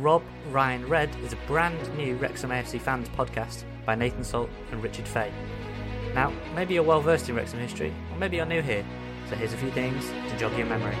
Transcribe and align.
Rob 0.00 0.22
Ryan 0.50 0.86
Red 0.88 1.10
is 1.22 1.32
a 1.32 1.38
brand 1.46 1.78
new 1.96 2.16
Wrexham 2.16 2.50
AFC 2.50 2.80
fans 2.80 3.08
podcast 3.10 3.62
by 3.86 3.94
Nathan 3.94 4.24
Salt 4.24 4.50
and 4.72 4.82
Richard 4.82 5.06
Fay. 5.06 5.30
Now, 6.14 6.32
maybe 6.54 6.74
you're 6.74 6.82
well 6.82 7.00
versed 7.00 7.28
in 7.28 7.36
Wrexham 7.36 7.60
history, 7.60 7.94
or 8.10 8.18
maybe 8.18 8.36
you're 8.36 8.46
new 8.46 8.62
here, 8.62 8.84
so 9.28 9.36
here's 9.36 9.52
a 9.52 9.56
few 9.56 9.70
things 9.70 10.10
to 10.30 10.38
jog 10.38 10.56
your 10.58 10.66
memory. 10.66 10.96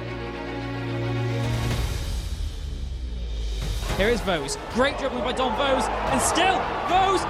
Here 3.96 4.08
is 4.08 4.20
Vose. 4.22 4.58
Great 4.72 4.98
dribbling 4.98 5.22
by 5.22 5.32
Don 5.32 5.56
Vose. 5.56 5.86
And 6.10 6.20
still, 6.20 6.58
Vose, 6.90 7.22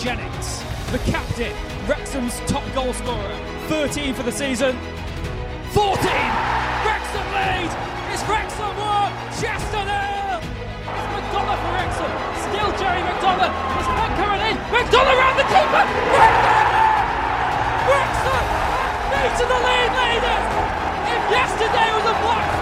Jennings, 0.00 0.64
the 0.92 0.98
captain, 1.04 1.52
Wrexham's 1.86 2.40
top 2.48 2.64
goal 2.72 2.94
scorer. 2.94 3.36
13 3.68 4.14
for 4.14 4.22
the 4.22 4.32
season. 4.32 4.72
14! 5.76 5.92
Wrexham 6.88 7.26
lead! 7.36 7.68
It's 8.08 8.24
Wrexham 8.24 8.72
1! 8.80 9.12
Chester 9.36 9.84
nil! 9.84 10.40
It's 10.40 11.08
McDonagh 11.12 11.60
for 11.60 11.72
Wrexham. 11.76 12.12
Still 12.48 12.72
Jerry 12.80 13.04
McDonagh. 13.04 13.52
It's 13.76 13.92
not 13.92 14.10
coming 14.16 14.40
in. 14.48 14.56
McDonagh 14.72 15.20
round 15.20 15.36
the 15.36 15.44
keeper. 15.52 15.84
Wrexham! 16.16 16.64
Wrexham 17.92 18.40
beaten 19.20 19.48
the 19.52 19.60
lead 19.68 19.92
leaders. 20.00 20.46
If 21.12 21.22
yesterday 21.28 21.88
was 21.92 22.06
a 22.08 22.16
Black 22.24 22.59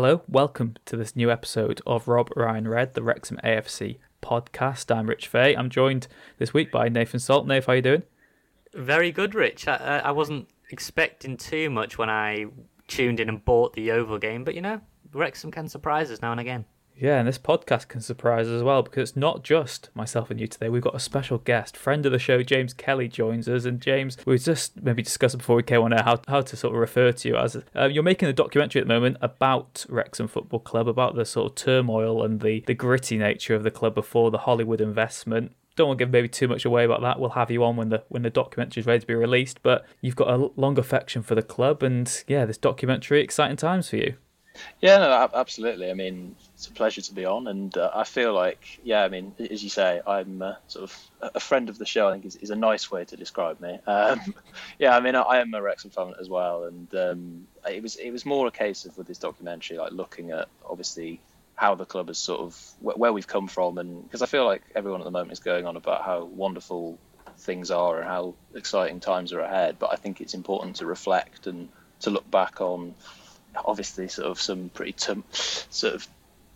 Hello, 0.00 0.22
welcome 0.28 0.76
to 0.84 0.96
this 0.96 1.16
new 1.16 1.28
episode 1.28 1.80
of 1.84 2.06
Rob 2.06 2.30
Ryan 2.36 2.68
Red, 2.68 2.94
the 2.94 3.02
Wrexham 3.02 3.36
AFC 3.42 3.98
podcast. 4.22 4.94
I'm 4.96 5.08
Rich 5.08 5.26
Fay. 5.26 5.56
I'm 5.56 5.68
joined 5.68 6.06
this 6.38 6.54
week 6.54 6.70
by 6.70 6.88
Nathan 6.88 7.18
Salt. 7.18 7.48
Nathan, 7.48 7.66
how 7.66 7.72
are 7.72 7.76
you 7.76 7.82
doing? 7.82 8.02
Very 8.72 9.10
good, 9.10 9.34
Rich. 9.34 9.66
I, 9.66 9.74
I 9.74 9.98
I 9.98 10.10
wasn't 10.12 10.46
expecting 10.70 11.36
too 11.36 11.68
much 11.68 11.98
when 11.98 12.08
I 12.08 12.46
tuned 12.86 13.18
in 13.18 13.28
and 13.28 13.44
bought 13.44 13.72
the 13.72 13.90
Oval 13.90 14.18
game, 14.18 14.44
but 14.44 14.54
you 14.54 14.60
know, 14.60 14.80
Wrexham 15.12 15.50
can 15.50 15.68
surprise 15.68 16.12
us 16.12 16.22
now 16.22 16.30
and 16.30 16.40
again. 16.40 16.64
Yeah, 17.00 17.20
and 17.20 17.28
this 17.28 17.38
podcast 17.38 17.86
can 17.86 18.00
surprise 18.00 18.48
as 18.48 18.62
well 18.62 18.82
because 18.82 19.10
it's 19.10 19.16
not 19.16 19.44
just 19.44 19.88
myself 19.94 20.32
and 20.32 20.40
you 20.40 20.48
today. 20.48 20.68
We've 20.68 20.82
got 20.82 20.96
a 20.96 21.00
special 21.00 21.38
guest, 21.38 21.76
friend 21.76 22.04
of 22.04 22.10
the 22.10 22.18
show, 22.18 22.42
James 22.42 22.74
Kelly, 22.74 23.06
joins 23.06 23.48
us. 23.48 23.64
And 23.64 23.80
James, 23.80 24.16
we 24.26 24.36
just 24.36 24.82
maybe 24.82 25.02
discussing 25.02 25.38
before 25.38 25.56
we 25.56 25.62
came 25.62 25.82
on 25.82 25.92
air 25.92 26.02
how, 26.02 26.20
how 26.26 26.40
to 26.40 26.56
sort 26.56 26.74
of 26.74 26.80
refer 26.80 27.12
to 27.12 27.28
you 27.28 27.36
as 27.36 27.56
uh, 27.76 27.84
you're 27.84 28.02
making 28.02 28.28
a 28.28 28.32
documentary 28.32 28.80
at 28.80 28.88
the 28.88 28.94
moment 28.94 29.16
about 29.20 29.86
Wrexham 29.88 30.26
Football 30.26 30.60
Club, 30.60 30.88
about 30.88 31.14
the 31.14 31.24
sort 31.24 31.52
of 31.52 31.54
turmoil 31.54 32.24
and 32.24 32.40
the, 32.40 32.64
the 32.66 32.74
gritty 32.74 33.16
nature 33.16 33.54
of 33.54 33.62
the 33.62 33.70
club 33.70 33.94
before 33.94 34.32
the 34.32 34.38
Hollywood 34.38 34.80
investment. 34.80 35.52
Don't 35.76 35.86
want 35.86 35.98
to 36.00 36.04
give 36.04 36.12
maybe 36.12 36.28
too 36.28 36.48
much 36.48 36.64
away 36.64 36.84
about 36.84 37.02
that. 37.02 37.20
We'll 37.20 37.30
have 37.30 37.52
you 37.52 37.62
on 37.62 37.76
when 37.76 37.90
the 37.90 38.02
when 38.08 38.22
the 38.22 38.30
documentary 38.30 38.80
is 38.80 38.86
ready 38.86 38.98
to 38.98 39.06
be 39.06 39.14
released. 39.14 39.62
But 39.62 39.86
you've 40.00 40.16
got 40.16 40.28
a 40.28 40.50
long 40.56 40.76
affection 40.76 41.22
for 41.22 41.36
the 41.36 41.42
club, 41.42 41.84
and 41.84 42.24
yeah, 42.26 42.44
this 42.44 42.58
documentary, 42.58 43.22
exciting 43.22 43.56
times 43.56 43.90
for 43.90 43.96
you. 43.98 44.16
Yeah, 44.80 44.98
no, 44.98 45.28
absolutely. 45.34 45.90
I 45.90 45.94
mean, 45.94 46.36
it's 46.54 46.68
a 46.68 46.72
pleasure 46.72 47.02
to 47.02 47.14
be 47.14 47.24
on, 47.24 47.48
and 47.48 47.76
uh, 47.76 47.90
I 47.94 48.04
feel 48.04 48.32
like, 48.32 48.62
yeah, 48.82 49.02
I 49.02 49.08
mean, 49.08 49.34
as 49.50 49.62
you 49.62 49.70
say, 49.70 50.00
I'm 50.06 50.42
uh, 50.42 50.54
sort 50.68 50.84
of 50.84 50.96
a 51.34 51.40
friend 51.40 51.68
of 51.68 51.78
the 51.78 51.86
show. 51.86 52.08
I 52.08 52.12
think 52.12 52.24
is, 52.26 52.36
is 52.36 52.50
a 52.50 52.56
nice 52.56 52.90
way 52.90 53.04
to 53.06 53.16
describe 53.16 53.60
me. 53.60 53.78
Um, 53.86 54.20
yeah, 54.78 54.96
I 54.96 55.00
mean, 55.00 55.14
I, 55.16 55.22
I 55.22 55.40
am 55.40 55.52
a 55.54 55.62
Wrexham 55.62 55.90
fan 55.90 56.14
as 56.20 56.28
well, 56.28 56.64
and 56.64 56.94
um, 56.94 57.48
it 57.68 57.82
was 57.82 57.96
it 57.96 58.10
was 58.10 58.24
more 58.26 58.46
a 58.46 58.52
case 58.52 58.84
of 58.84 58.96
with 58.96 59.06
this 59.06 59.18
documentary, 59.18 59.78
like 59.78 59.92
looking 59.92 60.30
at 60.30 60.48
obviously 60.68 61.22
how 61.54 61.74
the 61.74 61.86
club 61.86 62.06
has 62.08 62.18
sort 62.20 62.40
of 62.40 62.56
wh- 62.78 62.98
where 62.98 63.12
we've 63.12 63.26
come 63.26 63.48
from, 63.48 63.78
and 63.78 64.04
because 64.04 64.22
I 64.22 64.26
feel 64.26 64.46
like 64.46 64.62
everyone 64.74 65.00
at 65.00 65.04
the 65.04 65.10
moment 65.10 65.32
is 65.32 65.40
going 65.40 65.66
on 65.66 65.76
about 65.76 66.04
how 66.04 66.24
wonderful 66.24 67.00
things 67.40 67.70
are 67.70 67.98
and 67.98 68.08
how 68.08 68.36
exciting 68.54 69.00
times 69.00 69.32
are 69.32 69.40
ahead, 69.40 69.78
but 69.78 69.92
I 69.92 69.96
think 69.96 70.20
it's 70.20 70.34
important 70.34 70.76
to 70.76 70.86
reflect 70.86 71.46
and 71.46 71.68
to 72.00 72.10
look 72.10 72.28
back 72.30 72.60
on 72.60 72.94
obviously 73.64 74.08
sort 74.08 74.28
of 74.28 74.40
some 74.40 74.70
pretty 74.74 74.94
sort 74.98 75.94
of 75.94 76.08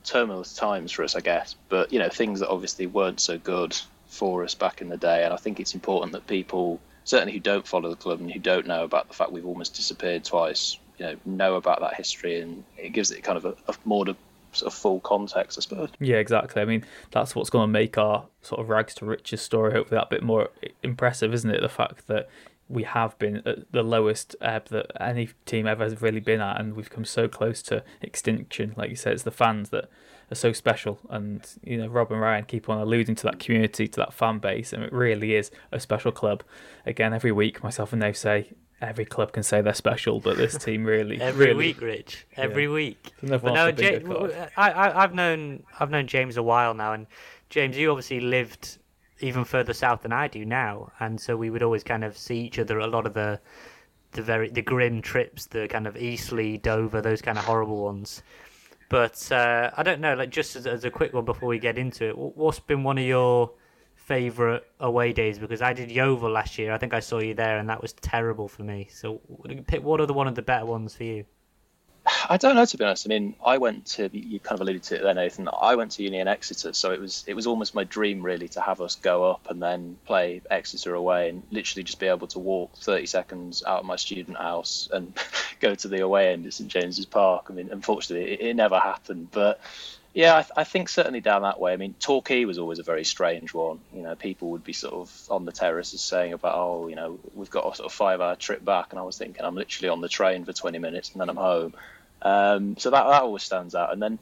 tumultuous 0.04 0.54
times 0.54 0.92
for 0.92 1.04
us, 1.04 1.14
I 1.14 1.20
guess. 1.20 1.54
But 1.68 1.92
you 1.92 1.98
know, 1.98 2.08
things 2.08 2.40
that 2.40 2.48
obviously 2.48 2.86
weren't 2.86 3.20
so 3.20 3.38
good 3.38 3.76
for 4.06 4.44
us 4.44 4.54
back 4.54 4.80
in 4.80 4.88
the 4.88 4.96
day, 4.96 5.24
and 5.24 5.32
I 5.32 5.36
think 5.36 5.60
it's 5.60 5.74
important 5.74 6.12
that 6.12 6.26
people, 6.26 6.80
certainly 7.04 7.32
who 7.32 7.40
don't 7.40 7.66
follow 7.66 7.90
the 7.90 7.96
club 7.96 8.20
and 8.20 8.30
who 8.30 8.38
don't 8.38 8.66
know 8.66 8.84
about 8.84 9.08
the 9.08 9.14
fact 9.14 9.32
we've 9.32 9.46
almost 9.46 9.74
disappeared 9.74 10.24
twice, 10.24 10.78
you 10.98 11.06
know, 11.06 11.16
know 11.24 11.54
about 11.56 11.80
that 11.80 11.94
history, 11.94 12.40
and 12.40 12.64
it 12.76 12.90
gives 12.90 13.10
it 13.10 13.22
kind 13.22 13.38
of 13.38 13.44
a, 13.44 13.54
a 13.68 13.74
more 13.84 14.04
to, 14.04 14.16
sort 14.52 14.70
of 14.70 14.78
full 14.78 15.00
context, 15.00 15.58
I 15.58 15.62
suppose. 15.62 15.88
Yeah, 15.98 16.16
exactly. 16.16 16.60
I 16.60 16.66
mean, 16.66 16.84
that's 17.10 17.34
what's 17.34 17.48
going 17.48 17.64
to 17.64 17.72
make 17.72 17.96
our 17.96 18.26
sort 18.42 18.60
of 18.60 18.68
rags 18.68 18.94
to 18.96 19.06
riches 19.06 19.40
story 19.40 19.72
hopefully 19.72 19.98
that 19.98 20.10
bit 20.10 20.22
more 20.22 20.50
impressive, 20.82 21.32
isn't 21.32 21.50
it? 21.50 21.62
The 21.62 21.70
fact 21.70 22.06
that 22.08 22.28
we 22.68 22.84
have 22.84 23.18
been 23.18 23.42
at 23.46 23.70
the 23.72 23.82
lowest 23.82 24.34
ebb 24.40 24.68
that 24.68 24.86
any 25.00 25.28
team 25.46 25.66
ever 25.66 25.84
has 25.84 26.00
really 26.00 26.20
been 26.20 26.40
at, 26.40 26.60
and 26.60 26.74
we've 26.74 26.88
come 26.90 27.04
so 27.04 27.28
close 27.28 27.62
to 27.64 27.84
extinction. 28.00 28.72
Like 28.76 28.90
you 28.90 28.96
said, 28.96 29.12
it's 29.14 29.24
the 29.24 29.30
fans 29.30 29.70
that 29.70 29.90
are 30.30 30.34
so 30.34 30.52
special, 30.52 30.98
and 31.10 31.46
you 31.62 31.76
know, 31.76 31.86
Rob 31.88 32.10
and 32.12 32.20
Ryan 32.20 32.44
keep 32.44 32.68
on 32.68 32.78
alluding 32.78 33.14
to 33.16 33.22
that 33.24 33.38
community, 33.38 33.88
to 33.88 33.96
that 34.00 34.12
fan 34.14 34.38
base, 34.38 34.72
and 34.72 34.82
it 34.82 34.92
really 34.92 35.34
is 35.34 35.50
a 35.70 35.80
special 35.80 36.12
club. 36.12 36.42
Again, 36.86 37.12
every 37.12 37.32
week, 37.32 37.62
myself 37.62 37.92
and 37.92 38.00
Dave 38.00 38.16
say 38.16 38.52
every 38.80 39.04
club 39.04 39.32
can 39.32 39.42
say 39.42 39.60
they're 39.60 39.74
special, 39.74 40.18
but 40.20 40.36
this 40.36 40.56
team 40.56 40.84
really, 40.94 41.20
Every 41.20 41.46
really, 41.46 41.58
week, 41.58 41.80
Rich. 41.80 42.26
Every 42.36 42.64
Yeah. 42.64 42.70
week. 42.70 43.12
But 43.22 43.44
no, 43.44 43.66
the 43.66 43.72
bingo 43.74 43.92
Ja- 44.00 44.06
card. 44.18 44.30
w- 44.30 44.46
I, 44.56 44.70
I, 44.70 45.02
I've 45.04 45.14
known 45.14 45.62
I've 45.78 45.90
known 45.90 46.06
James 46.06 46.36
a 46.36 46.42
while 46.42 46.72
now, 46.74 46.92
and 46.94 47.06
James, 47.50 47.76
you 47.76 47.90
obviously 47.90 48.20
lived 48.20 48.78
even 49.22 49.44
further 49.44 49.72
south 49.72 50.02
than 50.02 50.12
I 50.12 50.28
do 50.28 50.44
now, 50.44 50.92
and 51.00 51.20
so 51.20 51.36
we 51.36 51.50
would 51.50 51.62
always 51.62 51.84
kind 51.84 52.04
of 52.04 52.16
see 52.18 52.40
each 52.40 52.58
other 52.58 52.78
a 52.78 52.86
lot 52.86 53.06
of 53.06 53.14
the 53.14 53.40
the 54.12 54.22
very 54.22 54.50
the 54.50 54.62
grim 54.62 55.02
trips, 55.02 55.46
the 55.46 55.68
kind 55.68 55.86
of 55.86 55.96
Eastleigh, 55.96 56.58
Dover, 56.58 57.00
those 57.00 57.22
kind 57.22 57.38
of 57.38 57.44
horrible 57.44 57.82
ones. 57.82 58.22
But 58.88 59.32
uh, 59.32 59.70
I 59.74 59.82
don't 59.82 60.00
know, 60.00 60.14
like 60.14 60.30
just 60.30 60.54
as, 60.54 60.66
as 60.66 60.84
a 60.84 60.90
quick 60.90 61.14
one 61.14 61.24
before 61.24 61.48
we 61.48 61.58
get 61.58 61.78
into 61.78 62.10
it, 62.10 62.18
what's 62.18 62.60
been 62.60 62.82
one 62.82 62.98
of 62.98 63.04
your 63.04 63.52
favourite 63.94 64.62
away 64.80 65.14
days? 65.14 65.38
Because 65.38 65.62
I 65.62 65.72
did 65.72 65.90
Yeovil 65.90 66.30
last 66.30 66.58
year. 66.58 66.72
I 66.72 66.78
think 66.78 66.92
I 66.92 67.00
saw 67.00 67.18
you 67.18 67.32
there, 67.32 67.56
and 67.56 67.70
that 67.70 67.80
was 67.80 67.94
terrible 67.94 68.48
for 68.48 68.64
me. 68.64 68.88
So, 68.92 69.20
pick 69.66 69.82
what 69.82 70.00
are 70.00 70.06
the 70.06 70.12
one 70.12 70.28
of 70.28 70.34
the 70.34 70.42
better 70.42 70.66
ones 70.66 70.94
for 70.94 71.04
you? 71.04 71.24
I 72.04 72.36
don't 72.36 72.56
know 72.56 72.64
to 72.64 72.76
be 72.76 72.84
honest. 72.84 73.06
I 73.06 73.10
mean, 73.10 73.34
I 73.44 73.58
went 73.58 73.86
to 73.86 74.10
you 74.12 74.40
kind 74.40 74.60
of 74.60 74.62
alluded 74.62 74.82
to 74.84 74.96
it 74.96 75.02
there, 75.02 75.14
Nathan. 75.14 75.48
I 75.60 75.76
went 75.76 75.92
to 75.92 76.02
uni 76.02 76.18
in 76.18 76.28
Exeter, 76.28 76.72
so 76.72 76.90
it 76.92 77.00
was 77.00 77.24
it 77.26 77.34
was 77.34 77.46
almost 77.46 77.74
my 77.74 77.84
dream 77.84 78.22
really 78.22 78.48
to 78.48 78.60
have 78.60 78.80
us 78.80 78.96
go 78.96 79.30
up 79.30 79.48
and 79.48 79.62
then 79.62 79.96
play 80.04 80.42
Exeter 80.50 80.94
away 80.94 81.28
and 81.28 81.42
literally 81.50 81.84
just 81.84 82.00
be 82.00 82.06
able 82.06 82.26
to 82.28 82.38
walk 82.38 82.76
30 82.78 83.06
seconds 83.06 83.62
out 83.64 83.80
of 83.80 83.84
my 83.84 83.96
student 83.96 84.36
house 84.36 84.88
and 84.92 85.16
go 85.60 85.74
to 85.74 85.88
the 85.88 86.00
away 86.00 86.32
end 86.32 86.46
at 86.46 86.54
St 86.54 86.68
James's 86.68 87.06
Park. 87.06 87.46
I 87.50 87.52
mean, 87.52 87.68
unfortunately, 87.70 88.32
it, 88.32 88.40
it 88.40 88.56
never 88.56 88.78
happened, 88.78 89.28
but 89.30 89.60
yeah, 90.14 90.36
I, 90.36 90.42
th- 90.42 90.52
I, 90.56 90.64
think 90.64 90.90
certainly 90.90 91.20
down 91.20 91.42
that 91.42 91.58
way. 91.58 91.72
I 91.72 91.76
mean, 91.76 91.94
Torquay 91.98 92.44
was 92.44 92.58
always 92.58 92.78
a 92.78 92.82
very 92.82 93.04
strange 93.04 93.54
one. 93.54 93.80
You 93.94 94.02
know, 94.02 94.14
people 94.14 94.50
would 94.50 94.62
be 94.62 94.74
sort 94.74 94.92
of 94.92 95.26
on 95.30 95.46
the 95.46 95.52
terraces 95.52 96.02
saying 96.02 96.34
about, 96.34 96.54
oh, 96.54 96.88
you 96.88 96.96
know, 96.96 97.18
we've 97.34 97.50
got 97.50 97.72
a 97.72 97.74
sort 97.74 97.86
of 97.86 97.92
five-hour 97.94 98.36
trip 98.36 98.62
back, 98.62 98.88
and 98.90 98.98
I 98.98 99.02
was 99.02 99.16
thinking 99.16 99.42
I'm 99.42 99.54
literally 99.54 99.88
on 99.88 100.02
the 100.02 100.10
train 100.10 100.44
for 100.44 100.52
20 100.52 100.78
minutes 100.78 101.12
and 101.12 101.20
then 101.20 101.30
I'm 101.30 101.36
home. 101.36 101.74
Um, 102.22 102.76
so 102.78 102.90
that 102.90 103.04
that 103.04 103.22
always 103.22 103.42
stands 103.42 103.74
out. 103.74 103.92
And 103.92 104.00
then 104.00 104.18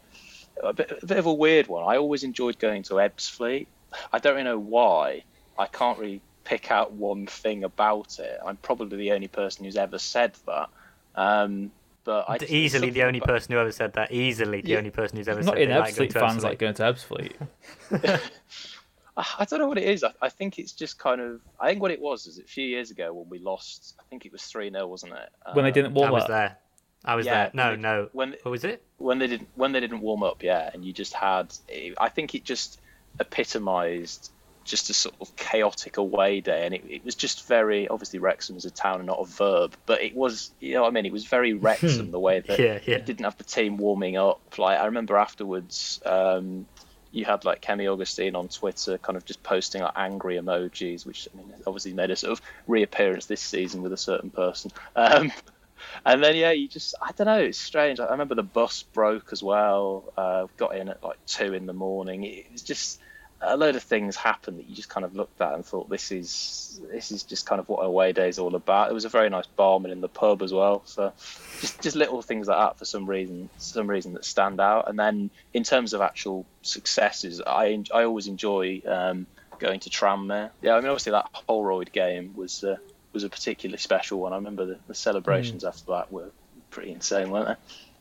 a 0.62 0.72
bit, 0.72 0.98
a 1.02 1.06
bit 1.06 1.18
of 1.18 1.26
a 1.26 1.32
weird 1.32 1.66
one. 1.66 1.84
I 1.84 1.96
always 1.98 2.24
enjoyed 2.24 2.58
going 2.58 2.82
to 2.84 2.94
Ebbsfleet. 2.94 3.66
I 4.12 4.18
don't 4.18 4.34
really 4.34 4.44
know 4.44 4.58
why. 4.58 5.24
I 5.58 5.66
can't 5.66 5.98
really 5.98 6.20
pick 6.44 6.70
out 6.70 6.92
one 6.92 7.26
thing 7.26 7.64
about 7.64 8.18
it. 8.18 8.38
I'm 8.44 8.56
probably 8.56 8.96
the 8.98 9.12
only 9.12 9.28
person 9.28 9.64
who's 9.64 9.76
ever 9.76 9.98
said 9.98 10.34
that. 10.46 10.68
Um, 11.14 11.70
but 12.04 12.24
I 12.28 12.38
easily 12.48 12.90
the 12.90 13.02
only 13.02 13.18
about... 13.18 13.28
person 13.28 13.52
who 13.52 13.58
ever 13.58 13.72
said 13.72 13.92
that. 13.94 14.12
Easily 14.12 14.62
the 14.62 14.70
yeah. 14.70 14.78
only 14.78 14.90
person 14.90 15.18
who's 15.18 15.28
ever 15.28 15.42
Not 15.42 15.54
said 15.54 15.62
in 15.62 15.70
Ebbsfleet 15.70 16.12
fans 16.12 16.42
like 16.42 16.58
going 16.58 16.74
to 16.74 16.82
Ebbsfleet. 16.82 17.32
I 19.16 19.44
don't 19.44 19.58
know 19.58 19.68
what 19.68 19.76
it 19.76 19.84
is. 19.84 20.02
I, 20.02 20.12
I, 20.22 20.28
think 20.30 20.58
it's 20.58 20.72
just 20.72 20.98
kind 20.98 21.20
of. 21.20 21.40
I 21.58 21.68
think 21.68 21.82
what 21.82 21.90
it 21.90 22.00
was 22.00 22.26
is 22.26 22.38
a 22.38 22.42
few 22.42 22.64
years 22.64 22.90
ago 22.90 23.12
when 23.12 23.28
we 23.28 23.38
lost. 23.38 23.94
I 24.00 24.02
think 24.08 24.24
it 24.24 24.32
was 24.32 24.42
three 24.42 24.70
0 24.70 24.86
wasn't 24.86 25.12
it? 25.12 25.28
When 25.52 25.64
they 25.64 25.72
didn't 25.72 25.92
warm 25.92 26.08
I 26.08 26.12
was 26.12 26.26
there. 26.26 26.56
I 27.04 27.14
was 27.14 27.26
yeah, 27.26 27.48
there. 27.48 27.50
No, 27.54 27.76
no. 27.76 28.08
When 28.12 28.36
what 28.42 28.50
was 28.50 28.64
it? 28.64 28.82
When 28.98 29.18
they 29.18 29.26
didn't 29.26 29.48
when 29.54 29.72
they 29.72 29.80
didn't 29.80 30.00
warm 30.00 30.22
up, 30.22 30.42
yeah, 30.42 30.70
and 30.72 30.84
you 30.84 30.92
just 30.92 31.14
had. 31.14 31.54
I 31.98 32.08
think 32.08 32.34
it 32.34 32.44
just 32.44 32.80
epitomised 33.18 34.30
just 34.64 34.90
a 34.90 34.94
sort 34.94 35.14
of 35.20 35.34
chaotic 35.36 35.96
away 35.96 36.40
day, 36.40 36.66
and 36.66 36.74
it, 36.74 36.84
it 36.88 37.04
was 37.04 37.14
just 37.14 37.46
very 37.46 37.88
obviously 37.88 38.18
Wrexham 38.18 38.56
is 38.56 38.64
a 38.64 38.70
town 38.70 38.96
and 38.96 39.06
not 39.06 39.18
a 39.18 39.24
verb, 39.24 39.74
but 39.86 40.02
it 40.02 40.14
was 40.14 40.52
you 40.60 40.74
know 40.74 40.82
what 40.82 40.88
I 40.88 40.90
mean 40.90 41.06
it 41.06 41.12
was 41.12 41.24
very 41.24 41.52
Wrexham 41.54 42.10
the 42.10 42.20
way 42.20 42.40
that 42.40 42.58
yeah, 42.58 42.78
yeah. 42.84 42.96
it 42.96 43.06
didn't 43.06 43.24
have 43.24 43.38
the 43.38 43.44
team 43.44 43.78
warming 43.78 44.16
up. 44.16 44.58
Like 44.58 44.78
I 44.78 44.86
remember 44.86 45.16
afterwards, 45.16 46.00
um, 46.04 46.66
you 47.12 47.24
had 47.24 47.44
like 47.44 47.62
Kemi 47.62 47.90
Augustine 47.90 48.36
on 48.36 48.48
Twitter, 48.48 48.98
kind 48.98 49.16
of 49.16 49.24
just 49.24 49.42
posting 49.42 49.82
like 49.82 49.94
angry 49.96 50.36
emojis, 50.36 51.06
which 51.06 51.28
I 51.32 51.38
mean 51.38 51.52
obviously 51.66 51.94
made 51.94 52.10
a 52.10 52.16
sort 52.16 52.32
of 52.32 52.42
reappearance 52.66 53.26
this 53.26 53.40
season 53.40 53.82
with 53.82 53.92
a 53.92 53.98
certain 53.98 54.30
person. 54.30 54.70
Um, 54.94 55.32
and 56.04 56.22
then 56.22 56.36
yeah, 56.36 56.52
you 56.52 56.68
just 56.68 56.94
I 57.00 57.12
don't 57.12 57.26
know, 57.26 57.40
it's 57.40 57.58
strange. 57.58 58.00
I 58.00 58.06
remember 58.10 58.34
the 58.34 58.42
bus 58.42 58.82
broke 58.82 59.32
as 59.32 59.42
well. 59.42 60.12
Uh, 60.16 60.46
got 60.56 60.76
in 60.76 60.88
at 60.88 61.02
like 61.02 61.24
two 61.26 61.54
in 61.54 61.66
the 61.66 61.72
morning. 61.72 62.24
It 62.24 62.50
was 62.52 62.62
just 62.62 63.00
a 63.42 63.56
load 63.56 63.74
of 63.74 63.82
things 63.82 64.16
happened 64.16 64.58
that 64.58 64.68
you 64.68 64.74
just 64.74 64.90
kind 64.90 65.04
of 65.04 65.16
looked 65.16 65.40
at 65.40 65.54
and 65.54 65.64
thought 65.64 65.88
this 65.88 66.12
is 66.12 66.80
this 66.90 67.10
is 67.10 67.22
just 67.22 67.46
kind 67.46 67.58
of 67.58 67.68
what 67.68 67.78
away 67.78 68.12
day 68.12 68.28
is 68.28 68.38
all 68.38 68.54
about. 68.54 68.88
There 68.88 68.94
was 68.94 69.06
a 69.06 69.10
very 69.10 69.30
nice 69.30 69.46
barman 69.46 69.90
in 69.90 70.00
the 70.00 70.08
pub 70.08 70.42
as 70.42 70.52
well, 70.52 70.82
so 70.84 71.12
just 71.60 71.80
just 71.80 71.96
little 71.96 72.20
things 72.22 72.48
like 72.48 72.58
that 72.58 72.78
for 72.78 72.84
some 72.84 73.08
reason, 73.08 73.48
some 73.58 73.88
reason 73.88 74.12
that 74.14 74.24
stand 74.24 74.60
out. 74.60 74.88
And 74.88 74.98
then 74.98 75.30
in 75.54 75.64
terms 75.64 75.94
of 75.94 76.02
actual 76.02 76.44
successes, 76.62 77.40
I 77.46 77.82
I 77.94 78.04
always 78.04 78.26
enjoy 78.26 78.82
um, 78.86 79.26
going 79.58 79.80
to 79.80 79.90
Tranmere. 79.90 80.50
Yeah, 80.60 80.74
I 80.74 80.80
mean 80.80 80.88
obviously 80.88 81.12
that 81.12 81.28
Holroyd 81.32 81.92
game 81.92 82.34
was 82.36 82.62
uh, 82.62 82.76
was 83.12 83.24
a 83.24 83.28
particularly 83.28 83.78
special 83.78 84.20
one. 84.20 84.32
I 84.32 84.36
remember 84.36 84.66
the, 84.66 84.78
the 84.86 84.94
celebrations 84.94 85.64
mm. 85.64 85.68
after 85.68 85.86
that 85.92 86.12
were 86.12 86.30
pretty 86.70 86.92
insane, 86.92 87.30
weren't 87.30 87.48
they? 87.48 87.54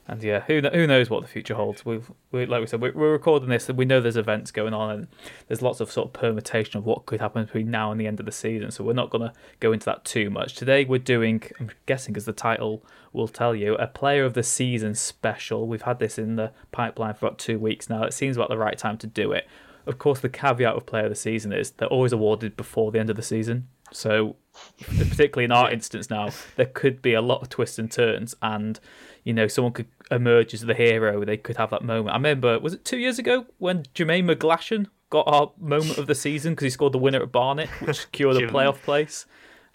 And 0.07 0.23
yeah, 0.23 0.39
who 0.39 0.59
who 0.61 0.87
knows 0.87 1.07
what 1.07 1.21
the 1.21 1.27
future 1.27 1.53
holds? 1.53 1.85
We, 1.85 2.01
we 2.31 2.47
like 2.47 2.61
we 2.61 2.65
said, 2.65 2.81
we're, 2.81 2.93
we're 2.93 3.11
recording 3.11 3.49
this, 3.49 3.69
and 3.69 3.77
we 3.77 3.85
know 3.85 4.01
there's 4.01 4.17
events 4.17 4.49
going 4.49 4.73
on, 4.73 4.89
and 4.89 5.07
there's 5.47 5.61
lots 5.61 5.79
of 5.81 5.91
sort 5.91 6.07
of 6.07 6.13
permutation 6.13 6.79
of 6.79 6.85
what 6.85 7.05
could 7.05 7.21
happen 7.21 7.45
between 7.45 7.69
now 7.69 7.91
and 7.91 8.01
the 8.01 8.07
end 8.07 8.19
of 8.19 8.25
the 8.25 8.31
season. 8.31 8.71
So 8.71 8.83
we're 8.83 8.93
not 8.93 9.11
going 9.11 9.29
to 9.29 9.33
go 9.59 9.71
into 9.71 9.85
that 9.85 10.05
too 10.05 10.31
much 10.31 10.55
today. 10.55 10.83
We're 10.83 10.97
doing, 10.97 11.43
I'm 11.59 11.69
guessing, 11.85 12.17
as 12.17 12.25
the 12.25 12.33
title 12.33 12.83
will 13.13 13.27
tell 13.27 13.53
you, 13.53 13.75
a 13.75 13.85
Player 13.85 14.25
of 14.25 14.33
the 14.33 14.41
Season 14.41 14.95
special. 14.95 15.67
We've 15.67 15.83
had 15.83 15.99
this 15.99 16.17
in 16.17 16.37
the 16.37 16.53
pipeline 16.71 17.13
for 17.13 17.27
about 17.27 17.37
two 17.37 17.59
weeks 17.59 17.87
now. 17.87 18.01
It 18.01 18.13
seems 18.13 18.35
about 18.35 18.49
the 18.49 18.57
right 18.57 18.79
time 18.79 18.97
to 18.99 19.07
do 19.07 19.31
it. 19.31 19.47
Of 19.85 19.99
course, 19.99 20.19
the 20.19 20.29
caveat 20.29 20.73
of 20.75 20.87
Player 20.87 21.03
of 21.03 21.09
the 21.09 21.15
Season 21.15 21.53
is 21.53 21.69
they're 21.69 21.87
always 21.87 22.13
awarded 22.13 22.57
before 22.57 22.91
the 22.91 22.99
end 22.99 23.11
of 23.11 23.15
the 23.15 23.21
season. 23.21 23.67
So, 23.91 24.35
particularly 24.79 25.45
in 25.45 25.51
our 25.51 25.71
instance 25.71 26.09
now, 26.09 26.29
there 26.55 26.65
could 26.65 27.01
be 27.01 27.13
a 27.13 27.21
lot 27.21 27.41
of 27.41 27.49
twists 27.49 27.79
and 27.79 27.91
turns, 27.91 28.35
and 28.41 28.79
you 29.23 29.33
know, 29.33 29.47
someone 29.47 29.73
could 29.73 29.87
emerge 30.11 30.53
as 30.53 30.61
the 30.61 30.73
hero. 30.73 31.23
They 31.25 31.37
could 31.37 31.57
have 31.57 31.69
that 31.71 31.83
moment. 31.83 32.09
I 32.09 32.17
remember, 32.17 32.59
was 32.59 32.73
it 32.73 32.85
two 32.85 32.97
years 32.97 33.19
ago 33.19 33.45
when 33.57 33.83
Jermaine 33.95 34.33
McGlashan 34.33 34.87
got 35.09 35.27
our 35.27 35.51
moment 35.59 35.97
of 35.97 36.07
the 36.07 36.15
season 36.15 36.53
because 36.53 36.65
he 36.65 36.69
scored 36.69 36.93
the 36.93 36.99
winner 36.99 37.21
at 37.21 37.31
Barnet, 37.31 37.69
which 37.81 38.01
secured 38.01 38.37
a 38.37 38.47
playoff 38.47 38.81
place. 38.81 39.25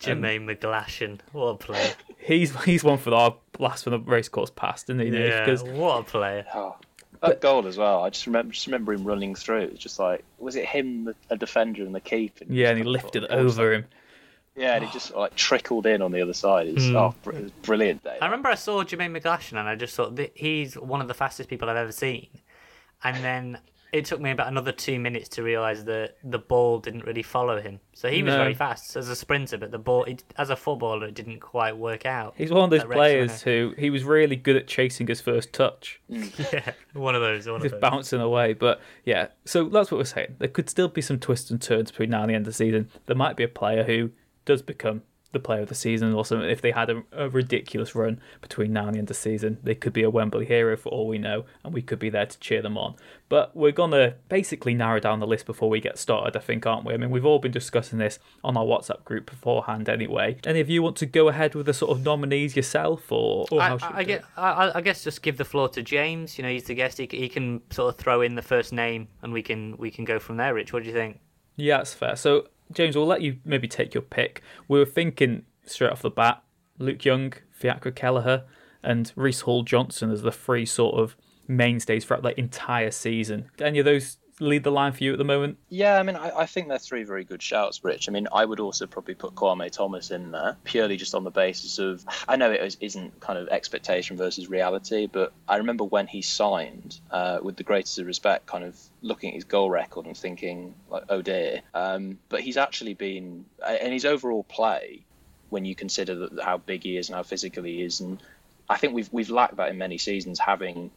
Jermaine 0.01 0.39
um, 0.39 0.47
McGlashan, 0.49 1.21
what 1.33 1.47
a 1.47 1.57
player! 1.57 1.93
He's 2.19 2.55
he's 2.65 2.83
one 2.83 2.99
for 2.99 3.15
our 3.15 3.37
last 3.59 3.85
from 3.85 3.93
the 3.93 4.01
racecourse 4.01 4.51
past, 4.51 4.91
isn't 4.91 5.01
he? 5.01 5.09
Yeah, 5.09 5.45
because, 5.45 5.63
what 5.63 6.01
a 6.01 6.03
player! 6.03 6.45
Oh, 6.55 6.77
that 7.13 7.21
but, 7.21 7.41
goal 7.41 7.67
as 7.67 7.79
well. 7.79 8.03
I 8.03 8.11
just 8.11 8.27
remember 8.27 8.53
just 8.53 8.67
remember 8.67 8.93
him 8.93 9.05
running 9.05 9.35
through. 9.35 9.61
It 9.61 9.71
was 9.73 9.81
just 9.81 9.99
like, 9.99 10.25
was 10.39 10.57
it 10.57 10.67
him, 10.67 11.15
a 11.31 11.37
defender, 11.37 11.85
and 11.85 11.95
the 11.95 12.01
keeper? 12.01 12.45
Yeah, 12.49 12.71
and 12.71 12.79
he 12.79 12.85
lifted 12.85 13.25
over 13.27 13.73
him. 13.73 13.85
Yeah, 14.57 14.77
and 14.77 14.85
it 14.85 14.93
just 14.93 15.15
like 15.15 15.35
trickled 15.35 15.87
in 15.87 16.01
on 16.01 16.13
the 16.13 16.23
other 16.23 16.33
side. 16.33 16.69
It's 16.69 16.85
mm. 16.85 16.95
oh, 16.95 17.15
it 17.31 17.43
was 17.43 17.51
brilliant 17.63 18.05
day. 18.05 18.19
I 18.21 18.27
remember 18.27 18.49
I 18.49 18.55
saw 18.55 18.85
Jermaine 18.85 19.19
McGlashan 19.19 19.59
and 19.59 19.69
I 19.69 19.75
just 19.75 19.97
thought 19.97 20.19
he's 20.35 20.75
one 20.75 21.01
of 21.01 21.09
the 21.09 21.15
fastest 21.15 21.49
people 21.49 21.69
I've 21.69 21.77
ever 21.77 21.93
seen. 21.93 22.29
And 23.03 23.23
then 23.23 23.59
it 23.95 24.05
took 24.05 24.21
me 24.21 24.33
about 24.33 24.49
another 24.49 24.73
two 24.73 24.99
minutes 24.99 25.29
to 25.29 25.43
realise 25.43 25.85
that 25.85 26.17
the 26.25 26.39
ball 26.39 26.81
didn't 26.81 27.05
really 27.05 27.23
follow 27.23 27.61
him. 27.61 27.79
So 27.93 28.09
he 28.09 28.25
was 28.25 28.33
no. 28.33 28.39
very 28.39 28.55
fast 28.55 28.97
as 28.97 29.09
a 29.09 29.15
sprinter, 29.15 29.57
but 29.57 29.71
the 29.71 29.79
ball, 29.79 30.03
it, 30.05 30.25
as 30.37 30.51
a 30.51 30.57
footballer, 30.57 31.07
it 31.07 31.15
didn't 31.15 31.39
quite 31.39 31.77
work 31.77 32.05
out. 32.05 32.35
He's 32.37 32.51
one 32.51 32.65
of 32.65 32.71
those 32.71 32.85
players 32.85 33.43
who 33.43 33.73
he 33.79 33.91
was 33.91 34.03
really 34.03 34.35
good 34.35 34.57
at 34.57 34.67
chasing 34.67 35.07
his 35.07 35.21
first 35.21 35.53
touch. 35.53 36.01
yeah, 36.09 36.73
one 36.93 37.15
of 37.15 37.23
those. 37.23 37.47
One 37.47 37.61
Just 37.61 37.75
of 37.75 37.81
those. 37.81 37.91
bouncing 37.91 38.21
away. 38.21 38.53
But 38.53 38.81
yeah, 39.05 39.29
so 39.45 39.69
that's 39.69 39.93
what 39.93 39.99
we're 39.99 40.05
saying. 40.05 40.37
There 40.39 40.49
could 40.49 40.69
still 40.69 40.89
be 40.89 41.01
some 41.01 41.21
twists 41.21 41.51
and 41.53 41.63
turns 41.63 41.93
between 41.93 42.11
now 42.11 42.23
and 42.23 42.31
the 42.31 42.35
end 42.35 42.49
of 42.49 42.53
the 42.53 42.57
season. 42.57 42.91
There 43.07 43.17
might 43.17 43.37
be 43.37 43.45
a 43.45 43.49
player 43.49 43.85
who 43.85 44.11
does 44.45 44.63
become 44.63 45.03
the 45.35 45.41
player 45.41 45.61
of 45.61 45.69
the 45.69 45.75
season 45.75 46.15
or 46.15 46.25
something. 46.25 46.49
If 46.49 46.63
they 46.63 46.71
had 46.71 46.89
a, 46.89 47.03
a, 47.13 47.29
ridiculous 47.29 47.95
run 47.95 48.21
between 48.41 48.73
now 48.73 48.87
and 48.87 48.95
the 48.95 48.99
end 49.01 49.11
of 49.11 49.17
the 49.17 49.21
season, 49.21 49.59
they 49.63 49.75
could 49.75 49.93
be 49.93 50.03
a 50.03 50.09
Wembley 50.09 50.47
hero 50.47 50.77
for 50.79 50.89
all 50.89 51.07
we 51.07 51.19
know, 51.19 51.45
and 51.63 51.75
we 51.75 51.83
could 51.83 51.99
be 51.99 52.09
there 52.09 52.25
to 52.25 52.39
cheer 52.39 52.63
them 52.63 52.79
on. 52.79 52.95
But 53.29 53.55
we're 53.55 53.73
gonna 53.73 54.15
basically 54.29 54.73
narrow 54.73 55.01
down 55.01 55.21
the 55.21 55.27
list 55.27 55.45
before 55.45 55.69
we 55.69 55.81
get 55.81 55.99
started, 55.99 56.37
I 56.37 56.41
think, 56.41 56.65
aren't 56.65 56.87
we? 56.87 56.95
I 56.95 56.97
mean, 56.97 57.11
we've 57.11 57.27
all 57.27 57.41
been 57.41 57.53
discussing 57.53 57.99
this 57.99 58.19
on 58.43 58.57
our 58.57 58.65
WhatsApp 58.65 59.05
group 59.05 59.27
beforehand, 59.27 59.89
anyway. 59.89 60.39
Any 60.47 60.61
of 60.61 60.71
you 60.71 60.83
want 60.83 60.97
to 60.97 61.07
go 61.07 61.29
ahead 61.29 61.55
with 61.55 61.67
the 61.67 61.75
sort 61.75 61.91
of 61.91 62.05
nominees 62.05 62.57
yourself, 62.57 63.11
or, 63.13 63.47
or 63.51 63.61
I, 63.61 63.77
I, 63.83 64.21
I, 64.37 64.79
I, 64.79 64.81
guess 64.81 65.03
just 65.05 65.21
give 65.21 65.37
the 65.37 65.45
floor 65.45 65.69
to 65.71 65.83
James. 65.83 66.39
You 66.39 66.45
know, 66.45 66.51
he's 66.51 66.65
the 66.65 66.75
guest. 66.75 66.99
He, 66.99 67.09
he 67.11 67.29
can 67.29 67.61
sort 67.71 67.93
of 67.93 68.01
throw 68.01 68.23
in 68.23 68.37
the 68.37 68.43
first 68.43 68.73
name, 68.73 69.09
and 69.23 69.33
we 69.33 69.43
can 69.43 69.77
we 69.79 69.91
can 69.91 70.05
go 70.05 70.19
from 70.21 70.37
there. 70.37 70.55
Rich, 70.55 70.73
what 70.73 70.85
do 70.85 70.89
you 70.89 70.95
think? 70.95 71.19
Yeah, 71.57 71.79
that's 71.79 71.95
fair. 71.95 72.17
So 72.17 72.49
James, 72.73 72.97
we'll 72.97 73.07
let 73.07 73.23
you 73.23 73.39
maybe 73.45 73.69
take 73.69 73.95
your 73.95 74.03
pick. 74.03 74.43
We 74.69 74.79
were 74.79 74.87
thinking 74.87 75.45
straight 75.65 75.91
off 75.91 76.03
the 76.03 76.11
bat 76.11 76.43
Luke 76.79 77.05
Young, 77.05 77.33
Fiacre 77.51 77.91
Kelleher, 77.91 78.45
and 78.83 79.13
Reece 79.17 79.43
Hall 79.43 79.63
Johnson 79.63 80.11
as 80.11 80.23
the 80.23 80.33
three 80.33 80.67
sort 80.67 80.97
of 80.97 81.17
mainstays 81.47 82.05
throughout 82.05 82.23
the 82.23 82.39
entire 82.39 82.91
season. 82.91 83.51
Any 83.61 83.79
of 83.79 83.85
those 83.85 84.19
lead 84.41 84.65
the 84.65 84.71
line 84.71 84.93
for 84.93 85.05
you 85.05 85.13
at 85.13 85.19
the 85.19 85.25
moment? 85.25 85.59
Yeah, 85.69 85.99
I 85.99 86.03
mean, 86.03 86.17
I, 86.17 86.41
I, 86.41 86.47
think 86.47 86.69
they're 86.69 86.79
three 86.79 87.05
very 87.05 87.25
good 87.25 87.43
shouts, 87.43 87.83
Rich. 87.85 88.09
I 88.09 88.13
mean, 88.13 88.29
I 88.33 88.45
would 88.45 88.61
also 88.61 88.87
probably 88.87 89.15
put 89.15 89.35
Kwame 89.35 89.71
Thomas 89.71 90.11
in 90.11 90.33
there 90.33 90.57
purely 90.65 90.97
just 90.97 91.15
on 91.15 91.25
the 91.25 91.31
basis 91.31 91.79
of 91.79 92.05
I 92.29 92.37
know 92.37 92.51
it 92.51 92.77
isn't 92.81 93.21
kind 93.21 93.39
of 93.39 93.49
expectation 93.49 94.17
versus 94.17 94.49
reality, 94.49 95.07
but 95.07 95.33
I 95.49 95.57
remember 95.57 95.85
when 95.85 96.07
he 96.07 96.23
signed, 96.23 96.99
uh, 97.11 97.39
with 97.43 97.57
the 97.57 97.63
greatest 97.63 97.99
of 97.99 98.07
respect, 98.07 98.47
kind 98.47 98.65
of 98.65 98.79
looking 99.03 99.31
at 99.31 99.35
his 99.35 99.45
goal 99.45 99.71
record 99.71 100.07
and 100.07 100.17
thinking, 100.17 100.75
like, 100.91 101.05
oh 101.09 101.23
dear. 101.23 101.63
Um, 101.75 102.19
but 102.29 102.41
he's 102.41 102.57
actually 102.57 102.95
been, 102.95 103.45
and 103.67 103.93
his 103.93 104.05
overall 104.05 104.45
play, 104.45 105.05
when 105.51 105.65
you 105.65 105.75
consider 105.75 106.29
how 106.43 106.59
big 106.59 106.83
he 106.83 106.97
is 106.97 107.09
and 107.09 107.17
how 107.17 107.23
physical 107.23 107.63
he 107.63 107.83
is, 107.83 108.01
and 108.01 108.21
I 108.69 108.77
think 108.77 108.95
we've 108.95 109.13
we've 109.13 109.31
lacked 109.31 109.57
that 109.57 109.69
in 109.69 109.79
many 109.79 109.99
seasons, 109.99 110.39
having 110.39 110.91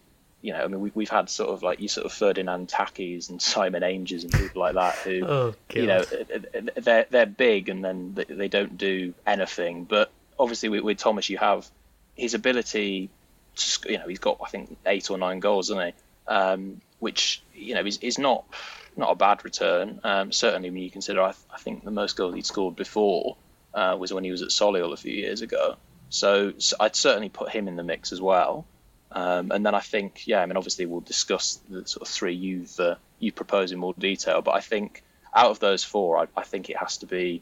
you 0.48 0.54
know, 0.54 0.64
I 0.64 0.68
mean, 0.68 0.80
we've, 0.80 0.96
we've 0.96 1.10
had 1.10 1.30
sort 1.30 1.50
of 1.50 1.62
like 1.62 1.82
you 1.82 1.90
sort 1.90 2.06
of 2.06 2.14
Ferdinand 2.14 2.70
Takis 2.70 3.30
and 3.30 3.42
Simon 3.54 3.84
Ainges 3.84 4.24
and 4.24 4.32
people 4.32 4.62
like 4.62 4.76
that 4.76 4.96
who, 4.96 5.26
oh, 5.26 5.56
you 5.74 5.88
know, 5.88 6.06
they're 6.78 7.06
they're 7.10 7.26
big 7.26 7.68
and 7.68 7.84
then 7.84 8.18
they 8.30 8.48
don't 8.48 8.78
do 8.78 9.14
anything. 9.26 9.84
But 9.84 10.10
obviously, 10.40 10.70
with, 10.70 10.84
with 10.84 11.00
Thomas, 11.00 11.30
you 11.30 11.38
have 11.38 11.68
his 12.16 12.34
ability. 12.34 13.10
To, 13.58 13.92
you 13.92 13.98
know, 13.98 14.08
he's 14.08 14.20
got 14.20 14.38
I 14.42 14.48
think 14.48 14.78
eight 14.86 15.12
or 15.12 15.18
nine 15.18 15.42
goals, 15.42 15.70
isn't 15.70 15.88
he? 15.88 15.94
Um, 16.34 16.80
which 17.00 17.42
you 17.54 17.74
know 17.74 17.86
is, 17.86 17.98
is 17.98 18.18
not 18.18 18.46
not 18.96 19.12
a 19.12 19.16
bad 19.16 19.44
return. 19.44 20.00
Um, 20.06 20.32
certainly, 20.32 20.70
when 20.70 20.82
you 20.82 20.90
consider, 20.90 21.24
I, 21.24 21.34
I, 21.54 21.58
think 21.58 21.84
the 21.84 21.92
most 21.92 22.16
goals 22.16 22.36
he'd 22.36 22.46
scored 22.46 22.78
before 22.78 23.36
uh, 23.74 23.98
was 24.00 24.14
when 24.14 24.24
he 24.24 24.32
was 24.32 24.44
at 24.44 24.50
Solihull 24.50 24.94
a 24.94 24.98
few 24.98 25.14
years 25.14 25.42
ago. 25.42 25.76
So, 26.10 26.54
so 26.58 26.78
I'd 26.80 26.96
certainly 26.96 27.28
put 27.28 27.50
him 27.50 27.68
in 27.68 27.76
the 27.76 27.84
mix 27.84 28.14
as 28.14 28.22
well. 28.22 28.66
Um, 29.12 29.52
and 29.52 29.66
then 29.66 29.74
I 29.74 29.80
think, 29.80 30.28
yeah, 30.28 30.42
I 30.42 30.46
mean, 30.46 30.58
obviously 30.58 30.86
we'll 30.86 31.02
discuss 31.02 31.60
the 31.70 31.88
sort 31.88 32.08
of 32.08 32.14
three 32.14 32.36
you've 32.36 32.80
uh, 32.80 32.96
you 33.20 33.32
propose 33.32 33.72
in 33.72 33.80
more 33.80 33.94
detail. 33.98 34.42
But 34.42 34.56
I 34.56 34.60
think 34.60 35.04
out 35.34 35.52
of 35.52 35.60
those 35.60 35.84
four, 35.84 36.18
I, 36.18 36.28
I 36.36 36.44
think 36.44 36.70
it 36.70 36.78
has 36.78 36.98
to 36.98 37.06
be 37.06 37.42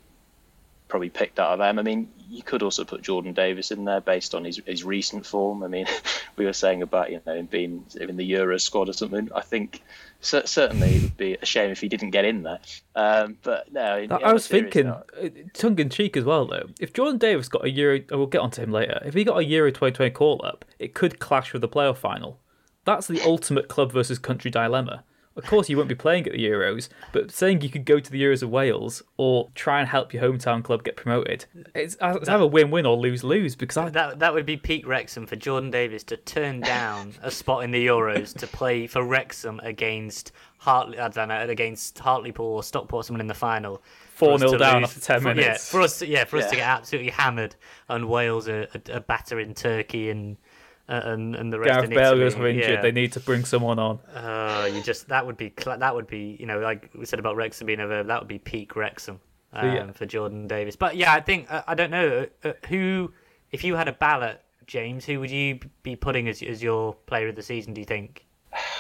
probably 0.88 1.10
picked 1.10 1.40
out 1.40 1.52
of 1.52 1.60
them. 1.60 1.80
I 1.80 1.82
mean, 1.82 2.12
you 2.30 2.44
could 2.44 2.64
also 2.64 2.84
put 2.84 3.02
Jordan 3.02 3.34
Davies 3.34 3.72
in 3.72 3.86
there 3.86 4.02
based 4.02 4.36
on 4.36 4.44
his, 4.44 4.62
his 4.66 4.84
recent 4.84 5.26
form. 5.26 5.64
I 5.64 5.68
mean, 5.68 5.88
we 6.38 6.46
were 6.46 6.54
saying 6.54 6.82
about 6.82 7.12
you 7.12 7.22
know 7.26 7.36
him 7.36 7.46
being 7.46 7.86
in 8.00 8.18
the 8.18 8.26
Euro 8.26 8.58
squad 8.58 8.90
or 8.90 8.94
something. 8.94 9.30
I 9.34 9.42
think 9.42 9.82
certainly 10.22 10.96
it 10.96 11.02
would 11.04 11.18
be 11.18 11.38
a 11.42 11.46
shame 11.46 11.72
if 11.72 11.82
he 11.82 11.88
didn't 11.88 12.12
get 12.12 12.26
in 12.26 12.44
there. 12.44 12.60
Um, 12.96 13.38
but 13.44 13.72
no, 13.72 14.08
I 14.10 14.34
was 14.34 14.48
thinking, 14.48 14.88
note, 14.88 15.10
uh, 15.22 15.30
tongue 15.54 15.80
in 15.80 15.90
cheek 15.90 16.18
as 16.18 16.24
well 16.24 16.46
though. 16.46 16.68
If 16.80 16.94
Jordan 16.94 17.18
Davies 17.18 17.50
got 17.50 17.66
a 17.66 17.70
Euro, 17.70 18.02
we'll 18.12 18.28
get 18.28 18.42
onto 18.42 18.62
him 18.62 18.72
later. 18.72 19.02
If 19.06 19.14
he 19.14 19.24
got 19.24 19.38
a 19.38 19.46
Euro 19.46 19.72
2020 19.72 20.12
call 20.12 20.42
up, 20.44 20.66
it 20.80 20.94
could 20.94 21.20
clash 21.20 21.54
with 21.54 21.62
the 21.62 21.70
playoff 21.70 21.98
final. 21.98 22.40
That's 22.86 23.08
the 23.08 23.22
ultimate 23.22 23.68
club 23.68 23.92
versus 23.92 24.20
country 24.20 24.52
dilemma. 24.52 25.04
Of 25.36 25.46
course, 25.46 25.70
you 25.70 25.76
won't 25.76 25.90
be 25.90 25.96
playing 25.96 26.28
at 26.28 26.32
the 26.32 26.46
Euros, 26.46 26.88
but 27.12 27.30
saying 27.30 27.60
you 27.60 27.70
could 27.70 27.84
go 27.84 28.00
to 28.00 28.10
the 28.10 28.22
Euros 28.24 28.42
of 28.42 28.50
Wales 28.50 29.04
or 29.18 29.50
try 29.54 29.82
and 29.82 29.90
help 29.90 30.14
your 30.14 30.24
hometown 30.24 30.64
club 30.64 30.86
get 30.86 30.96
promoted, 30.96 31.46
it's, 31.74 31.98
it's 32.00 32.30
either 32.30 32.48
win-win 32.48 32.86
or 32.86 32.96
lose-lose. 32.96 33.54
Because 33.56 33.76
I... 33.76 33.90
that 33.90 34.20
that 34.20 34.34
would 34.34 34.46
be 34.46 34.56
peak 34.56 34.88
Wrexham 34.88 35.26
for 35.26 35.36
Jordan 35.36 35.72
Davies 35.72 36.04
to 36.06 36.16
turn 36.16 36.62
down 36.62 37.16
a 37.22 37.30
spot 37.30 37.66
in 37.66 37.72
the 37.72 37.86
Euros 37.86 38.34
to 38.38 38.48
play 38.48 38.88
for 38.88 39.04
Wrexham 39.04 39.60
against 39.60 40.32
Hartley, 40.60 41.00
I 41.00 41.10
don't 41.10 41.28
know, 41.28 41.42
against 41.42 42.00
Hartlepool 42.00 42.46
or 42.46 42.64
Stockport, 42.64 43.06
someone 43.06 43.22
in 43.22 43.28
the 43.28 43.34
final. 43.34 43.84
Four 44.14 44.38
0 44.40 44.58
down 44.58 44.82
lose. 44.82 44.92
after 44.92 45.02
ten 45.02 45.24
minutes. 45.24 45.46
Yeah, 45.46 45.58
for 45.58 45.82
us, 45.82 46.00
to, 46.00 46.08
yeah, 46.08 46.24
for 46.24 46.38
us 46.38 46.46
yeah. 46.46 46.50
to 46.50 46.56
get 46.56 46.68
absolutely 46.68 47.12
hammered, 47.12 47.56
and 47.90 48.08
Wales 48.08 48.48
a 48.48 48.70
are, 48.74 48.96
are 48.96 49.02
battering 49.02 49.54
Turkey 49.54 50.10
and 50.10 50.38
uh, 50.38 50.45
and 50.88 51.36
and 51.36 51.52
the 51.52 51.60
rest. 51.60 51.70
Gareth 51.70 51.90
Bale 51.90 52.18
goes 52.18 52.36
injured. 52.36 52.56
Yeah. 52.56 52.82
They 52.82 52.92
need 52.92 53.14
to 53.14 53.20
bring 53.20 53.46
someone 53.46 53.80
on. 53.80 54.00
Uh, 54.14 54.70
you 54.72 54.82
just 54.82 55.08
that 55.08 55.26
would 55.26 55.38
be 55.38 55.54
that 55.66 55.96
would 55.96 56.08
be 56.08 56.38
you 56.40 56.46
know 56.46 56.60
like 56.60 56.90
we 56.96 57.06
said 57.06 57.20
about 57.20 57.36
Wrexham 57.36 57.68
being 57.68 57.80
over 57.80 58.04
that 58.04 58.20
would 58.20 58.28
be 58.28 58.40
peak 58.40 58.76
Wrexham 58.76 59.20
um, 59.54 59.76
yeah. 59.76 59.92
for 59.92 60.06
Jordan 60.06 60.48
Davies. 60.48 60.76
But 60.76 60.96
yeah, 60.96 61.14
I 61.14 61.22
think 61.22 61.52
uh, 61.52 61.64
I 61.68 61.76
don't 61.76 61.92
know 61.92 62.28
uh, 62.44 62.54
who 62.68 63.12
if 63.52 63.64
you 63.64 63.76
had 63.76 63.88
a 63.88 63.94
ballot, 63.94 64.42
James, 64.68 65.06
who 65.06 65.20
would 65.20 65.32
you 65.32 65.60
be 65.84 65.96
putting 65.96 66.28
as 66.28 66.42
as 66.44 66.62
your 66.62 66.94
player 66.94 67.30
of 67.30 67.36
the 67.36 67.44
season? 67.44 67.74
Do 67.74 67.82
you 67.82 67.86
think? 67.86 68.26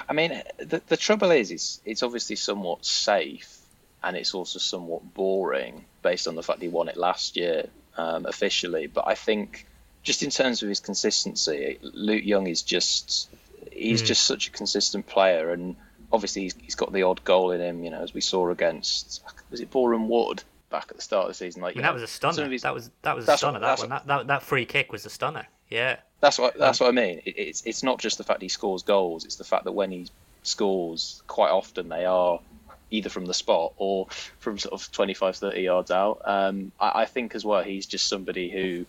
I 0.07 0.13
mean, 0.13 0.41
the 0.57 0.81
the 0.87 0.97
trouble 0.97 1.31
is, 1.31 1.51
it's 1.51 1.81
it's 1.85 2.03
obviously 2.03 2.35
somewhat 2.35 2.85
safe, 2.85 3.57
and 4.03 4.15
it's 4.15 4.33
also 4.33 4.59
somewhat 4.59 5.13
boring 5.13 5.85
based 6.01 6.27
on 6.27 6.35
the 6.35 6.43
fact 6.43 6.61
he 6.61 6.67
won 6.67 6.87
it 6.87 6.97
last 6.97 7.35
year 7.35 7.65
um, 7.97 8.25
officially. 8.25 8.87
But 8.87 9.07
I 9.07 9.15
think 9.15 9.65
just 10.05 10.23
in 10.23 10.29
terms 10.29 10.63
of 10.63 10.69
his 10.69 10.79
consistency, 10.79 11.79
Luke 11.81 12.23
Young 12.23 12.47
is 12.47 12.61
just 12.61 13.29
he's 13.71 14.01
mm. 14.01 14.05
just 14.05 14.23
such 14.23 14.47
a 14.47 14.51
consistent 14.51 15.07
player, 15.07 15.51
and 15.51 15.75
obviously 16.13 16.43
he's, 16.43 16.55
he's 16.61 16.75
got 16.75 16.93
the 16.93 17.03
odd 17.03 17.23
goal 17.25 17.51
in 17.51 17.59
him. 17.59 17.83
You 17.83 17.89
know, 17.89 18.01
as 18.01 18.13
we 18.13 18.21
saw 18.21 18.49
against 18.49 19.21
was 19.49 19.59
it 19.59 19.71
Boreham 19.71 20.07
Wood 20.07 20.43
back 20.69 20.85
at 20.89 20.95
the 20.95 21.01
start 21.01 21.23
of 21.23 21.29
the 21.29 21.33
season? 21.33 21.61
Like 21.63 21.75
I 21.75 21.79
mean, 21.79 21.81
that 21.81 21.89
know, 21.89 21.93
was 21.95 22.03
a 22.03 22.07
stunner. 22.07 22.49
His, 22.49 22.61
that 22.61 22.73
was 22.73 22.91
that 23.01 23.15
was 23.15 23.27
a 23.27 23.35
stunner. 23.35 23.59
What, 23.59 23.61
that 23.61 23.79
one, 23.79 23.89
what, 23.89 24.07
that, 24.07 24.19
that 24.19 24.27
that 24.27 24.43
free 24.43 24.65
kick 24.65 24.91
was 24.91 25.05
a 25.05 25.09
stunner. 25.09 25.47
Yeah. 25.69 25.97
That's 26.21 26.37
what 26.37 26.57
that's 26.57 26.79
what 26.79 26.87
I 26.87 26.91
mean. 26.91 27.21
It, 27.25 27.37
it's 27.37 27.65
it's 27.65 27.83
not 27.83 27.99
just 27.99 28.19
the 28.19 28.23
fact 28.23 28.41
he 28.41 28.47
scores 28.47 28.83
goals; 28.83 29.25
it's 29.25 29.35
the 29.35 29.43
fact 29.43 29.63
that 29.65 29.71
when 29.71 29.91
he 29.91 30.07
scores, 30.43 31.23
quite 31.25 31.49
often 31.49 31.89
they 31.89 32.05
are 32.05 32.39
either 32.91 33.09
from 33.09 33.25
the 33.25 33.33
spot 33.33 33.73
or 33.77 34.07
from 34.39 34.59
sort 34.59 34.73
of 34.73 34.91
25, 34.91 35.35
30 35.35 35.61
yards 35.61 35.89
out. 35.89 36.21
Um, 36.23 36.71
I, 36.79 37.01
I 37.01 37.05
think 37.05 37.33
as 37.33 37.43
well, 37.43 37.63
he's 37.63 37.87
just 37.87 38.07
somebody 38.07 38.51
who 38.51 38.85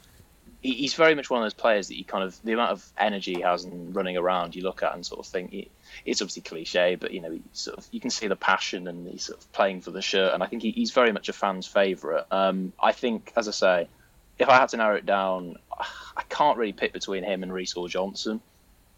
he's 0.72 0.94
very 0.94 1.14
much 1.14 1.30
one 1.30 1.40
of 1.40 1.44
those 1.44 1.54
players 1.54 1.88
that 1.88 1.96
you 1.96 2.04
kind 2.04 2.24
of 2.24 2.40
the 2.42 2.52
amount 2.52 2.72
of 2.72 2.84
energy 2.98 3.34
he 3.34 3.40
has 3.40 3.64
and 3.64 3.94
running 3.94 4.16
around 4.16 4.54
you 4.54 4.62
look 4.62 4.82
at 4.82 4.94
and 4.94 5.04
sort 5.04 5.20
of 5.20 5.26
think 5.26 5.50
he, 5.50 5.70
it's 6.04 6.20
obviously 6.20 6.42
cliche 6.42 6.94
but 6.94 7.12
you 7.12 7.20
know 7.20 7.38
sort 7.52 7.78
of 7.78 7.86
you 7.90 8.00
can 8.00 8.10
see 8.10 8.26
the 8.26 8.36
passion 8.36 8.88
and 8.88 9.08
he's 9.08 9.24
sort 9.24 9.38
of 9.38 9.52
playing 9.52 9.80
for 9.80 9.90
the 9.90 10.02
shirt 10.02 10.34
and 10.34 10.42
I 10.42 10.46
think 10.46 10.62
he, 10.62 10.70
he's 10.70 10.90
very 10.90 11.12
much 11.12 11.28
a 11.28 11.32
fan's 11.32 11.66
favourite. 11.66 12.24
Um, 12.30 12.72
I 12.80 12.92
think 12.92 13.32
as 13.36 13.48
I 13.48 13.52
say 13.52 13.88
if 14.38 14.48
I 14.48 14.56
had 14.56 14.68
to 14.70 14.76
narrow 14.76 14.96
it 14.96 15.06
down 15.06 15.56
I 16.16 16.22
can't 16.28 16.58
really 16.58 16.72
pick 16.72 16.92
between 16.92 17.24
him 17.24 17.42
and 17.42 17.52
Reece 17.52 17.74
Johnson. 17.88 18.40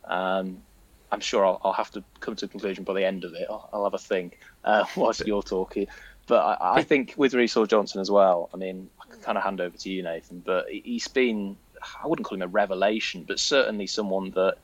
Um, 0.05 0.63
I'm 1.11 1.21
sure 1.21 1.45
I'll, 1.45 1.61
I'll, 1.65 1.73
have 1.73 1.91
to 1.93 2.05
come 2.21 2.37
to 2.37 2.45
a 2.45 2.49
conclusion 2.49 2.85
by 2.85 2.93
the 2.93 3.05
end 3.05 3.25
of 3.25 3.35
it. 3.35 3.47
I'll, 3.49 3.69
I'll 3.73 3.85
have 3.85 3.95
a 3.95 3.99
think 3.99 4.39
uh, 4.65 4.85
whilst 4.97 5.27
you're 5.27 5.43
talking. 5.43 5.89
But 6.27 6.41
I, 6.41 6.79
I 6.79 6.83
think 6.83 7.15
with 7.17 7.35
Reece 7.35 7.57
Johnson 7.69 8.01
as 8.01 8.11
well 8.11 8.49
I 8.55 8.57
mean 8.57 8.91
kind 9.23 9.39
of 9.39 9.45
hand 9.45 9.61
over 9.61 9.77
to 9.77 9.91
you, 9.91 10.03
Nathan. 10.03 10.43
But 10.45 10.69
he's 10.71 11.09
been, 11.09 11.57
I 12.03 12.07
wouldn't 12.07 12.27
call 12.27 12.37
him 12.37 12.43
a 12.43 12.49
revelation, 12.49 13.25
but 13.27 13.39
certainly 13.39 13.87
someone 13.87 14.31
that 14.33 14.57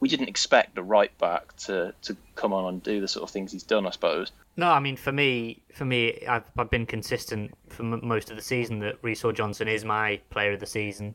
we 0.00 0.08
didn't 0.08 0.28
expect 0.28 0.76
a 0.78 0.82
right 0.82 1.16
back 1.18 1.56
to, 1.56 1.94
to 2.02 2.16
come 2.34 2.52
on 2.52 2.66
and 2.66 2.82
do 2.82 3.00
the 3.00 3.08
sort 3.08 3.22
of 3.22 3.30
things 3.30 3.52
he's 3.52 3.62
done, 3.62 3.86
I 3.86 3.90
suppose. 3.90 4.32
No, 4.56 4.68
I 4.68 4.80
mean 4.80 4.96
for 4.96 5.12
me, 5.12 5.62
for 5.72 5.84
me, 5.84 6.26
I've, 6.26 6.44
I've 6.58 6.70
been 6.70 6.86
consistent 6.86 7.54
for 7.68 7.84
m- 7.84 8.00
most 8.02 8.28
of 8.30 8.36
the 8.36 8.42
season 8.42 8.80
that 8.80 8.96
Reece 9.02 9.24
Johnson 9.34 9.68
is 9.68 9.84
my 9.84 10.20
player 10.30 10.52
of 10.52 10.60
the 10.60 10.66
season. 10.66 11.14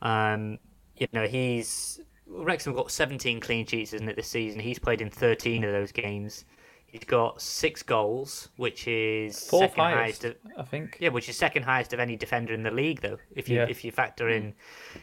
Um, 0.00 0.58
you 0.96 1.06
know, 1.12 1.26
he's 1.26 2.00
Wrexham 2.26 2.74
got 2.74 2.90
17 2.90 3.40
clean 3.40 3.66
sheets, 3.66 3.92
isn't 3.92 4.08
it, 4.08 4.16
this 4.16 4.28
season? 4.28 4.60
He's 4.60 4.78
played 4.78 5.00
in 5.00 5.10
13 5.10 5.64
of 5.64 5.72
those 5.72 5.92
games. 5.92 6.44
He's 6.92 7.04
got 7.04 7.40
six 7.40 7.82
goals, 7.82 8.50
which 8.56 8.86
is 8.86 9.48
Fourth 9.48 9.70
second 9.70 9.82
highest, 9.82 10.24
highest 10.24 10.24
of, 10.24 10.36
I 10.58 10.62
think. 10.62 10.98
Yeah, 11.00 11.08
which 11.08 11.26
is 11.26 11.38
second 11.38 11.62
highest 11.62 11.94
of 11.94 12.00
any 12.00 12.16
defender 12.16 12.52
in 12.52 12.62
the 12.62 12.70
league, 12.70 13.00
though. 13.00 13.16
If 13.34 13.48
you 13.48 13.56
yeah. 13.56 13.66
if 13.66 13.82
you 13.82 13.90
factor 13.90 14.28
in 14.28 14.52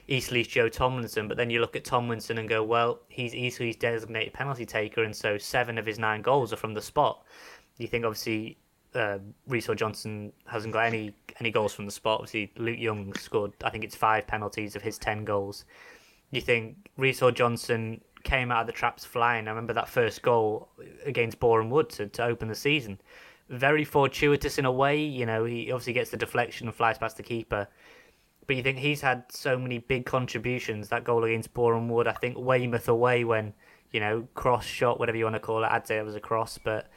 Eastleigh's 0.08 0.48
Joe 0.48 0.70
Tomlinson, 0.70 1.28
but 1.28 1.36
then 1.36 1.50
you 1.50 1.60
look 1.60 1.76
at 1.76 1.84
Tomlinson 1.84 2.38
and 2.38 2.48
go, 2.48 2.64
well, 2.64 3.00
he's 3.08 3.34
Eastleigh's 3.34 3.76
designated 3.76 4.34
penalty 4.34 4.68
taker, 4.68 5.04
and 5.04 5.16
so 5.16 5.40
seven 5.40 5.80
of 5.80 5.86
his 5.88 5.98
nine 5.98 6.22
goals 6.22 6.54
are 6.54 6.58
from 6.58 6.76
the 6.76 6.82
spot. 6.82 7.24
You 7.80 7.88
think 7.88 8.06
obviously 8.06 8.60
uh, 8.94 9.18
Reece 9.48 9.70
Johnson 9.76 10.32
hasn't 10.46 10.74
got 10.74 10.86
any 10.86 11.16
any 11.40 11.50
goals 11.50 11.74
from 11.74 11.88
the 11.88 11.92
spot. 11.92 12.20
Obviously, 12.20 12.52
Luke 12.58 12.78
Young 12.78 13.16
scored. 13.16 13.54
I 13.64 13.72
think 13.72 13.84
it's 13.84 13.96
five 13.96 14.28
penalties 14.28 14.76
of 14.76 14.84
his 14.84 15.00
ten 15.00 15.26
goals. 15.26 15.66
You 16.30 16.42
think 16.42 16.92
Reece 16.98 17.24
Johnson 17.34 18.02
came 18.24 18.52
out 18.52 18.62
of 18.62 18.68
the 18.68 18.74
traps 18.74 19.06
flying. 19.06 19.48
I 19.48 19.52
remember 19.52 19.74
that 19.74 19.90
first 19.90 20.22
goal 20.22 20.70
against 21.06 21.40
Boreham 21.40 21.70
Wood 21.70 21.90
to, 21.92 22.08
to 22.08 22.24
open 22.26 22.48
the 22.48 22.56
season. 22.56 23.00
Very 23.50 23.84
fortuitous 23.84 24.58
in 24.58 24.66
a 24.66 24.72
way, 24.72 25.02
you 25.02 25.26
know, 25.26 25.46
he 25.46 25.72
obviously 25.72 25.94
gets 25.94 26.12
the 26.12 26.18
deflection 26.18 26.68
and 26.68 26.76
flies 26.76 26.98
past 26.98 27.18
the 27.18 27.24
keeper. 27.24 27.68
But 28.46 28.56
you 28.56 28.64
think 28.64 28.80
he's 28.80 29.02
had 29.02 29.26
so 29.30 29.58
many 29.58 29.78
big 29.78 30.06
contributions. 30.06 30.90
That 30.90 31.04
goal 31.04 31.24
against 31.24 31.54
Boreham 31.54 31.90
Wood, 31.90 32.08
I 32.08 32.14
think 32.14 32.38
Weymouth 32.38 32.88
away 32.88 33.24
when, 33.24 33.54
you 33.92 34.00
know, 34.00 34.28
cross 34.34 34.66
shot, 34.66 35.00
whatever 35.00 35.18
you 35.18 35.26
want 35.26 35.36
to 35.36 35.40
call 35.40 35.64
it. 35.64 35.68
I'd 35.68 35.88
say 35.88 35.98
it 35.98 36.06
was 36.06 36.16
a 36.16 36.20
cross, 36.20 36.58
but 36.58 36.90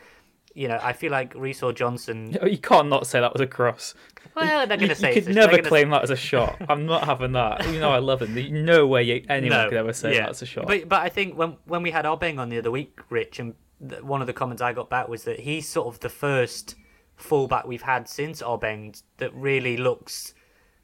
you 0.55 0.69
know, 0.69 0.79
I 0.83 0.93
feel 0.93 1.11
like 1.11 1.35
Reece 1.35 1.63
Johnson. 1.75 2.37
You 2.47 2.59
can't 2.59 2.89
not 2.89 3.07
say 3.07 3.21
that 3.21 3.33
was 3.33 3.41
a 3.41 3.47
cross. 3.47 3.95
Well, 4.35 4.67
they're 4.67 4.77
going 4.77 4.91
to 4.91 4.95
say 4.95 5.15
you 5.15 5.23
could 5.23 5.35
never 5.35 5.59
claim 5.63 5.91
that 5.91 6.03
as 6.03 6.11
a 6.11 6.17
shot. 6.17 6.57
I'm 6.69 6.87
not 6.87 7.05
having 7.05 7.33
that. 7.33 7.67
You 7.67 7.81
know, 7.81 7.91
I 7.91 7.99
love 7.99 8.23
him. 8.23 8.65
No 8.65 8.87
way 8.87 9.25
anyone 9.29 9.59
no, 9.59 9.69
could 9.69 9.79
ever 9.79 9.93
say 9.93 10.15
yeah. 10.15 10.27
that's 10.27 10.43
a 10.43 10.47
shot. 10.47 10.67
But 10.67 10.89
but 10.89 11.01
I 11.01 11.09
think 11.09 11.37
when 11.37 11.57
when 11.65 11.83
we 11.83 11.91
had 11.91 12.05
Obeng 12.05 12.39
on 12.39 12.49
the 12.49 12.59
other 12.59 12.71
week, 12.71 13.01
Rich, 13.09 13.39
and 13.39 13.55
one 14.03 14.21
of 14.21 14.27
the 14.27 14.33
comments 14.33 14.63
I 14.63 14.73
got 14.73 14.91
back 14.91 15.09
was 15.09 15.25
that 15.25 15.41
he's 15.41 15.69
sort 15.69 15.89
of 15.89 16.01
the 16.01 16.09
first 16.09 16.77
fullback 17.17 17.67
we've 17.67 17.83
had 17.83 18.09
since 18.09 18.43
Obeng 18.43 19.01
that 19.19 19.35
really 19.35 19.77
looks 19.77 20.35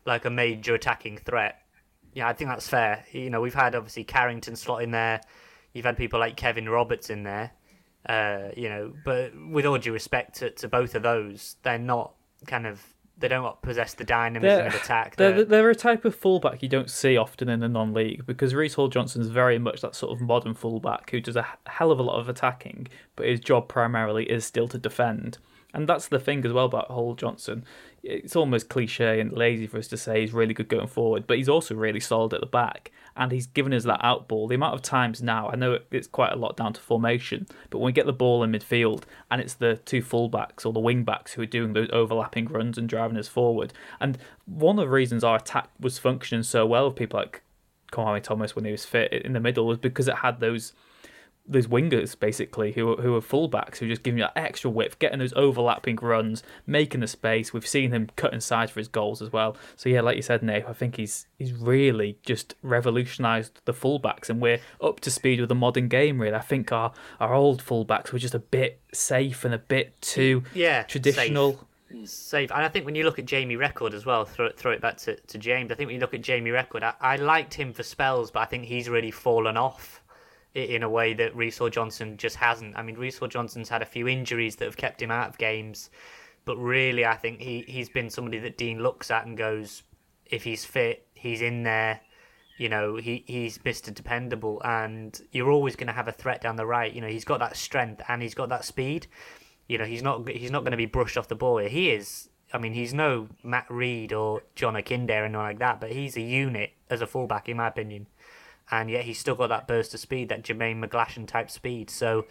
like 0.05 0.25
a 0.25 0.31
major 0.31 0.75
attacking 0.75 1.19
threat. 1.19 1.61
Yeah, 2.15 2.29
I 2.29 2.33
think 2.33 2.51
that's 2.51 2.69
fair. 2.69 3.05
You 3.13 3.31
know, 3.31 3.41
we've 3.41 3.55
had 3.55 3.75
obviously 3.75 4.05
Carrington 4.05 4.57
slot 4.57 4.83
in 4.83 4.91
there. 4.91 5.21
You've 5.73 5.85
had 5.85 5.97
people 5.97 6.19
like 6.19 6.37
Kevin 6.37 6.69
Roberts 6.69 7.11
in 7.11 7.23
there. 7.23 7.53
Uh, 8.09 8.49
you 8.57 8.69
know, 8.69 8.93
but 9.05 9.33
with 9.51 9.67
all 9.67 9.77
due 9.77 9.93
respect 9.93 10.37
to, 10.37 10.51
to 10.51 10.67
both 10.67 10.95
of 10.95 11.03
those, 11.03 11.57
they're 11.63 11.79
not 11.79 12.15
kind 12.47 12.67
of 12.67 12.83
they 13.19 13.29
don't 13.29 13.61
possess 13.63 13.95
the 13.95 14.05
dynamism 14.05 14.59
they're, 14.59 14.67
of 14.69 14.75
attack. 14.75 15.17
They're, 15.17 15.45
they're, 15.45 15.71
a 15.71 15.75
type 15.75 16.05
of 16.05 16.15
fullback 16.15 16.63
you 16.63 16.69
don't 16.69 16.89
see 16.89 17.17
often 17.17 17.49
in 17.49 17.61
the 17.61 17.69
non-league 17.69 18.25
because 18.27 18.55
Reece 18.55 18.75
Hall 18.75 18.89
Johnson 18.89 19.21
is 19.21 19.29
very 19.29 19.59
much 19.59 19.81
that 19.81 19.97
sort 19.97 20.13
of 20.13 20.21
modern 20.21 20.55
fullback 20.55 21.11
who 21.11 21.21
does 21.21 21.37
a 21.37 21.45
hell 21.67 21.91
of 21.91 21.99
a 21.99 22.03
lot 22.03 22.21
of 22.21 22.29
attacking, 22.29 22.87
but 23.17 23.27
his 23.27 23.41
job 23.41 23.69
primarily 23.69 24.25
is 24.31 24.45
still 24.45 24.69
to 24.69 24.79
defend. 24.79 25.39
And 25.75 25.89
that's 25.89 26.09
the 26.09 26.19
thing 26.19 26.47
as 26.47 26.53
well 26.53 26.65
about 26.65 26.91
Hall 26.91 27.15
Johnson. 27.15 27.65
It's 28.03 28.37
almost 28.37 28.69
cliche 28.69 29.21
and 29.21 29.33
lazy 29.33 29.67
for 29.67 29.79
us 29.79 29.89
to 29.89 29.97
say 29.97 30.21
he's 30.21 30.33
really 30.33 30.55
good 30.55 30.69
going 30.69 30.87
forward, 30.87 31.27
but 31.27 31.37
he's 31.37 31.49
also 31.49 31.75
really 31.75 32.01
solid 32.01 32.33
at 32.33 32.41
the 32.41 32.47
back 32.47 32.91
and 33.19 33.33
he's 33.33 33.47
given 33.47 33.75
us 33.75 33.85
that 33.85 34.01
out 34.03 34.29
ball. 34.29 34.47
The 34.47 34.55
amount 34.55 34.75
of 34.75 34.83
times 34.83 35.21
now, 35.21 35.51
I 35.51 35.57
know 35.57 35.81
it's 35.91 36.07
quite 36.07 36.33
a 36.33 36.37
lot 36.37 36.57
down 36.57 36.73
to 36.73 36.81
formation, 36.81 37.47
but 37.69 37.79
when 37.79 37.87
we 37.87 37.93
get 37.93 38.07
the 38.07 38.13
ball 38.13 38.43
in 38.45 38.53
midfield 38.53 39.03
and 39.31 39.41
it's 39.41 39.55
the 39.55 39.77
two 39.85 40.01
fullbacks 40.01 40.65
or 40.65 40.73
the 40.73 40.81
wing 40.81 41.03
backs 41.03 41.33
who 41.33 41.43
are 41.43 41.47
doing 41.47 41.73
those 41.73 41.91
overlapping 41.93 42.47
runs 42.47 42.79
and 42.79 42.89
driving 42.89 43.19
us 43.19 43.29
forward, 43.29 43.73
and 44.01 44.17
one 44.47 44.79
of 44.79 44.85
the 44.85 44.89
reasons 44.89 45.25
our 45.25 45.37
attack 45.37 45.69
was 45.81 45.99
functioning 45.99 46.45
so 46.45 46.65
well 46.65 46.87
with 46.87 46.97
people 46.97 47.19
like 47.19 47.43
Kwame 47.93 48.23
Thomas 48.23 48.55
when 48.55 48.65
he 48.65 48.71
was 48.71 48.85
fit 48.85 49.13
in 49.13 49.33
the 49.33 49.41
middle 49.41 49.67
was 49.67 49.79
because 49.79 50.09
it 50.09 50.17
had 50.17 50.41
those 50.41 50.73
those 51.49 51.67
wingers 51.67 52.19
basically 52.19 52.73
who 52.73 52.93
are, 52.93 53.03
who 53.03 53.17
are 53.17 53.21
fullbacks 53.21 53.79
who 53.79 53.89
just 53.89 54.03
giving 54.03 54.19
you 54.19 54.25
that 54.25 54.39
extra 54.39 54.71
width, 54.71 54.99
getting 54.99 55.19
those 55.19 55.33
overlapping 55.35 55.97
runs, 55.97 56.43
making 56.67 57.01
the 57.01 57.07
space. 57.07 57.53
We've 57.53 57.67
seen 57.67 57.91
him 57.91 58.11
cut 58.17 58.35
inside 58.35 58.71
for 58.71 58.81
his 58.81 58.89
goals 58.89 59.23
as 59.23 59.33
well. 59.33 59.57
So 59.75 59.89
yeah, 59.89 60.03
like 60.03 60.17
you 60.17 60.23
said, 60.23 60.43
Nate, 60.43 60.67
I 60.69 60.73
think 60.73 60.97
he's 60.97 61.27
he's 61.39 61.55
really 61.55 62.19
just 62.25 62.55
revolutionised 62.63 63.61
the 63.65 63.73
fullbacks, 63.73 64.29
and 64.29 64.41
we're 64.41 64.61
up 64.81 65.01
to 65.01 65.11
speed 65.11 65.41
with 65.41 65.49
the 65.49 65.55
modern 65.55 65.89
game. 65.89 66.21
Really, 66.21 66.37
I 66.37 66.41
think 66.41 66.71
our 66.71 66.93
our 67.19 67.35
old 67.35 67.65
fullbacks 67.65 68.13
were 68.13 68.19
just 68.19 68.35
a 68.35 68.39
bit 68.39 68.81
safe 68.93 69.45
and 69.45 69.55
a 69.55 69.59
bit 69.59 70.01
too 70.01 70.43
yeah 70.55 70.83
traditional. 70.83 71.53
Safe. 71.53 71.63
Safe, 72.05 72.51
and 72.51 72.63
I 72.63 72.69
think 72.69 72.85
when 72.85 72.95
you 72.95 73.05
look 73.05 73.19
at 73.19 73.25
Jamie 73.25 73.57
Reckord 73.57 73.95
as 73.95 74.05
well, 74.05 74.27
throw 74.27 74.45
it, 74.45 74.59
throw 74.59 74.73
it 74.73 74.83
back 74.83 74.99
to, 74.99 75.17
to 75.17 75.39
James. 75.39 75.73
I 75.73 75.75
think 75.75 75.87
when 75.87 75.95
you 75.95 76.01
look 76.03 76.13
at 76.13 76.21
Jamie 76.21 76.51
Reckord, 76.51 76.83
I, 76.83 76.93
I 77.01 77.17
liked 77.17 77.55
him 77.55 77.73
for 77.73 77.83
spells, 77.83 78.31
but 78.31 78.41
I 78.41 78.45
think 78.45 78.67
he's 78.67 78.91
really 78.91 79.11
fallen 79.11 79.57
off 79.57 80.03
in 80.65 80.83
a 80.83 80.89
way 80.89 81.15
that 81.15 81.35
Reece 81.37 81.61
Johnson 81.71 82.17
just 82.17 82.37
hasn't. 82.37 82.77
I 82.77 82.83
mean, 82.83 82.97
Reece 82.97 83.21
Johnson's 83.29 83.69
had 83.69 83.83
a 83.83 83.87
few 83.87 84.09
injuries 84.09 84.57
that 84.57 84.65
have 84.65 84.77
kept 84.77 85.03
him 85.03 85.11
out 85.11 85.29
of 85.29 85.39
games, 85.39 85.91
but 86.45 86.57
really, 86.57 87.05
I 87.05 87.17
think 87.17 87.41
he 87.41 87.65
he's 87.67 87.89
been 87.89 88.11
somebody 88.11 88.39
that 88.39 88.57
Dean 88.57 88.83
looks 88.83 89.11
at 89.11 89.27
and 89.27 89.37
goes, 89.37 89.83
if 90.27 90.45
he's 90.45 90.65
fit, 90.65 91.07
he's 91.15 91.43
in 91.43 91.63
there. 91.63 92.01
You 92.57 92.69
know, 92.69 92.97
he 92.97 93.25
he's 93.27 93.59
Mr. 93.59 93.93
Dependable, 93.95 94.61
and 94.65 95.21
you're 95.33 95.51
always 95.51 95.77
going 95.77 95.87
to 95.87 95.93
have 95.93 96.09
a 96.09 96.13
threat 96.13 96.41
down 96.41 96.57
the 96.57 96.67
right. 96.67 96.93
You 96.93 97.01
know, 97.01 97.09
he's 97.09 97.25
got 97.25 97.39
that 97.41 97.57
strength 97.57 98.03
and 98.09 98.23
he's 98.23 98.35
got 98.35 98.49
that 98.49 98.65
speed. 98.65 99.07
You 99.69 99.79
know, 99.79 99.85
he's 99.85 100.03
not 100.03 100.29
he's 100.29 100.51
not 100.51 100.61
going 100.61 100.73
to 100.73 100.77
be 100.77 100.87
brushed 100.87 101.17
off 101.17 101.29
the 101.29 101.35
ball. 101.35 101.59
He 101.59 101.91
is. 101.91 102.29
I 102.53 102.57
mean, 102.57 102.73
he's 102.73 102.95
no 102.95 103.29
Matt 103.43 103.67
Rhead 103.69 104.13
or 104.13 104.43
John 104.55 104.73
Akinde 104.73 105.11
or 105.11 105.25
anything 105.25 105.35
like 105.35 105.59
that, 105.59 105.81
but 105.83 105.93
he's 105.93 106.17
a 106.17 106.23
unit 106.23 106.73
as 106.89 107.03
a 107.03 107.07
fullback, 107.07 107.49
in 107.49 107.59
my 107.59 107.69
opinion 107.69 108.07
and 108.71 108.91
yet 108.91 109.05
he's 109.05 109.19
still 109.19 109.35
got 109.35 109.49
that 109.49 109.67
burst 109.67 109.95
of 109.95 110.01
speed, 110.01 110.29
that 110.29 110.43
Jermaine 110.43 110.85
McGlashan 110.85 111.27
type 111.27 111.51
speed. 111.51 111.91
So 111.91 112.27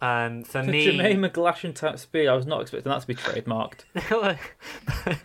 um, 0.00 0.44
for 0.44 0.62
the 0.62 0.72
me, 0.72 0.86
Jermaine 0.86 1.30
McGlashan 1.30 1.74
type 1.74 1.98
speed, 1.98 2.28
I 2.28 2.34
was 2.34 2.46
not 2.46 2.60
expecting 2.60 2.90
that 2.90 3.00
to 3.00 3.06
be 3.06 3.14
trademarked. 3.14 3.84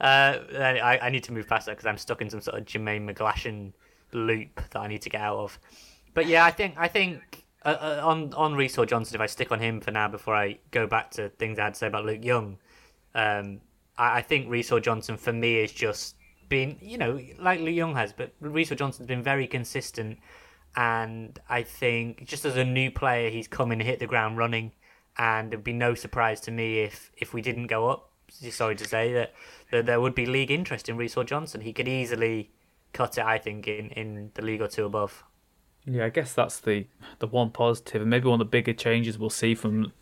uh, 0.00 0.38
I, 0.60 0.98
I, 1.02 1.10
need 1.10 1.24
to 1.24 1.32
move 1.32 1.46
past 1.46 1.66
that 1.66 1.72
because 1.72 1.86
I'm 1.86 1.98
stuck 1.98 2.22
in 2.22 2.30
some 2.30 2.40
sort 2.40 2.58
of 2.58 2.64
Jermaine 2.64 3.08
McGlashan 3.08 3.72
loop 4.12 4.60
that 4.70 4.80
I 4.80 4.86
need 4.86 5.02
to 5.02 5.10
get 5.10 5.20
out 5.20 5.38
of. 5.38 5.58
But 6.14 6.26
yeah, 6.26 6.44
I 6.44 6.50
think 6.50 6.74
I 6.78 6.88
think 6.88 7.44
uh, 7.64 7.68
uh, 7.68 8.00
on 8.02 8.32
on 8.34 8.54
Reece 8.54 8.78
Johnson, 8.86 9.14
if 9.14 9.20
I 9.20 9.26
stick 9.26 9.52
on 9.52 9.60
him 9.60 9.80
for 9.80 9.90
now 9.90 10.08
before 10.08 10.34
I 10.34 10.58
go 10.70 10.86
back 10.86 11.10
to 11.12 11.28
things 11.28 11.58
I 11.58 11.64
had 11.64 11.74
to 11.74 11.78
say 11.78 11.86
about 11.86 12.04
Luke 12.04 12.24
Young, 12.24 12.58
um, 13.14 13.60
I, 13.98 14.18
I 14.18 14.22
think 14.22 14.48
Reece 14.48 14.72
Johnson 14.82 15.16
for 15.16 15.32
me 15.32 15.56
is 15.56 15.72
just 15.72 16.16
been, 16.48 16.78
you 16.80 16.98
know, 16.98 17.20
like 17.38 17.60
Lee 17.60 17.72
Young 17.72 17.94
has, 17.94 18.12
but 18.12 18.32
Reece 18.40 18.70
Johnson's 18.70 19.06
been 19.06 19.22
very 19.22 19.46
consistent. 19.46 20.18
And 20.76 21.38
I 21.48 21.62
think 21.62 22.24
just 22.24 22.44
as 22.44 22.56
a 22.56 22.64
new 22.64 22.90
player, 22.90 23.30
he's 23.30 23.48
come 23.48 23.72
in 23.72 23.80
and 23.80 23.88
hit 23.88 23.98
the 23.98 24.06
ground 24.06 24.38
running. 24.38 24.72
And 25.16 25.52
it'd 25.52 25.64
be 25.64 25.72
no 25.72 25.94
surprise 25.94 26.40
to 26.42 26.50
me 26.50 26.80
if, 26.80 27.10
if 27.16 27.34
we 27.34 27.42
didn't 27.42 27.66
go 27.66 27.88
up. 27.88 28.12
Sorry 28.28 28.76
to 28.76 28.86
say 28.86 29.12
that, 29.14 29.34
that 29.72 29.86
there 29.86 30.00
would 30.00 30.14
be 30.14 30.26
league 30.26 30.50
interest 30.50 30.88
in 30.88 30.96
Reece 30.96 31.16
Johnson. 31.26 31.62
He 31.62 31.72
could 31.72 31.88
easily 31.88 32.50
cut 32.92 33.18
it, 33.18 33.24
I 33.24 33.38
think, 33.38 33.66
in, 33.66 33.88
in 33.90 34.30
the 34.34 34.42
league 34.42 34.60
or 34.60 34.68
two 34.68 34.84
above. 34.84 35.24
Yeah, 35.86 36.04
I 36.04 36.10
guess 36.10 36.34
that's 36.34 36.60
the 36.60 36.86
the 37.18 37.26
one 37.26 37.50
positive, 37.50 38.02
and 38.02 38.10
maybe 38.10 38.28
one 38.28 38.38
of 38.38 38.46
the 38.46 38.50
bigger 38.50 38.74
changes 38.74 39.18
we'll 39.18 39.30
see 39.30 39.54
from 39.54 39.92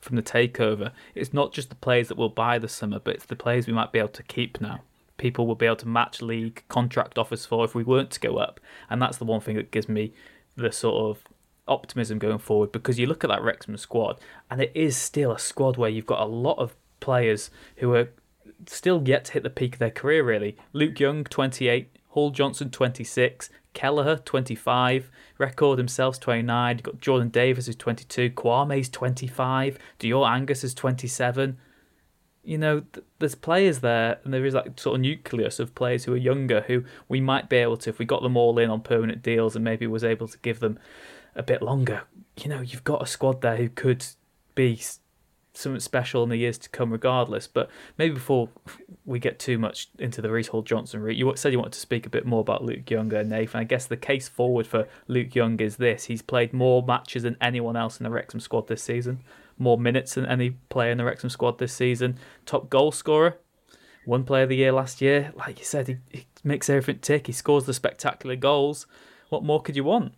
from 0.00 0.16
the 0.16 0.22
takeover. 0.22 0.92
It's 1.14 1.34
not 1.34 1.52
just 1.52 1.68
the 1.68 1.74
players 1.74 2.08
that 2.08 2.16
we'll 2.16 2.30
buy 2.30 2.58
this 2.58 2.72
summer, 2.72 2.98
but 2.98 3.16
it's 3.16 3.26
the 3.26 3.36
players 3.36 3.66
we 3.66 3.74
might 3.74 3.92
be 3.92 3.98
able 3.98 4.08
to 4.08 4.22
keep 4.22 4.60
now 4.62 4.80
people 5.16 5.46
will 5.46 5.54
be 5.54 5.66
able 5.66 5.76
to 5.76 5.88
match 5.88 6.20
league 6.22 6.62
contract 6.68 7.18
offers 7.18 7.46
for 7.46 7.64
if 7.64 7.74
we 7.74 7.82
weren't 7.82 8.10
to 8.12 8.20
go 8.20 8.36
up. 8.36 8.60
And 8.90 9.00
that's 9.00 9.18
the 9.18 9.24
one 9.24 9.40
thing 9.40 9.56
that 9.56 9.70
gives 9.70 9.88
me 9.88 10.12
the 10.56 10.72
sort 10.72 11.10
of 11.10 11.24
optimism 11.68 12.18
going 12.18 12.38
forward 12.38 12.72
because 12.72 12.98
you 12.98 13.06
look 13.06 13.24
at 13.24 13.28
that 13.28 13.42
Wrexham 13.42 13.76
squad 13.76 14.20
and 14.50 14.60
it 14.60 14.72
is 14.74 14.96
still 14.96 15.32
a 15.32 15.38
squad 15.38 15.76
where 15.76 15.90
you've 15.90 16.06
got 16.06 16.20
a 16.20 16.24
lot 16.24 16.58
of 16.58 16.76
players 17.00 17.50
who 17.76 17.92
are 17.94 18.08
still 18.66 19.02
yet 19.06 19.24
to 19.26 19.32
hit 19.32 19.42
the 19.42 19.50
peak 19.50 19.74
of 19.74 19.78
their 19.78 19.90
career 19.90 20.22
really. 20.22 20.56
Luke 20.72 20.98
Young 21.00 21.24
28, 21.24 21.90
Hall 22.10 22.30
Johnson 22.30 22.70
26, 22.70 23.50
Kelleher 23.74 24.16
25, 24.16 25.10
Reckord 25.38 25.78
himself's 25.78 26.18
29, 26.18 26.76
you've 26.76 26.82
got 26.84 27.00
Jordan 27.00 27.28
Davies 27.28 27.66
who's 27.66 27.76
22, 27.76 28.30
Kwame's 28.30 28.88
25, 28.88 29.78
Dior 29.98 30.28
Angus 30.28 30.64
is 30.64 30.72
27 30.72 31.58
you 32.46 32.56
know, 32.56 32.80
th- 32.92 33.04
there's 33.18 33.34
players 33.34 33.80
there, 33.80 34.18
and 34.24 34.32
there 34.32 34.46
is 34.46 34.54
like 34.54 34.78
sort 34.78 34.94
of 34.94 35.00
nucleus 35.00 35.58
of 35.58 35.74
players 35.74 36.04
who 36.04 36.14
are 36.14 36.18
younger 36.18 36.62
who 36.62 36.84
we 37.08 37.20
might 37.20 37.48
be 37.48 37.56
able 37.56 37.76
to, 37.78 37.90
if 37.90 37.98
we 37.98 38.04
got 38.04 38.22
them 38.22 38.36
all 38.36 38.58
in 38.58 38.70
on 38.70 38.80
permanent 38.80 39.22
deals 39.22 39.56
and 39.56 39.64
maybe 39.64 39.86
was 39.86 40.04
able 40.04 40.28
to 40.28 40.38
give 40.38 40.60
them 40.60 40.78
a 41.34 41.42
bit 41.42 41.60
longer. 41.60 42.04
You 42.40 42.48
know, 42.48 42.60
you've 42.60 42.84
got 42.84 43.02
a 43.02 43.06
squad 43.06 43.42
there 43.42 43.56
who 43.56 43.68
could 43.68 44.06
be 44.54 44.80
something 45.54 45.80
special 45.80 46.22
in 46.22 46.28
the 46.28 46.36
years 46.36 46.56
to 46.58 46.68
come, 46.68 46.92
regardless. 46.92 47.48
But 47.48 47.68
maybe 47.98 48.14
before 48.14 48.48
we 49.04 49.18
get 49.18 49.40
too 49.40 49.58
much 49.58 49.88
into 49.98 50.22
the 50.22 50.30
Reece 50.30 50.48
Hall 50.48 50.62
Johnson 50.62 51.02
route, 51.02 51.16
you 51.16 51.32
said 51.34 51.50
you 51.50 51.58
wanted 51.58 51.72
to 51.72 51.80
speak 51.80 52.06
a 52.06 52.10
bit 52.10 52.26
more 52.26 52.40
about 52.40 52.64
Luke 52.64 52.88
Younger, 52.88 53.18
and 53.18 53.30
Nathan. 53.30 53.60
I 53.60 53.64
guess 53.64 53.86
the 53.86 53.96
case 53.96 54.28
forward 54.28 54.68
for 54.68 54.86
Luke 55.08 55.34
Young 55.34 55.58
is 55.58 55.78
this: 55.78 56.04
he's 56.04 56.22
played 56.22 56.52
more 56.52 56.84
matches 56.84 57.24
than 57.24 57.36
anyone 57.40 57.76
else 57.76 57.98
in 57.98 58.04
the 58.04 58.10
Wrexham 58.10 58.38
squad 58.38 58.68
this 58.68 58.84
season 58.84 59.20
more 59.58 59.78
minutes 59.78 60.14
than 60.14 60.26
any 60.26 60.50
player 60.68 60.90
in 60.90 60.98
the 60.98 61.04
Wrexham 61.04 61.30
squad 61.30 61.58
this 61.58 61.72
season. 61.72 62.18
Top 62.44 62.68
goal 62.68 62.92
scorer, 62.92 63.38
one 64.04 64.24
player 64.24 64.44
of 64.44 64.48
the 64.48 64.56
year 64.56 64.72
last 64.72 65.00
year. 65.00 65.32
Like 65.34 65.58
you 65.58 65.64
said, 65.64 65.88
he, 65.88 65.96
he 66.10 66.26
makes 66.44 66.68
everything 66.68 67.00
tick. 67.00 67.26
He 67.26 67.32
scores 67.32 67.64
the 67.64 67.74
spectacular 67.74 68.36
goals. 68.36 68.86
What 69.28 69.44
more 69.44 69.60
could 69.60 69.76
you 69.76 69.84
want? 69.84 70.14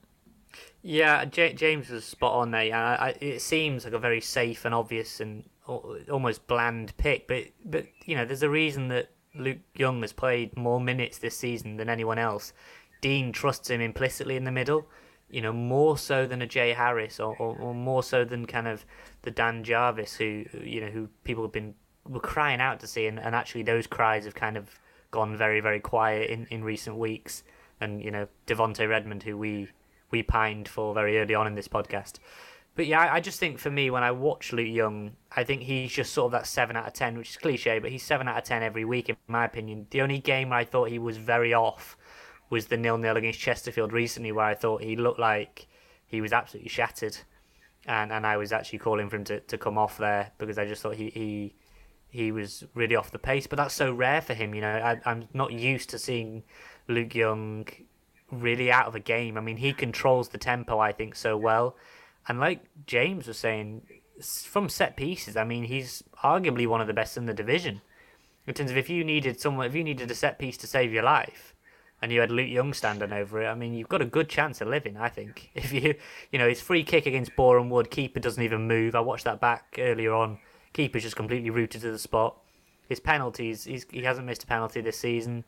Yeah, 0.82 1.24
J- 1.24 1.54
James 1.54 1.88
was 1.88 2.04
spot 2.04 2.34
on 2.34 2.50
there. 2.50 2.74
I, 2.74 3.14
it 3.20 3.40
seems 3.40 3.84
like 3.84 3.94
a 3.94 3.98
very 3.98 4.20
safe 4.20 4.64
and 4.64 4.74
obvious 4.74 5.20
and 5.20 5.44
almost 5.66 6.46
bland 6.46 6.96
pick, 6.96 7.28
but 7.28 7.44
but 7.64 7.86
you 8.06 8.16
know, 8.16 8.24
there's 8.24 8.42
a 8.42 8.48
reason 8.50 8.88
that 8.88 9.10
Luke 9.34 9.58
Young 9.74 10.00
has 10.00 10.12
played 10.12 10.56
more 10.56 10.80
minutes 10.80 11.18
this 11.18 11.36
season 11.36 11.76
than 11.76 11.88
anyone 11.88 12.18
else. 12.18 12.52
Dean 13.00 13.32
trusts 13.32 13.70
him 13.70 13.80
implicitly 13.80 14.36
in 14.36 14.44
the 14.44 14.50
middle 14.50 14.88
you 15.30 15.42
know, 15.42 15.52
more 15.52 15.98
so 15.98 16.26
than 16.26 16.42
a 16.42 16.46
Jay 16.46 16.72
Harris 16.72 17.20
or, 17.20 17.36
or, 17.36 17.56
or, 17.56 17.74
more 17.74 18.02
so 18.02 18.24
than 18.24 18.46
kind 18.46 18.66
of 18.66 18.84
the 19.22 19.30
Dan 19.30 19.62
Jarvis 19.62 20.16
who, 20.16 20.44
you 20.62 20.80
know, 20.80 20.88
who 20.88 21.08
people 21.24 21.44
have 21.44 21.52
been 21.52 21.74
were 22.08 22.20
crying 22.20 22.60
out 22.60 22.80
to 22.80 22.86
see, 22.86 23.06
and, 23.06 23.18
and 23.18 23.34
actually 23.34 23.62
those 23.62 23.86
cries 23.86 24.24
have 24.24 24.34
kind 24.34 24.56
of 24.56 24.78
gone 25.10 25.36
very, 25.36 25.60
very 25.60 25.80
quiet 25.80 26.30
in, 26.30 26.46
in 26.50 26.64
recent 26.64 26.96
weeks. 26.96 27.42
And, 27.80 28.02
you 28.02 28.10
know, 28.10 28.26
Devonte 28.46 28.88
Redmond, 28.88 29.22
who 29.22 29.36
we, 29.36 29.68
we 30.10 30.22
pined 30.22 30.68
for 30.68 30.94
very 30.94 31.18
early 31.18 31.34
on 31.34 31.46
in 31.46 31.54
this 31.54 31.68
podcast. 31.68 32.14
But 32.74 32.86
yeah, 32.86 33.00
I, 33.00 33.16
I 33.16 33.20
just 33.20 33.40
think 33.40 33.58
for 33.58 33.70
me, 33.70 33.90
when 33.90 34.02
I 34.02 34.12
watch 34.12 34.52
Luke 34.52 34.68
Young, 34.68 35.12
I 35.36 35.44
think 35.44 35.62
he's 35.62 35.92
just 35.92 36.12
sort 36.12 36.26
of 36.26 36.32
that 36.32 36.46
7 36.46 36.76
out 36.76 36.86
of 36.86 36.92
10, 36.92 37.18
which 37.18 37.30
is 37.30 37.36
cliche, 37.36 37.78
but 37.78 37.90
he's 37.90 38.02
7 38.02 38.26
out 38.28 38.38
of 38.38 38.44
10 38.44 38.62
every 38.62 38.84
week, 38.84 39.08
in 39.08 39.16
my 39.26 39.44
opinion. 39.44 39.86
The 39.90 40.00
only 40.00 40.18
game 40.18 40.50
where 40.50 40.60
I 40.60 40.64
thought 40.64 40.88
he 40.88 40.98
was 40.98 41.16
very 41.16 41.52
off 41.52 41.96
was 42.50 42.66
the 42.66 42.76
nil 42.76 42.98
nil 42.98 43.16
against 43.16 43.38
Chesterfield 43.38 43.92
recently, 43.92 44.32
where 44.32 44.46
I 44.46 44.54
thought 44.54 44.82
he 44.82 44.96
looked 44.96 45.18
like 45.20 45.66
he 46.06 46.20
was 46.20 46.32
absolutely 46.32 46.70
shattered, 46.70 47.18
and 47.86 48.12
and 48.12 48.26
I 48.26 48.36
was 48.36 48.52
actually 48.52 48.78
calling 48.78 49.08
for 49.08 49.16
him 49.16 49.24
to, 49.24 49.40
to 49.40 49.58
come 49.58 49.78
off 49.78 49.98
there 49.98 50.32
because 50.38 50.58
I 50.58 50.66
just 50.66 50.82
thought 50.82 50.96
he 50.96 51.10
he 51.10 51.54
he 52.10 52.32
was 52.32 52.64
really 52.74 52.96
off 52.96 53.10
the 53.10 53.18
pace. 53.18 53.46
But 53.46 53.56
that's 53.56 53.74
so 53.74 53.92
rare 53.92 54.20
for 54.20 54.34
him, 54.34 54.54
you 54.54 54.60
know. 54.60 54.70
I, 54.70 55.00
I'm 55.04 55.28
not 55.34 55.52
used 55.52 55.90
to 55.90 55.98
seeing 55.98 56.44
Luke 56.88 57.14
Young 57.14 57.66
really 58.30 58.70
out 58.70 58.86
of 58.86 58.94
a 58.94 59.00
game. 59.00 59.36
I 59.36 59.40
mean, 59.40 59.58
he 59.58 59.72
controls 59.72 60.28
the 60.28 60.38
tempo, 60.38 60.78
I 60.78 60.92
think, 60.92 61.16
so 61.16 61.36
well. 61.36 61.76
And 62.26 62.40
like 62.40 62.64
James 62.86 63.26
was 63.26 63.38
saying, 63.38 63.82
from 64.20 64.68
set 64.68 64.96
pieces, 64.96 65.36
I 65.36 65.44
mean, 65.44 65.64
he's 65.64 66.02
arguably 66.22 66.66
one 66.66 66.80
of 66.80 66.86
the 66.86 66.94
best 66.94 67.16
in 67.16 67.26
the 67.26 67.34
division. 67.34 67.80
In 68.46 68.54
terms 68.54 68.70
of 68.70 68.76
if 68.76 68.88
you 68.88 69.04
needed 69.04 69.40
someone, 69.40 69.66
if 69.66 69.74
you 69.74 69.84
needed 69.84 70.10
a 70.10 70.14
set 70.14 70.38
piece 70.38 70.56
to 70.58 70.66
save 70.66 70.92
your 70.92 71.02
life, 71.02 71.54
and 72.00 72.12
you 72.12 72.20
had 72.20 72.30
Luke 72.30 72.48
Young 72.48 72.72
standing 72.72 73.12
over 73.12 73.42
it, 73.42 73.46
I 73.46 73.54
mean, 73.54 73.74
you've 73.74 73.88
got 73.88 74.02
a 74.02 74.06
good 74.06 74.28
chance 74.28 74.60
of 74.60 74.68
living. 74.68 74.96
I 74.96 75.08
think 75.08 75.50
if 75.54 75.72
you, 75.72 75.94
you 76.30 76.38
know, 76.38 76.48
his 76.48 76.60
free 76.60 76.84
kick 76.84 77.06
against 77.06 77.34
Boreham 77.36 77.70
Wood, 77.70 77.90
keeper 77.90 78.20
doesn't 78.20 78.42
even 78.42 78.68
move. 78.68 78.94
I 78.94 79.00
watched 79.00 79.24
that 79.24 79.40
back 79.40 79.76
earlier 79.78 80.14
on. 80.14 80.38
Keeper's 80.72 81.02
just 81.02 81.16
completely 81.16 81.50
rooted 81.50 81.80
to 81.82 81.90
the 81.90 81.98
spot. 81.98 82.36
His 82.88 83.00
penalties, 83.00 83.64
he's, 83.64 83.86
he 83.90 84.02
hasn't 84.02 84.26
missed 84.26 84.44
a 84.44 84.46
penalty 84.46 84.80
this 84.80 84.98
season. 84.98 85.44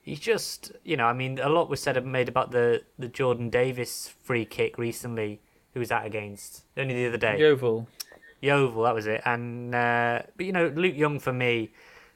He's 0.00 0.20
just, 0.20 0.72
you 0.84 0.96
know, 0.96 1.06
I 1.06 1.12
mean, 1.12 1.38
a 1.38 1.48
lot 1.48 1.70
was 1.70 1.80
said 1.80 1.96
and 1.96 2.10
made 2.10 2.28
about 2.28 2.50
the 2.50 2.82
the 2.98 3.08
Jordan 3.08 3.48
Davies 3.48 4.12
free 4.22 4.44
kick 4.44 4.76
recently. 4.76 5.40
Who 5.72 5.80
was 5.80 5.88
that 5.88 6.04
against? 6.04 6.64
Only 6.76 6.94
the 6.94 7.06
other 7.06 7.16
day. 7.16 7.38
Yeovil. 7.38 7.88
Yeovil, 8.42 8.82
that 8.82 8.94
was 8.94 9.06
it. 9.06 9.22
And 9.24 9.74
uh, 9.74 10.22
but 10.36 10.44
you 10.44 10.52
know, 10.52 10.70
Luke 10.74 10.96
Young 10.96 11.20
for 11.20 11.32
me, 11.32 11.72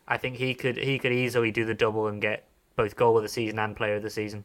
I 0.07 0.19
think 0.19 0.37
he 0.37 0.55
could 0.55 0.77
he 0.77 0.99
could 0.99 1.13
easily 1.13 1.51
do 1.51 1.65
the 1.65 1.75
double 1.75 2.09
and 2.09 2.21
get 2.21 2.48
both 2.79 2.95
goal 2.95 3.17
of 3.17 3.25
the 3.25 3.29
season 3.29 3.59
and 3.59 3.77
player 3.77 3.97
of 3.97 4.03
the 4.05 4.09
season. 4.09 4.45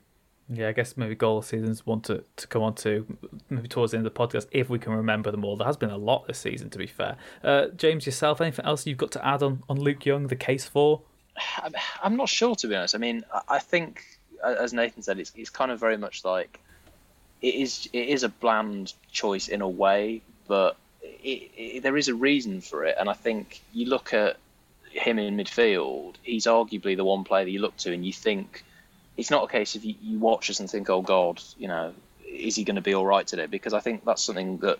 Yeah, 0.49 0.67
I 0.67 0.71
guess 0.73 0.97
maybe 0.97 1.13
goal 1.13 1.37
of 1.37 1.45
seasons 1.45 1.85
want 1.85 2.03
to, 2.05 2.23
to 2.35 2.47
come 2.47 2.63
on 2.63 2.73
to 2.75 3.05
maybe 3.49 3.67
towards 3.67 3.91
the 3.91 3.97
end 3.99 4.07
of 4.07 4.13
the 4.13 4.19
podcast 4.19 4.47
if 4.51 4.69
we 4.69 4.79
can 4.79 4.91
remember 4.91 5.29
them 5.31 5.45
all. 5.45 5.55
There 5.55 5.67
has 5.67 5.77
been 5.77 5.91
a 5.91 5.97
lot 5.97 6.27
this 6.27 6.39
season, 6.39 6.71
to 6.71 6.79
be 6.79 6.87
fair. 6.87 7.15
Uh, 7.43 7.67
James, 7.67 8.07
yourself, 8.07 8.41
anything 8.41 8.65
else 8.65 8.87
you've 8.87 8.97
got 8.97 9.11
to 9.11 9.25
add 9.25 9.43
on, 9.43 9.63
on 9.69 9.79
Luke 9.79 10.05
Young, 10.05 10.27
the 10.27 10.35
case 10.35 10.65
for? 10.65 11.03
I'm 12.03 12.17
not 12.17 12.27
sure, 12.27 12.55
to 12.55 12.67
be 12.67 12.75
honest. 12.75 12.95
I 12.95 12.97
mean, 12.97 13.23
I 13.47 13.59
think, 13.59 14.03
as 14.43 14.73
Nathan 14.73 15.03
said, 15.03 15.19
it's, 15.19 15.31
it's 15.35 15.51
kind 15.51 15.71
of 15.71 15.79
very 15.79 15.97
much 15.97 16.25
like 16.25 16.59
it 17.41 17.55
is 17.55 17.87
it 17.93 18.07
is 18.09 18.23
a 18.23 18.29
bland 18.29 18.93
choice 19.11 19.47
in 19.47 19.61
a 19.61 19.69
way, 19.69 20.21
but 20.47 20.75
it, 21.01 21.51
it, 21.55 21.83
there 21.83 21.97
is 21.97 22.07
a 22.07 22.15
reason 22.15 22.61
for 22.61 22.83
it, 22.83 22.95
and 22.99 23.09
I 23.09 23.13
think 23.13 23.61
you 23.73 23.85
look 23.85 24.13
at 24.13 24.37
him 24.93 25.19
in 25.19 25.37
midfield. 25.37 26.15
He's 26.23 26.45
arguably 26.45 26.95
the 26.95 27.03
one 27.03 27.23
player 27.23 27.45
that 27.45 27.51
you 27.51 27.59
look 27.59 27.77
to, 27.77 27.93
and 27.93 28.05
you 28.05 28.13
think 28.13 28.63
it's 29.17 29.31
not 29.31 29.43
a 29.43 29.47
case 29.47 29.75
of 29.75 29.83
you, 29.83 29.95
you 30.01 30.19
watch 30.19 30.49
us 30.49 30.59
and 30.59 30.69
think, 30.69 30.89
oh 30.89 31.01
God, 31.01 31.41
you 31.57 31.67
know, 31.67 31.93
is 32.25 32.55
he 32.55 32.63
going 32.63 32.75
to 32.75 32.81
be 32.81 32.93
all 32.93 33.05
right 33.05 33.25
today? 33.25 33.45
Because 33.45 33.73
I 33.73 33.79
think 33.79 34.05
that's 34.05 34.23
something 34.23 34.57
that, 34.59 34.79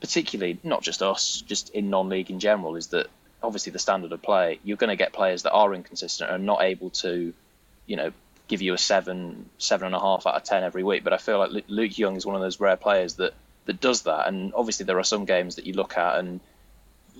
particularly 0.00 0.58
not 0.62 0.82
just 0.82 1.02
us, 1.02 1.42
just 1.46 1.70
in 1.70 1.90
non-league 1.90 2.30
in 2.30 2.40
general, 2.40 2.76
is 2.76 2.88
that 2.88 3.08
obviously 3.42 3.72
the 3.72 3.78
standard 3.78 4.12
of 4.12 4.22
play. 4.22 4.58
You're 4.64 4.76
going 4.76 4.88
to 4.88 4.96
get 4.96 5.12
players 5.12 5.42
that 5.42 5.52
are 5.52 5.74
inconsistent 5.74 6.30
and 6.30 6.46
not 6.46 6.62
able 6.62 6.90
to, 6.90 7.34
you 7.86 7.96
know, 7.96 8.12
give 8.48 8.62
you 8.62 8.74
a 8.74 8.78
seven, 8.78 9.48
seven 9.58 9.86
and 9.86 9.94
a 9.94 10.00
half 10.00 10.26
out 10.26 10.34
of 10.34 10.44
ten 10.44 10.64
every 10.64 10.82
week. 10.82 11.04
But 11.04 11.12
I 11.12 11.18
feel 11.18 11.38
like 11.38 11.64
Luke 11.68 11.98
Young 11.98 12.16
is 12.16 12.26
one 12.26 12.36
of 12.36 12.42
those 12.42 12.60
rare 12.60 12.76
players 12.76 13.14
that 13.14 13.34
that 13.66 13.80
does 13.80 14.02
that. 14.02 14.28
And 14.28 14.52
obviously 14.54 14.84
there 14.84 14.98
are 14.98 15.04
some 15.04 15.24
games 15.24 15.56
that 15.56 15.66
you 15.66 15.72
look 15.72 15.96
at 15.96 16.18
and 16.18 16.40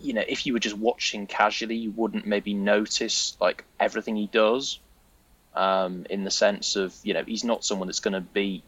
you 0.05 0.13
know 0.13 0.25
if 0.27 0.47
you 0.47 0.53
were 0.53 0.59
just 0.59 0.77
watching 0.77 1.27
casually, 1.27 1.77
you 1.77 1.91
wouldn't 1.91 2.27
maybe 2.27 2.55
notice 2.55 3.37
like 3.41 3.65
everything 3.81 4.17
he 4.17 4.27
does. 4.27 4.79
Um, 5.57 6.05
in 6.11 6.25
the 6.25 6.33
sense 6.33 6.75
of 6.75 6.95
you 7.05 7.15
know 7.15 7.23
he's 7.25 7.45
not 7.45 7.65
someone 7.65 7.87
that's 7.87 8.01
going 8.01 8.15
to 8.15 8.21
beat 8.21 8.65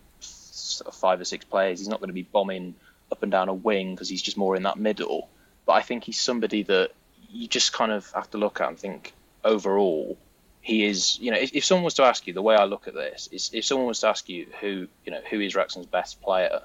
five 0.93 1.21
or 1.21 1.25
six 1.25 1.45
players. 1.45 1.79
He's 1.81 1.89
not 1.89 2.01
going 2.01 2.09
to 2.09 2.15
be 2.15 2.23
bombing 2.23 2.75
up 3.11 3.23
and 3.23 3.31
down 3.31 3.49
a 3.49 3.55
wing 3.55 3.95
because 3.95 4.09
he's 4.09 4.23
just 4.23 4.37
more 4.37 4.57
in 4.57 4.65
that 4.65 4.79
middle. 4.79 5.29
But 5.65 5.73
I 5.75 5.83
think 5.83 6.05
he's 6.05 6.21
somebody 6.21 6.63
that 6.65 6.93
you 7.31 7.49
just 7.49 7.73
kind 7.73 7.93
of 7.93 8.11
have 8.13 8.31
to 8.31 8.39
look 8.39 8.61
at 8.61 8.69
and 8.69 8.79
think 8.79 9.13
overall 9.45 10.17
he 10.67 10.85
is, 10.85 11.19
you 11.21 11.31
know, 11.31 11.39
if, 11.39 11.55
if, 11.55 11.65
someone 11.65 11.85
was 11.85 11.95
to 11.95 12.03
ask 12.03 12.27
you, 12.27 12.33
the 12.33 12.43
way 12.43 12.57
I 12.57 12.65
look 12.65 12.89
at 12.89 12.95
this 12.95 13.29
is, 13.31 13.51
if 13.53 13.65
someone 13.65 13.87
was 13.87 14.01
to 14.01 14.09
ask 14.09 14.29
you 14.29 14.49
who, 14.61 14.89
you 15.05 15.13
know, 15.13 15.21
who 15.31 15.41
is 15.41 15.55
Wrexham's 15.55 15.87
best 15.87 16.21
player, 16.21 16.63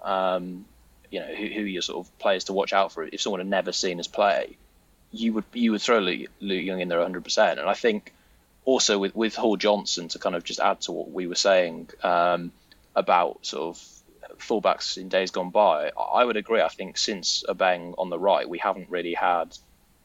um, 0.00 0.64
you 1.12 1.20
know, 1.20 1.26
who, 1.26 1.46
who 1.46 1.60
your 1.60 1.82
sort 1.82 2.04
of 2.04 2.18
players 2.18 2.44
to 2.44 2.54
watch 2.54 2.72
out 2.72 2.90
for, 2.90 3.04
if 3.04 3.20
someone 3.20 3.40
had 3.40 3.46
never 3.46 3.70
seen 3.70 4.00
us 4.00 4.08
play, 4.08 4.56
you 5.12 5.34
would 5.34 5.44
you 5.52 5.72
would 5.72 5.82
throw 5.82 5.98
Luke, 5.98 6.30
Luke 6.40 6.64
Young 6.64 6.80
in 6.80 6.88
there 6.88 6.98
100%. 6.98 7.52
And 7.52 7.60
I 7.60 7.74
think 7.74 8.14
also 8.64 8.98
with 8.98 9.14
with 9.14 9.36
Hall 9.36 9.58
Johnson 9.58 10.08
to 10.08 10.18
kind 10.18 10.34
of 10.34 10.42
just 10.42 10.58
add 10.58 10.80
to 10.82 10.92
what 10.92 11.10
we 11.10 11.26
were 11.26 11.34
saying 11.34 11.90
um, 12.02 12.50
about 12.96 13.44
sort 13.44 13.76
of 13.76 14.38
fullbacks 14.38 14.96
in 14.96 15.10
days 15.10 15.30
gone 15.30 15.50
by, 15.50 15.90
I 15.90 16.24
would 16.24 16.38
agree. 16.38 16.62
I 16.62 16.68
think 16.68 16.96
since 16.96 17.44
Obeng 17.46 17.94
on 17.98 18.08
the 18.08 18.18
right, 18.18 18.48
we 18.48 18.58
haven't 18.58 18.88
really 18.88 19.14
had 19.14 19.56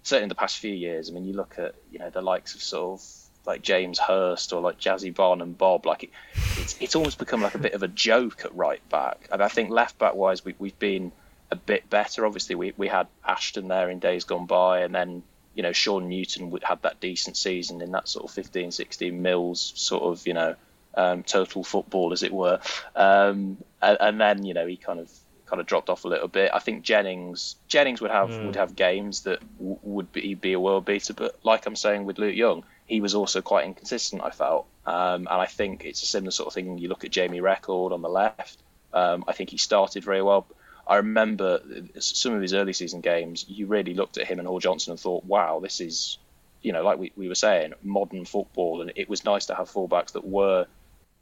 certainly 0.03 0.23
in 0.23 0.29
the 0.29 0.35
past 0.35 0.57
few 0.57 0.73
years. 0.73 1.09
I 1.09 1.13
mean, 1.13 1.25
you 1.25 1.33
look 1.33 1.55
at 1.57 1.75
you 1.89 1.99
know 1.99 2.09
the 2.09 2.21
likes 2.21 2.53
of 2.53 2.61
sort 2.61 2.99
of 2.99 3.16
like 3.47 3.61
James 3.61 3.97
Hurst 3.97 4.51
or 4.51 4.61
like 4.61 4.77
Jazzi 4.77 5.13
Barnum 5.15 5.53
Bobb, 5.53 5.85
like 5.85 6.03
it, 6.03 6.09
it's 6.57 6.77
it's 6.79 6.95
almost 6.95 7.17
become 7.17 7.41
like 7.41 7.55
a 7.55 7.59
bit 7.59 7.73
of 7.73 7.81
a 7.81 7.87
joke 7.87 8.43
at 8.43 8.53
right 8.53 8.87
back. 8.89 9.27
And 9.31 9.41
I 9.41 9.47
think 9.47 9.69
left 9.69 9.97
back 9.97 10.15
wise, 10.15 10.43
we, 10.43 10.53
we've 10.59 10.77
been 10.77 11.13
a 11.49 11.55
bit 11.55 11.89
better. 11.89 12.25
Obviously, 12.25 12.55
we 12.55 12.73
we 12.77 12.87
had 12.87 13.07
Ashton 13.25 13.69
there 13.69 13.89
in 13.89 13.99
days 13.99 14.25
gone 14.25 14.45
by, 14.45 14.81
and 14.81 14.93
then 14.93 15.23
you 15.55 15.63
know 15.63 15.71
Sean 15.71 16.09
Newton 16.09 16.51
would 16.51 16.63
had 16.63 16.81
that 16.81 16.99
decent 16.99 17.37
season 17.37 17.81
in 17.81 17.91
that 17.93 18.07
sort 18.07 18.25
of 18.25 18.31
15, 18.31 18.71
16 18.71 19.21
mils 19.21 19.73
sort 19.75 20.03
of 20.03 20.27
you 20.27 20.33
know 20.33 20.55
um, 20.95 21.23
total 21.23 21.63
football 21.63 22.11
as 22.11 22.23
it 22.23 22.33
were. 22.33 22.59
Um, 22.95 23.57
and, 23.81 23.97
and 23.99 24.21
then 24.21 24.45
you 24.45 24.53
know 24.53 24.67
he 24.67 24.75
kind 24.75 24.99
of 24.99 25.09
kind 25.45 25.61
of 25.61 25.65
dropped 25.65 25.89
off 25.89 26.03
a 26.03 26.07
little 26.09 26.27
bit. 26.27 26.51
I 26.53 26.59
think 26.59 26.83
Jennings 26.83 27.55
Jennings 27.69 28.01
would 28.01 28.11
have 28.11 28.29
mm. 28.29 28.47
would 28.47 28.57
have 28.57 28.75
games 28.75 29.21
that 29.21 29.39
w- 29.57 29.79
would 29.83 30.11
be, 30.11 30.33
be 30.35 30.51
a 30.53 30.59
world 30.59 30.83
beater, 30.83 31.13
but 31.13 31.39
like 31.43 31.65
I'm 31.65 31.77
saying 31.77 32.03
with 32.03 32.19
Luke 32.19 32.35
Young, 32.35 32.65
he 32.87 33.01
was 33.01 33.13
also 33.13 33.41
quite 33.41 33.65
inconsistent. 33.65 34.23
I 34.23 34.31
felt, 34.31 34.65
um, 34.85 35.27
and 35.29 35.41
I 35.41 35.45
think 35.45 35.85
it's 35.85 36.01
a 36.01 36.05
similar 36.05 36.31
sort 36.31 36.47
of 36.47 36.53
thing. 36.53 36.77
You 36.77 36.87
look 36.87 37.03
at 37.03 37.11
Jamie 37.11 37.41
Reckord 37.41 37.91
on 37.91 38.01
the 38.01 38.09
left. 38.09 38.57
Um, 38.93 39.25
I 39.27 39.33
think 39.33 39.49
he 39.49 39.57
started 39.57 40.03
very 40.03 40.21
well. 40.21 40.47
I 40.87 40.95
remember 40.97 41.59
some 41.99 42.33
of 42.33 42.41
his 42.41 42.53
early 42.53 42.71
season 42.71 43.01
games. 43.01 43.45
You 43.49 43.67
really 43.67 43.93
looked 43.93 44.17
at 44.17 44.25
him 44.25 44.39
and 44.39 44.47
Hall 44.47 44.59
Johnson 44.59 44.91
and 44.91 44.99
thought, 44.99 45.25
"Wow, 45.25 45.59
this 45.59 45.81
is, 45.81 46.17
you 46.61 46.71
know, 46.71 46.81
like 46.81 46.97
we, 46.97 47.11
we 47.17 47.27
were 47.27 47.35
saying, 47.35 47.73
modern 47.83 48.23
football." 48.23 48.81
And 48.81 48.93
it 48.95 49.09
was 49.09 49.25
nice 49.25 49.47
to 49.47 49.55
have 49.55 49.69
fullbacks 49.69 50.13
that 50.13 50.25
were, 50.25 50.65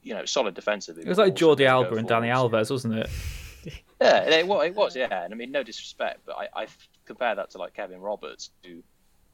you 0.03 0.13
know, 0.13 0.25
solid 0.25 0.53
defensively. 0.53 1.01
It 1.01 1.09
was 1.09 1.17
like 1.17 1.35
Jordi 1.35 1.65
Alba 1.65 1.95
and 1.95 2.07
Dani 2.07 2.31
Alves, 2.31 2.69
wasn't 2.69 2.93
it? 2.93 3.09
yeah, 3.99 4.17
it, 4.19 4.47
it 4.47 4.75
was. 4.75 4.95
Yeah, 4.95 5.23
and 5.23 5.33
I 5.33 5.35
mean, 5.35 5.51
no 5.51 5.63
disrespect, 5.63 6.19
but 6.27 6.37
I, 6.37 6.63
I 6.63 6.67
compare 7.05 7.33
that 7.33 7.49
to 7.51 7.57
like 7.57 7.73
Kevin 7.73 8.01
Roberts, 8.01 8.51
who 8.63 8.83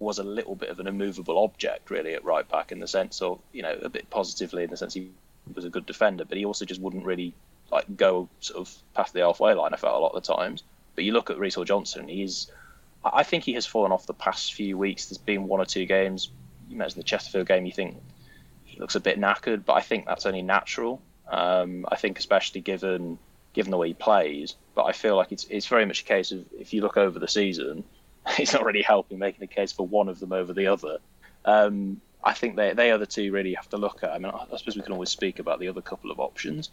was 0.01 0.19
a 0.19 0.23
little 0.23 0.55
bit 0.55 0.69
of 0.69 0.79
an 0.79 0.87
immovable 0.87 1.43
object, 1.43 1.89
really, 1.89 2.13
at 2.13 2.25
right 2.25 2.47
back 2.49 2.71
in 2.71 2.79
the 2.79 2.87
sense 2.87 3.21
of, 3.21 3.39
you 3.51 3.61
know, 3.61 3.77
a 3.81 3.89
bit 3.89 4.09
positively 4.09 4.63
in 4.63 4.69
the 4.69 4.77
sense 4.77 4.93
he 4.93 5.11
was 5.53 5.65
a 5.65 5.69
good 5.69 5.85
defender, 5.85 6.25
but 6.25 6.37
he 6.37 6.45
also 6.45 6.65
just 6.65 6.81
wouldn't 6.81 7.05
really 7.05 7.33
like 7.71 7.85
go 7.95 8.27
sort 8.39 8.59
of 8.59 8.75
past 8.93 9.13
the 9.13 9.21
halfway 9.21 9.53
line. 9.53 9.73
I 9.73 9.77
felt 9.77 9.95
a 9.95 9.99
lot 9.99 10.13
of 10.13 10.23
the 10.23 10.33
times. 10.35 10.63
But 10.95 11.03
you 11.03 11.13
look 11.13 11.29
at 11.29 11.39
Reece 11.39 11.57
Johnson, 11.65 12.07
he's, 12.07 12.51
I 13.03 13.23
think 13.23 13.43
he 13.43 13.53
has 13.53 13.65
fallen 13.65 13.91
off 13.91 14.05
the 14.05 14.13
past 14.13 14.53
few 14.53 14.77
weeks. 14.77 15.05
There's 15.05 15.17
been 15.17 15.47
one 15.47 15.61
or 15.61 15.65
two 15.65 15.85
games. 15.85 16.29
You 16.69 16.77
mentioned 16.77 17.01
the 17.01 17.07
Chesterfield 17.07 17.47
game. 17.47 17.65
You 17.65 17.71
think 17.71 18.01
he 18.65 18.79
looks 18.79 18.95
a 18.95 18.99
bit 18.99 19.19
knackered, 19.19 19.65
but 19.65 19.73
I 19.73 19.81
think 19.81 20.05
that's 20.05 20.25
only 20.25 20.41
natural. 20.41 21.01
Um, 21.29 21.85
I 21.89 21.95
think 21.95 22.19
especially 22.19 22.61
given 22.61 23.17
given 23.53 23.71
the 23.71 23.77
way 23.77 23.89
he 23.89 23.93
plays. 23.93 24.55
But 24.75 24.83
I 24.85 24.91
feel 24.93 25.15
like 25.15 25.31
it's 25.31 25.45
it's 25.45 25.67
very 25.67 25.85
much 25.85 26.01
a 26.01 26.05
case 26.05 26.31
of 26.31 26.45
if 26.57 26.73
you 26.73 26.81
look 26.81 26.97
over 26.97 27.19
the 27.19 27.27
season, 27.27 27.83
he's 28.37 28.53
not 28.53 28.65
really 28.65 28.81
helping 28.81 29.19
making 29.19 29.43
a 29.43 29.47
case 29.47 29.71
for 29.71 29.87
one 29.87 30.09
of 30.09 30.19
them 30.19 30.31
over 30.33 30.53
the 30.53 30.67
other. 30.67 30.99
Um, 31.45 32.01
I 32.23 32.33
think 32.33 32.55
they 32.55 32.73
they 32.73 32.91
are 32.91 32.97
the 32.97 33.05
two 33.05 33.31
really 33.31 33.53
have 33.53 33.69
to 33.69 33.77
look 33.77 34.03
at. 34.03 34.11
I 34.11 34.17
mean, 34.17 34.31
I 34.31 34.57
suppose 34.57 34.75
we 34.75 34.81
can 34.81 34.93
always 34.93 35.09
speak 35.09 35.39
about 35.39 35.59
the 35.59 35.67
other 35.67 35.81
couple 35.81 36.11
of 36.11 36.19
options. 36.19 36.69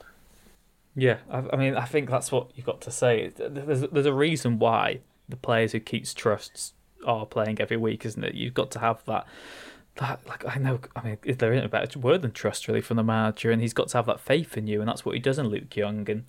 Yeah, 0.95 1.19
I, 1.31 1.45
I 1.53 1.57
mean, 1.57 1.75
I 1.75 1.85
think 1.85 2.11
that's 2.11 2.33
what 2.33 2.51
you've 2.55 2.67
got 2.67 2.81
to 2.83 2.91
say. 2.91 3.33
There's 3.37 3.83
there's 3.83 4.07
a 4.07 4.13
reason 4.13 4.59
why 4.59 5.01
the 5.29 5.37
players 5.37 5.73
who 5.73 5.81
keeps 5.81 6.13
trusts 6.13 6.73
are 7.07 7.27
playing 7.27 7.61
every 7.61 7.77
week, 7.77 8.05
isn't 8.05 8.23
it? 8.23 8.35
You've 8.35 8.55
got 8.55 8.71
to 8.73 8.79
have 8.81 9.05
that. 9.07 9.27
That 9.97 10.21
like 10.29 10.45
I 10.47 10.59
know, 10.59 10.79
I 10.95 11.03
mean, 11.03 11.19
is 11.25 11.39
there 11.39 11.53
a 11.53 11.69
better 11.69 11.99
word 11.99 12.23
than 12.23 12.33
trust 12.33 12.69
really 12.69 12.81
from 12.81 12.99
the 12.99 13.03
manager? 13.03 13.51
And 13.51 13.61
he's 13.61 13.73
got 13.73 13.89
to 13.89 13.99
have 13.99 14.07
that 14.07 14.21
faith 14.21 14.57
in 14.57 14.67
you, 14.67 14.81
and 14.81 14.89
that's 14.89 15.05
what 15.05 15.15
he 15.15 15.21
does 15.21 15.39
in 15.39 15.49
Luke 15.49 15.75
Young. 15.75 16.09
And 16.09 16.25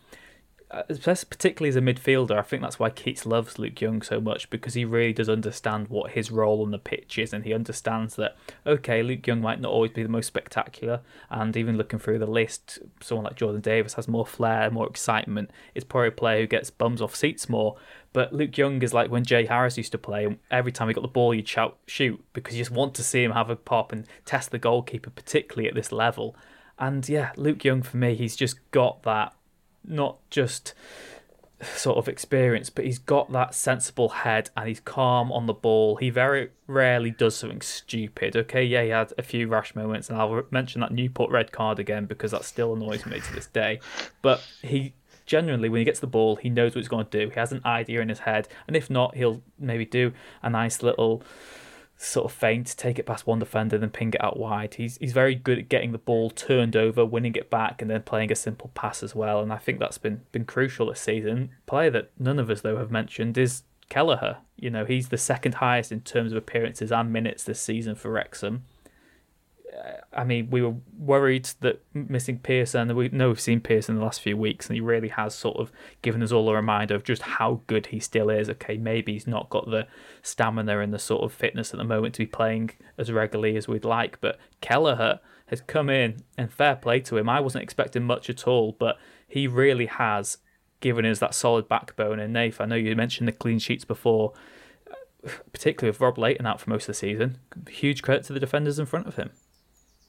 Uh, 0.71 0.83
particularly 0.87 1.69
as 1.69 1.75
a 1.75 1.81
midfielder, 1.81 2.37
I 2.37 2.43
think 2.43 2.61
that's 2.61 2.77
why 2.77 2.91
Keates 2.91 3.25
loves 3.25 3.57
Luke 3.57 3.81
Young 3.81 4.03
so 4.03 4.21
much 4.21 4.51
because 4.51 4.75
he 4.75 4.85
really 4.85 5.13
does 5.13 5.27
understand 5.27 5.87
what 5.87 6.11
his 6.11 6.29
role 6.29 6.61
on 6.61 6.69
the 6.69 6.77
pitch 6.77 7.17
is, 7.17 7.33
and 7.33 7.43
he 7.43 7.55
understands 7.55 8.15
that 8.17 8.37
okay, 8.67 9.01
Luke 9.01 9.25
Young 9.25 9.41
might 9.41 9.59
not 9.59 9.71
always 9.71 9.91
be 9.91 10.03
the 10.03 10.09
most 10.09 10.27
spectacular, 10.27 11.01
and 11.31 11.57
even 11.57 11.75
looking 11.75 11.97
through 11.97 12.19
the 12.19 12.27
list, 12.27 12.77
someone 13.01 13.25
like 13.25 13.35
Jordan 13.35 13.61
Davies 13.61 13.95
has 13.95 14.07
more 14.07 14.27
flair, 14.27 14.69
more 14.69 14.87
excitement. 14.87 15.49
It's 15.73 15.85
probably 15.85 16.09
a 16.09 16.11
player 16.11 16.41
who 16.41 16.47
gets 16.47 16.69
bums 16.69 17.01
off 17.01 17.15
seats 17.15 17.49
more. 17.49 17.75
But 18.13 18.33
Luke 18.33 18.55
Young 18.55 18.81
is 18.83 18.93
like 18.93 19.09
when 19.09 19.23
Jay 19.23 19.45
Harris 19.45 19.77
used 19.77 19.91
to 19.93 19.97
play. 19.97 20.37
Every 20.51 20.71
time 20.71 20.87
he 20.87 20.93
got 20.93 21.01
the 21.01 21.07
ball, 21.07 21.33
you'd 21.33 21.47
shout 21.47 21.77
shoot 21.87 22.23
because 22.33 22.55
you 22.55 22.61
just 22.61 22.71
want 22.71 22.93
to 22.95 23.03
see 23.03 23.23
him 23.23 23.31
have 23.31 23.49
a 23.49 23.55
pop 23.55 23.91
and 23.91 24.05
test 24.25 24.51
the 24.51 24.59
goalkeeper, 24.59 25.09
particularly 25.09 25.67
at 25.67 25.73
this 25.73 25.91
level. 25.91 26.35
And 26.77 27.07
yeah, 27.09 27.31
Luke 27.35 27.63
Young 27.65 27.81
for 27.81 27.97
me, 27.97 28.15
he's 28.15 28.35
just 28.35 28.59
got 28.71 29.01
that 29.03 29.33
not 29.89 30.17
just 30.29 30.73
sort 31.61 31.97
of 31.97 32.07
experience, 32.07 32.69
but 32.69 32.85
he's 32.85 32.99
got 32.99 33.31
that 33.31 33.53
sensible 33.53 34.09
head 34.09 34.49
and 34.55 34.67
he's 34.67 34.79
calm 34.79 35.31
on 35.31 35.45
the 35.45 35.53
ball. 35.53 35.97
He 35.97 36.09
very 36.09 36.51
rarely 36.67 37.11
does 37.11 37.35
something 37.35 37.61
stupid. 37.61 38.35
Okay, 38.35 38.63
yeah, 38.63 38.83
he 38.83 38.89
had 38.89 39.13
a 39.17 39.23
few 39.23 39.47
rash 39.47 39.75
moments, 39.75 40.09
and 40.09 40.17
I'll 40.17 40.43
mention 40.51 40.81
that 40.81 40.91
Newport 40.91 41.31
red 41.31 41.51
card 41.51 41.79
again 41.79 42.05
because 42.05 42.31
that 42.31 42.45
still 42.45 42.73
annoys 42.73 43.05
me 43.05 43.19
to 43.19 43.33
this 43.33 43.47
day. 43.47 43.81
But 44.21 44.41
he 44.61 44.93
genuinely, 45.25 45.69
when 45.69 45.79
he 45.79 45.85
gets 45.85 45.99
the 45.99 46.07
ball, 46.07 46.37
he 46.37 46.49
knows 46.49 46.71
what 46.71 46.79
he's 46.79 46.87
going 46.87 47.05
to 47.05 47.25
do. 47.25 47.29
He 47.29 47.39
has 47.39 47.51
an 47.51 47.61
idea 47.65 48.01
in 48.01 48.09
his 48.09 48.19
head, 48.19 48.47
and 48.67 48.75
if 48.75 48.89
not, 48.89 49.15
he'll 49.15 49.41
maybe 49.57 49.85
do 49.85 50.13
a 50.41 50.49
nice 50.49 50.81
little 50.81 51.23
sort 52.01 52.25
of 52.25 52.31
feint, 52.31 52.73
take 52.77 52.97
it 52.97 53.05
past 53.05 53.27
one 53.27 53.39
defender, 53.39 53.77
then 53.77 53.89
ping 53.89 54.13
it 54.13 54.23
out 54.23 54.39
wide. 54.39 54.75
He's 54.75 54.97
he's 54.97 55.11
very 55.11 55.35
good 55.35 55.59
at 55.59 55.69
getting 55.69 55.91
the 55.91 55.97
ball 55.97 56.29
turned 56.29 56.75
over, 56.75 57.05
winning 57.05 57.35
it 57.35 57.49
back, 57.49 57.81
and 57.81 57.91
then 57.91 58.03
playing 58.03 58.31
a 58.31 58.35
simple 58.35 58.71
pass 58.73 59.03
as 59.03 59.13
well. 59.13 59.41
And 59.41 59.51
I 59.51 59.57
think 59.57 59.79
that's 59.79 59.97
been 59.97 60.21
been 60.31 60.45
crucial 60.45 60.87
this 60.87 61.01
season. 61.01 61.49
Player 61.65 61.89
that 61.91 62.11
none 62.17 62.39
of 62.39 62.49
us 62.49 62.61
though 62.61 62.77
have 62.77 62.89
mentioned 62.89 63.37
is 63.37 63.63
Kelleher. 63.89 64.37
You 64.55 64.69
know, 64.69 64.85
he's 64.85 65.09
the 65.09 65.17
second 65.17 65.55
highest 65.55 65.91
in 65.91 66.01
terms 66.01 66.31
of 66.31 66.37
appearances 66.37 66.91
and 66.91 67.11
minutes 67.11 67.43
this 67.43 67.59
season 67.59 67.95
for 67.95 68.09
Wrexham. 68.11 68.63
I 70.11 70.23
mean, 70.23 70.49
we 70.49 70.61
were 70.61 70.75
worried 70.97 71.49
that 71.61 71.81
missing 71.93 72.39
Pearson, 72.39 72.95
we 72.95 73.09
know 73.09 73.29
we've 73.29 73.39
seen 73.39 73.61
Pearson 73.61 73.95
in 73.95 73.99
the 73.99 74.05
last 74.05 74.21
few 74.21 74.35
weeks, 74.35 74.67
and 74.67 74.75
he 74.75 74.81
really 74.81 75.09
has 75.09 75.35
sort 75.35 75.57
of 75.57 75.71
given 76.01 76.23
us 76.23 76.31
all 76.31 76.49
a 76.49 76.55
reminder 76.55 76.95
of 76.95 77.03
just 77.03 77.21
how 77.21 77.61
good 77.67 77.87
he 77.87 77.99
still 77.99 78.29
is. 78.29 78.49
Okay, 78.49 78.77
maybe 78.77 79.13
he's 79.13 79.27
not 79.27 79.49
got 79.49 79.69
the 79.69 79.87
stamina 80.21 80.79
and 80.79 80.93
the 80.93 80.99
sort 80.99 81.23
of 81.23 81.31
fitness 81.31 81.73
at 81.73 81.77
the 81.77 81.83
moment 81.83 82.15
to 82.15 82.23
be 82.23 82.27
playing 82.27 82.71
as 82.97 83.11
regularly 83.11 83.55
as 83.55 83.67
we'd 83.67 83.85
like, 83.85 84.19
but 84.19 84.39
Kelleher 84.61 85.19
has 85.47 85.61
come 85.61 85.89
in, 85.89 86.23
and 86.37 86.51
fair 86.51 86.75
play 86.75 86.99
to 87.01 87.17
him. 87.17 87.27
I 87.27 87.39
wasn't 87.39 87.63
expecting 87.63 88.03
much 88.03 88.29
at 88.29 88.47
all, 88.47 88.75
but 88.77 88.97
he 89.27 89.47
really 89.47 89.87
has 89.87 90.37
given 90.79 91.05
us 91.05 91.19
that 91.19 91.33
solid 91.33 91.67
backbone. 91.67 92.19
And 92.19 92.33
Nath, 92.33 92.61
I 92.61 92.65
know 92.65 92.75
you 92.75 92.95
mentioned 92.95 93.27
the 93.27 93.33
clean 93.33 93.59
sheets 93.59 93.85
before, 93.85 94.33
particularly 95.51 95.91
with 95.91 96.01
Rob 96.01 96.17
Lainton 96.17 96.45
out 96.45 96.61
for 96.61 96.69
most 96.69 96.83
of 96.83 96.87
the 96.87 96.93
season. 96.95 97.39
Huge 97.67 98.01
credit 98.01 98.25
to 98.25 98.33
the 98.33 98.39
defenders 98.39 98.79
in 98.79 98.85
front 98.85 99.07
of 99.07 99.15
him. 99.15 99.31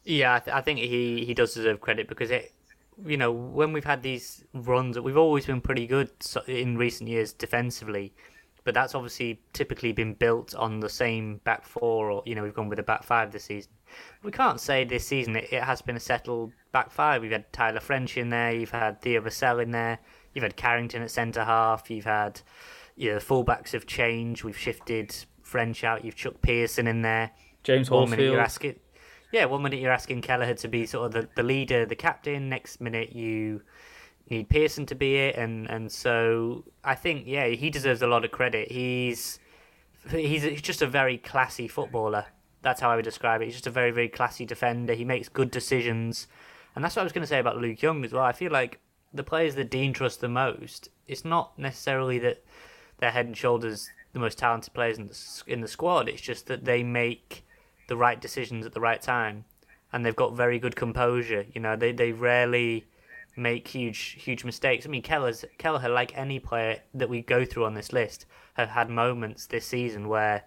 Yeah, 0.04 0.34
I, 0.34 0.38
th- 0.38 0.54
I 0.54 0.60
think 0.60 0.78
he, 0.78 1.24
he 1.24 1.34
does 1.34 1.54
deserve 1.54 1.80
credit 1.80 2.08
because 2.08 2.30
it 2.30 2.52
you 3.06 3.16
know, 3.16 3.32
when 3.32 3.72
we've 3.72 3.84
had 3.84 4.02
these 4.02 4.44
runs, 4.52 4.98
we've 4.98 5.16
always 5.16 5.46
been 5.46 5.60
pretty 5.60 5.86
good 5.86 6.10
in 6.46 6.76
recent 6.76 7.08
years 7.08 7.32
defensively, 7.32 8.12
but 8.64 8.74
that's 8.74 8.94
obviously 8.94 9.40
typically 9.52 9.92
been 9.92 10.14
built 10.14 10.54
on 10.54 10.80
the 10.80 10.88
same 10.88 11.38
back 11.44 11.64
four, 11.64 12.10
or 12.10 12.22
you 12.26 12.34
know, 12.34 12.42
we've 12.42 12.54
gone 12.54 12.68
with 12.68 12.78
a 12.78 12.82
back 12.82 13.02
five 13.02 13.32
this 13.32 13.44
season. 13.44 13.72
We 14.22 14.30
can't 14.30 14.60
say 14.60 14.84
this 14.84 15.06
season 15.06 15.36
it, 15.36 15.52
it 15.52 15.62
has 15.62 15.82
been 15.82 15.96
a 15.96 16.00
settled 16.00 16.52
back 16.72 16.90
five. 16.90 17.22
We've 17.22 17.32
had 17.32 17.52
Tyler 17.52 17.80
French 17.80 18.16
in 18.16 18.28
there, 18.30 18.52
you've 18.52 18.70
had 18.70 19.00
Theo 19.00 19.20
Vassell 19.22 19.62
in 19.62 19.70
there, 19.70 19.98
you've 20.34 20.42
had 20.42 20.56
Carrington 20.56 21.02
at 21.02 21.10
centre 21.10 21.44
half, 21.44 21.90
you've 21.90 22.04
had 22.04 22.40
you 22.96 23.12
know, 23.12 23.18
fullbacks 23.18 23.72
have 23.72 23.86
changed. 23.86 24.44
We've 24.44 24.58
shifted 24.58 25.14
French 25.42 25.84
out. 25.84 26.04
You've 26.04 26.16
chucked 26.16 26.42
Pearson 26.42 26.86
in 26.86 27.00
there. 27.00 27.30
James 27.62 27.90
One 27.90 28.08
you're 28.08 28.36
Horsfield. 28.36 28.38
asking, 28.38 28.74
yeah, 29.32 29.44
one 29.44 29.62
minute 29.62 29.80
you're 29.80 29.92
asking 29.92 30.22
Kelleher 30.22 30.54
to 30.54 30.68
be 30.68 30.86
sort 30.86 31.06
of 31.06 31.12
the, 31.12 31.28
the 31.36 31.42
leader, 31.42 31.86
the 31.86 31.96
captain. 31.96 32.48
Next 32.48 32.80
minute 32.80 33.14
you 33.14 33.62
need 34.28 34.48
Pearson 34.48 34.86
to 34.86 34.94
be 34.94 35.16
it, 35.16 35.36
and 35.36 35.68
and 35.68 35.90
so 35.90 36.64
I 36.84 36.94
think 36.94 37.24
yeah, 37.26 37.46
he 37.48 37.70
deserves 37.70 38.02
a 38.02 38.06
lot 38.06 38.24
of 38.24 38.30
credit. 38.30 38.70
He's 38.70 39.38
he's 40.10 40.62
just 40.62 40.82
a 40.82 40.86
very 40.86 41.18
classy 41.18 41.68
footballer. 41.68 42.26
That's 42.62 42.80
how 42.80 42.90
I 42.90 42.96
would 42.96 43.04
describe 43.04 43.40
it. 43.40 43.46
He's 43.46 43.54
just 43.54 43.66
a 43.66 43.70
very 43.70 43.90
very 43.90 44.08
classy 44.08 44.44
defender. 44.44 44.94
He 44.94 45.04
makes 45.04 45.28
good 45.28 45.50
decisions, 45.50 46.26
and 46.74 46.84
that's 46.84 46.96
what 46.96 47.02
I 47.02 47.04
was 47.04 47.12
going 47.12 47.22
to 47.22 47.28
say 47.28 47.38
about 47.38 47.58
Luke 47.58 47.82
Young 47.82 48.04
as 48.04 48.12
well. 48.12 48.24
I 48.24 48.32
feel 48.32 48.52
like 48.52 48.80
the 49.12 49.24
players 49.24 49.54
that 49.56 49.70
Dean 49.70 49.92
trusts 49.92 50.20
the 50.20 50.28
most, 50.28 50.88
it's 51.06 51.24
not 51.24 51.58
necessarily 51.58 52.18
that 52.20 52.44
they're 52.98 53.10
head 53.10 53.26
and 53.26 53.36
shoulders 53.36 53.90
the 54.12 54.18
most 54.20 54.38
talented 54.38 54.72
players 54.74 54.98
in 54.98 55.06
the 55.06 55.42
in 55.46 55.60
the 55.60 55.68
squad. 55.68 56.08
It's 56.08 56.20
just 56.20 56.46
that 56.46 56.64
they 56.64 56.82
make 56.82 57.44
the 57.90 57.96
right 57.96 58.20
decisions 58.20 58.64
at 58.64 58.72
the 58.72 58.80
right 58.80 59.02
time, 59.02 59.44
and 59.92 60.06
they've 60.06 60.16
got 60.16 60.34
very 60.34 60.60
good 60.60 60.76
composure. 60.76 61.44
You 61.52 61.60
know, 61.60 61.76
they 61.76 61.92
they 61.92 62.12
rarely 62.12 62.86
make 63.36 63.66
huge 63.68 64.16
huge 64.18 64.44
mistakes. 64.44 64.86
I 64.86 64.88
mean, 64.88 65.02
Keller's 65.02 65.44
Kelleher, 65.58 65.88
like 65.88 66.16
any 66.16 66.38
player 66.38 66.78
that 66.94 67.10
we 67.10 67.20
go 67.20 67.44
through 67.44 67.66
on 67.66 67.74
this 67.74 67.92
list, 67.92 68.26
have 68.54 68.70
had 68.70 68.88
moments 68.88 69.46
this 69.46 69.66
season 69.66 70.08
where 70.08 70.44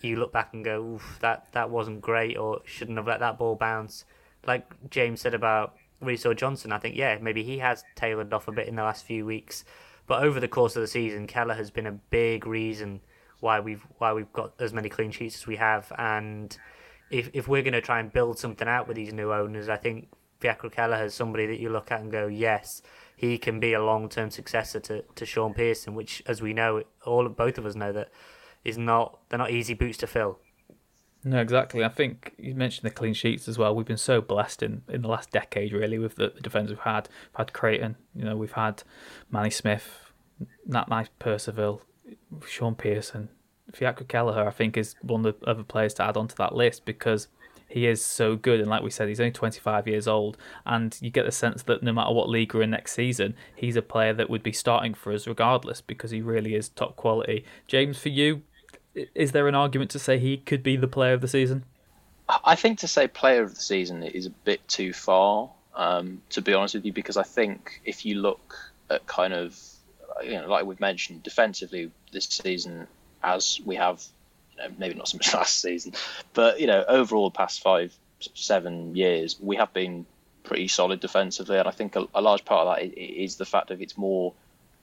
you 0.00 0.16
look 0.16 0.32
back 0.32 0.54
and 0.54 0.64
go, 0.64 0.82
Oof, 0.82 1.18
that 1.20 1.52
that 1.52 1.68
wasn't 1.68 2.00
great, 2.00 2.38
or 2.38 2.62
shouldn't 2.64 2.96
have 2.96 3.06
let 3.06 3.20
that 3.20 3.38
ball 3.38 3.54
bounce. 3.54 4.06
Like 4.46 4.64
James 4.88 5.20
said 5.20 5.34
about 5.34 5.76
Reece 6.00 6.24
or 6.24 6.32
Johnson, 6.32 6.72
I 6.72 6.78
think 6.78 6.96
yeah, 6.96 7.18
maybe 7.20 7.42
he 7.42 7.58
has 7.58 7.84
tailored 7.96 8.32
off 8.32 8.48
a 8.48 8.52
bit 8.52 8.66
in 8.66 8.76
the 8.76 8.82
last 8.82 9.04
few 9.04 9.26
weeks. 9.26 9.64
But 10.06 10.22
over 10.22 10.40
the 10.40 10.48
course 10.48 10.74
of 10.74 10.80
the 10.80 10.88
season, 10.88 11.26
Keller 11.26 11.52
has 11.52 11.70
been 11.70 11.86
a 11.86 11.92
big 11.92 12.46
reason 12.46 13.02
why 13.40 13.60
we've 13.60 13.86
why 13.98 14.12
we've 14.12 14.32
got 14.32 14.52
as 14.58 14.72
many 14.72 14.88
clean 14.88 15.10
sheets 15.10 15.36
as 15.36 15.46
we 15.46 15.56
have. 15.56 15.92
And 15.98 16.56
if 17.10 17.30
if 17.32 17.48
we're 17.48 17.62
going 17.62 17.72
to 17.74 17.80
try 17.80 18.00
and 18.00 18.12
build 18.12 18.38
something 18.38 18.68
out 18.68 18.88
with 18.88 18.96
these 18.96 19.12
new 19.12 19.32
owners, 19.32 19.68
I 19.68 19.76
think 19.76 20.08
Fiacre 20.40 20.70
Keller 20.70 21.04
is 21.04 21.14
somebody 21.14 21.46
that 21.46 21.60
you 21.60 21.70
look 21.70 21.90
at 21.90 22.00
and 22.00 22.12
go, 22.12 22.26
yes, 22.26 22.82
he 23.16 23.38
can 23.38 23.58
be 23.60 23.72
a 23.72 23.82
long 23.82 24.08
term 24.08 24.30
successor 24.30 24.80
to, 24.80 25.02
to 25.02 25.26
Shaun 25.26 25.54
Pearson, 25.54 25.94
which, 25.94 26.22
as 26.26 26.40
we 26.40 26.52
know, 26.52 26.82
all 27.04 27.28
both 27.28 27.58
of 27.58 27.66
us 27.66 27.74
know 27.74 27.92
that 27.92 28.10
is 28.64 28.78
not 28.78 29.18
they're 29.28 29.38
not 29.38 29.50
easy 29.50 29.74
boots 29.74 29.98
to 29.98 30.06
fill. 30.06 30.38
No, 31.24 31.40
exactly. 31.40 31.84
I 31.84 31.88
think 31.88 32.34
you 32.38 32.54
mentioned 32.54 32.88
the 32.88 32.94
clean 32.94 33.12
sheets 33.12 33.48
as 33.48 33.58
well. 33.58 33.74
We've 33.74 33.84
been 33.84 33.96
so 33.96 34.20
blessed 34.20 34.62
in, 34.62 34.82
in 34.88 35.02
the 35.02 35.08
last 35.08 35.32
decade, 35.32 35.72
really, 35.72 35.98
with 35.98 36.14
the, 36.14 36.32
the 36.34 36.40
defenders 36.40 36.70
we've 36.70 36.78
had. 36.78 37.08
We've 37.32 37.38
had 37.38 37.52
Creighton, 37.52 37.96
you 38.14 38.24
know, 38.24 38.36
we've 38.36 38.52
had 38.52 38.84
Manny 39.28 39.50
Smith, 39.50 40.12
Nat 40.64 40.88
Knight 40.88 41.10
Percival, 41.18 41.82
Shaun 42.46 42.74
Pearson. 42.74 43.28
Fiacre 43.72 44.04
Kelleher, 44.04 44.46
I 44.46 44.50
think, 44.50 44.76
is 44.76 44.94
one 45.02 45.26
of 45.26 45.38
the 45.40 45.46
other 45.46 45.62
players 45.62 45.94
to 45.94 46.04
add 46.04 46.16
onto 46.16 46.34
that 46.36 46.54
list 46.54 46.84
because 46.84 47.28
he 47.68 47.86
is 47.86 48.04
so 48.04 48.34
good. 48.34 48.60
And 48.60 48.70
like 48.70 48.82
we 48.82 48.90
said, 48.90 49.08
he's 49.08 49.20
only 49.20 49.32
25 49.32 49.86
years 49.86 50.08
old. 50.08 50.38
And 50.64 50.96
you 51.00 51.10
get 51.10 51.26
the 51.26 51.32
sense 51.32 51.62
that 51.64 51.82
no 51.82 51.92
matter 51.92 52.12
what 52.12 52.28
league 52.28 52.54
we're 52.54 52.62
in 52.62 52.70
next 52.70 52.92
season, 52.92 53.34
he's 53.54 53.76
a 53.76 53.82
player 53.82 54.14
that 54.14 54.30
would 54.30 54.42
be 54.42 54.52
starting 54.52 54.94
for 54.94 55.12
us 55.12 55.26
regardless 55.26 55.80
because 55.80 56.10
he 56.10 56.22
really 56.22 56.54
is 56.54 56.70
top 56.70 56.96
quality. 56.96 57.44
James, 57.66 57.98
for 57.98 58.08
you, 58.08 58.42
is 59.14 59.32
there 59.32 59.48
an 59.48 59.54
argument 59.54 59.90
to 59.90 59.98
say 59.98 60.18
he 60.18 60.38
could 60.38 60.62
be 60.62 60.76
the 60.76 60.88
player 60.88 61.12
of 61.12 61.20
the 61.20 61.28
season? 61.28 61.64
I 62.44 62.56
think 62.56 62.78
to 62.80 62.88
say 62.88 63.08
player 63.08 63.42
of 63.42 63.54
the 63.54 63.60
season 63.60 64.02
is 64.02 64.26
a 64.26 64.30
bit 64.30 64.66
too 64.68 64.92
far, 64.92 65.50
um, 65.74 66.20
to 66.30 66.42
be 66.42 66.52
honest 66.52 66.74
with 66.74 66.84
you, 66.84 66.92
because 66.92 67.16
I 67.16 67.22
think 67.22 67.80
if 67.84 68.04
you 68.04 68.16
look 68.16 68.54
at 68.90 69.06
kind 69.06 69.32
of, 69.32 69.58
you 70.22 70.32
know, 70.32 70.46
like 70.46 70.66
we've 70.66 70.80
mentioned, 70.80 71.22
defensively 71.22 71.90
this 72.12 72.26
season, 72.26 72.86
as 73.22 73.60
we 73.64 73.76
have, 73.76 74.02
you 74.56 74.62
know, 74.62 74.74
maybe 74.78 74.94
not 74.94 75.08
so 75.08 75.16
much 75.16 75.32
last 75.34 75.60
season, 75.60 75.92
but 76.34 76.60
you 76.60 76.66
know, 76.66 76.84
overall 76.88 77.30
the 77.30 77.36
past 77.36 77.62
five, 77.62 77.94
seven 78.34 78.96
years, 78.96 79.36
we 79.40 79.56
have 79.56 79.72
been 79.72 80.06
pretty 80.44 80.68
solid 80.68 81.00
defensively, 81.00 81.58
and 81.58 81.68
I 81.68 81.72
think 81.72 81.96
a, 81.96 82.06
a 82.14 82.20
large 82.22 82.44
part 82.44 82.66
of 82.66 82.74
that 82.76 82.82
i- 82.82 82.86
i- 83.00 83.14
is 83.24 83.36
the 83.36 83.44
fact 83.44 83.68
that 83.68 83.80
it's 83.80 83.96
more 83.98 84.32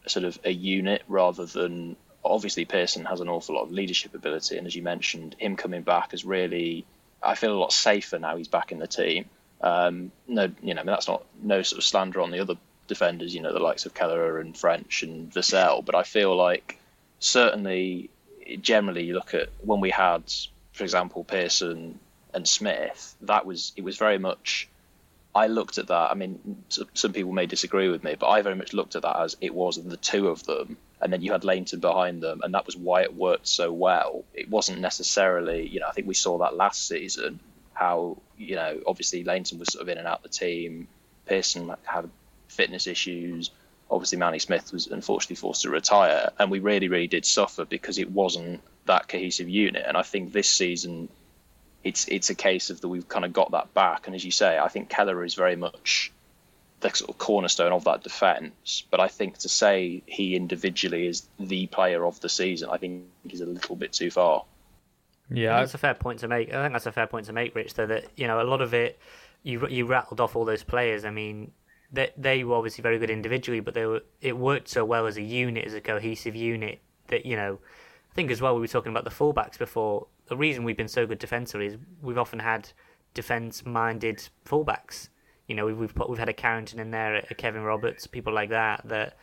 sort 0.08 0.26
of 0.26 0.38
a 0.44 0.52
unit 0.52 1.02
rather 1.08 1.46
than 1.46 1.96
obviously 2.24 2.66
Pearson 2.66 3.06
has 3.06 3.20
an 3.22 3.30
awful 3.30 3.56
lot 3.56 3.64
of 3.64 3.72
leadership 3.72 4.14
ability, 4.14 4.58
and 4.58 4.68
as 4.68 4.76
you 4.76 4.84
mentioned, 4.84 5.36
him 5.40 5.56
coming 5.56 5.82
back 5.82 6.12
has 6.12 6.24
really 6.26 6.86
I 7.24 7.34
feel 7.34 7.54
a 7.54 7.58
lot 7.58 7.74
safer 7.74 8.20
now 8.20 8.38
he's 8.38 8.48
back 8.48 8.72
in 8.72 8.78
the 8.78 8.86
team. 8.88 9.26
Um, 9.62 10.12
no, 10.28 10.52
you 10.62 10.76
know, 10.76 10.82
I 10.82 10.84
mean, 10.84 10.94
that's 10.94 11.08
not 11.08 11.24
no 11.42 11.64
sort 11.64 11.80
of 11.80 11.84
slander 11.84 12.22
on 12.22 12.30
the 12.30 12.40
other 12.40 12.56
defenders, 12.88 13.34
you 13.34 13.42
know, 13.42 13.52
the 13.52 13.60
likes 13.60 13.88
of 13.88 13.96
Keller 13.96 14.40
and 14.40 14.56
French 14.56 15.02
and 15.02 15.32
Vassell, 15.32 15.84
but 15.84 15.96
I 15.96 16.04
feel 16.04 16.36
like 16.36 16.78
certainly, 17.26 18.10
generally, 18.62 19.04
you 19.04 19.14
look 19.16 19.34
at 19.34 19.50
when 19.62 19.82
we 19.82 19.90
had, 19.90 20.24
for 20.74 20.84
example, 20.84 21.24
Pearson 21.24 22.00
and 22.34 22.48
Smith, 22.48 23.16
that 23.22 23.46
was 23.46 23.74
it 23.76 23.84
was 23.84 23.98
very 23.98 24.18
much. 24.18 24.70
I 25.34 25.48
looked 25.48 25.78
at 25.78 25.88
that. 25.88 26.12
I 26.12 26.14
mean, 26.14 26.64
some 26.70 27.12
people 27.12 27.34
may 27.34 27.46
disagree 27.46 27.90
with 27.90 28.06
me, 28.06 28.16
but 28.18 28.30
I 28.30 28.42
very 28.42 28.56
much 28.56 28.72
looked 28.72 28.96
at 28.96 29.02
that 29.02 29.20
as 29.20 29.36
it 29.42 29.54
was 29.54 29.84
the 29.84 29.98
two 29.98 30.30
of 30.30 30.46
them, 30.46 30.78
and 31.02 31.12
then 31.12 31.22
you 31.22 31.34
had 31.34 31.44
Lainton 31.44 31.82
behind 31.82 32.24
them, 32.24 32.40
and 32.42 32.54
that 32.54 32.66
was 32.66 32.78
why 32.78 33.02
it 33.02 33.14
worked 33.14 33.48
so 33.48 33.74
well. 33.74 34.24
It 34.34 34.50
wasn't 34.50 34.80
necessarily, 34.80 35.68
you 35.68 35.82
know, 35.82 35.88
I 35.88 35.92
think 35.92 36.08
we 36.08 36.14
saw 36.14 36.38
that 36.38 36.56
last 36.56 36.88
season, 36.88 37.42
how 37.74 38.18
you 38.38 38.56
know, 38.56 38.82
obviously 38.88 39.24
Lainton 39.24 39.60
was 39.60 39.74
sort 39.74 39.82
of 39.82 39.90
in 39.90 39.98
and 39.98 40.08
out 40.08 40.24
the 40.24 40.30
team. 40.30 40.88
Pearson 41.26 41.74
had 41.84 42.10
fitness 42.48 42.88
issues. 42.88 43.50
Obviously, 43.90 44.18
Manny 44.18 44.40
Smith 44.40 44.74
was 44.74 44.88
unfortunately 44.88 45.36
forced 45.36 45.62
to 45.62 45.70
retire, 45.70 46.32
and 46.40 46.50
we 46.50 46.60
really, 46.60 46.88
really 46.88 47.08
did 47.08 47.26
suffer 47.26 47.66
because 47.66 47.98
it 47.98 48.12
wasn't 48.12 48.62
that 48.86 49.08
cohesive 49.08 49.50
unit. 49.50 49.86
And 49.88 49.96
I 49.96 50.02
think 50.02 50.34
this 50.34 50.50
season, 50.50 51.10
it's 51.84 52.08
it's 52.08 52.30
a 52.30 52.36
case 52.36 52.70
of 52.70 52.82
that 52.82 52.88
we've 52.88 53.08
kind 53.08 53.26
of 53.26 53.34
got 53.34 53.52
that 53.52 53.74
back. 53.74 54.08
And 54.08 54.16
as 54.16 54.26
you 54.26 54.32
say, 54.32 54.58
I 54.58 54.70
think 54.70 54.90
Keller 54.90 55.24
is 55.24 55.36
very 55.36 55.56
much 55.56 56.12
the 56.80 56.90
sort 56.90 57.10
of 57.10 57.18
cornerstone 57.18 57.72
of 57.72 57.84
that 57.86 58.04
defence. 58.04 58.84
But 58.90 59.00
I 59.00 59.08
think 59.08 59.40
to 59.40 59.50
say 59.50 60.04
he 60.06 60.36
individually 60.36 61.08
is 61.08 61.28
the 61.40 61.68
player 61.68 62.06
of 62.06 62.20
the 62.22 62.30
season, 62.30 62.70
I 62.72 62.78
think 62.78 63.04
is 63.30 63.42
a 63.42 63.46
little 63.46 63.76
bit 63.76 63.94
too 63.94 64.12
far. 64.12 64.46
Yeah, 65.30 65.60
that's 65.60 65.74
a 65.74 65.80
fair 65.80 65.96
point 65.96 66.20
to 66.20 66.28
make. 66.28 66.54
I 66.54 66.64
think 66.64 66.74
that's 66.74 66.86
a 66.86 66.92
fair 66.92 67.08
point 67.08 67.26
to 67.28 67.34
make, 67.34 67.56
Rich. 67.56 67.74
Though 67.74 67.88
that 67.88 68.06
you 68.16 68.28
know 68.28 68.42
a 68.42 68.44
lot 68.44 68.62
of 68.62 68.74
it, 68.74 69.00
you 69.44 69.68
you 69.68 69.86
rattled 69.86 70.20
off 70.22 70.36
all 70.36 70.46
those 70.46 70.64
players. 70.64 71.06
I 71.06 71.10
mean, 71.10 71.52
they 71.92 72.12
they 72.18 72.44
were 72.44 72.56
obviously 72.56 72.82
very 72.82 73.00
good 73.00 73.10
individually, 73.10 73.60
but 73.60 73.74
they 73.74 73.86
were 73.86 74.02
it 74.22 74.38
worked 74.38 74.68
so 74.68 74.86
well 74.86 75.08
as 75.08 75.18
a 75.18 75.22
unit, 75.22 75.66
as 75.66 75.74
a 75.74 75.82
cohesive 75.82 76.36
unit 76.36 76.82
that 77.08 77.26
you 77.26 77.36
know. 77.36 77.60
I 78.12 78.16
think 78.16 78.32
as 78.32 78.42
well 78.42 78.56
we 78.56 78.62
were 78.62 78.68
talking 78.68 78.94
about 78.94 79.04
the 79.04 79.10
fullbacks 79.10 79.58
before. 79.58 80.08
The 80.28 80.38
reason 80.38 80.64
we've 80.64 80.78
been 80.78 80.88
so 80.88 81.06
good 81.06 81.20
defensively 81.20 81.66
is 81.68 81.78
we've 82.02 82.18
often 82.18 82.40
had 82.40 82.70
defence-minded 83.14 84.30
fullbacks. 84.46 85.10
You 85.48 85.56
know, 85.56 85.66
we've 85.66 85.78
we've, 85.78 85.94
put, 85.94 86.10
we've 86.10 86.20
had 86.20 86.30
a 86.30 86.34
Carrington 86.34 86.80
in 86.80 86.92
there, 86.92 87.26
a 87.30 87.36
Kevin 87.36 87.64
Roberts, 87.64 88.08
people 88.08 88.34
like 88.34 88.52
that. 88.52 88.82
That 88.86 89.18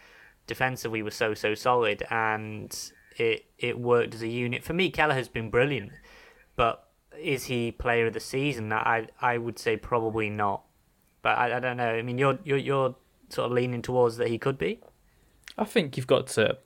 defensively 0.47 1.03
were 1.03 1.11
so 1.11 1.35
so 1.35 1.55
solid, 1.55 2.03
and 2.11 2.93
it 3.17 3.47
it 3.59 3.79
worked 3.79 4.15
as 4.15 4.23
a 4.23 4.29
unit. 4.29 4.63
For 4.63 4.75
me, 4.75 4.91
Keller 4.91 5.15
has 5.15 5.29
been 5.29 5.51
brilliant, 5.51 5.93
but 6.57 6.89
is 7.19 7.45
he 7.45 7.73
player 7.73 8.07
of 8.07 8.13
the 8.13 8.21
season? 8.21 8.73
I 8.73 9.09
I 9.21 9.39
would 9.39 9.59
say 9.59 9.77
probably 9.77 10.29
not. 10.29 10.65
But 11.23 11.39
I, 11.39 11.57
I 11.57 11.61
don't 11.61 11.77
know. 11.77 11.89
I 11.89 12.03
mean, 12.03 12.19
you're 12.19 12.39
you're 12.45 12.59
you're 12.59 12.95
sort 13.29 13.47
of 13.47 13.53
leaning 13.53 13.83
towards 13.83 14.17
that 14.19 14.29
he 14.29 14.39
could 14.39 14.59
be. 14.59 14.81
I 15.57 15.65
think 15.65 15.97
you've 15.97 16.07
got 16.07 16.27
to 16.29 16.59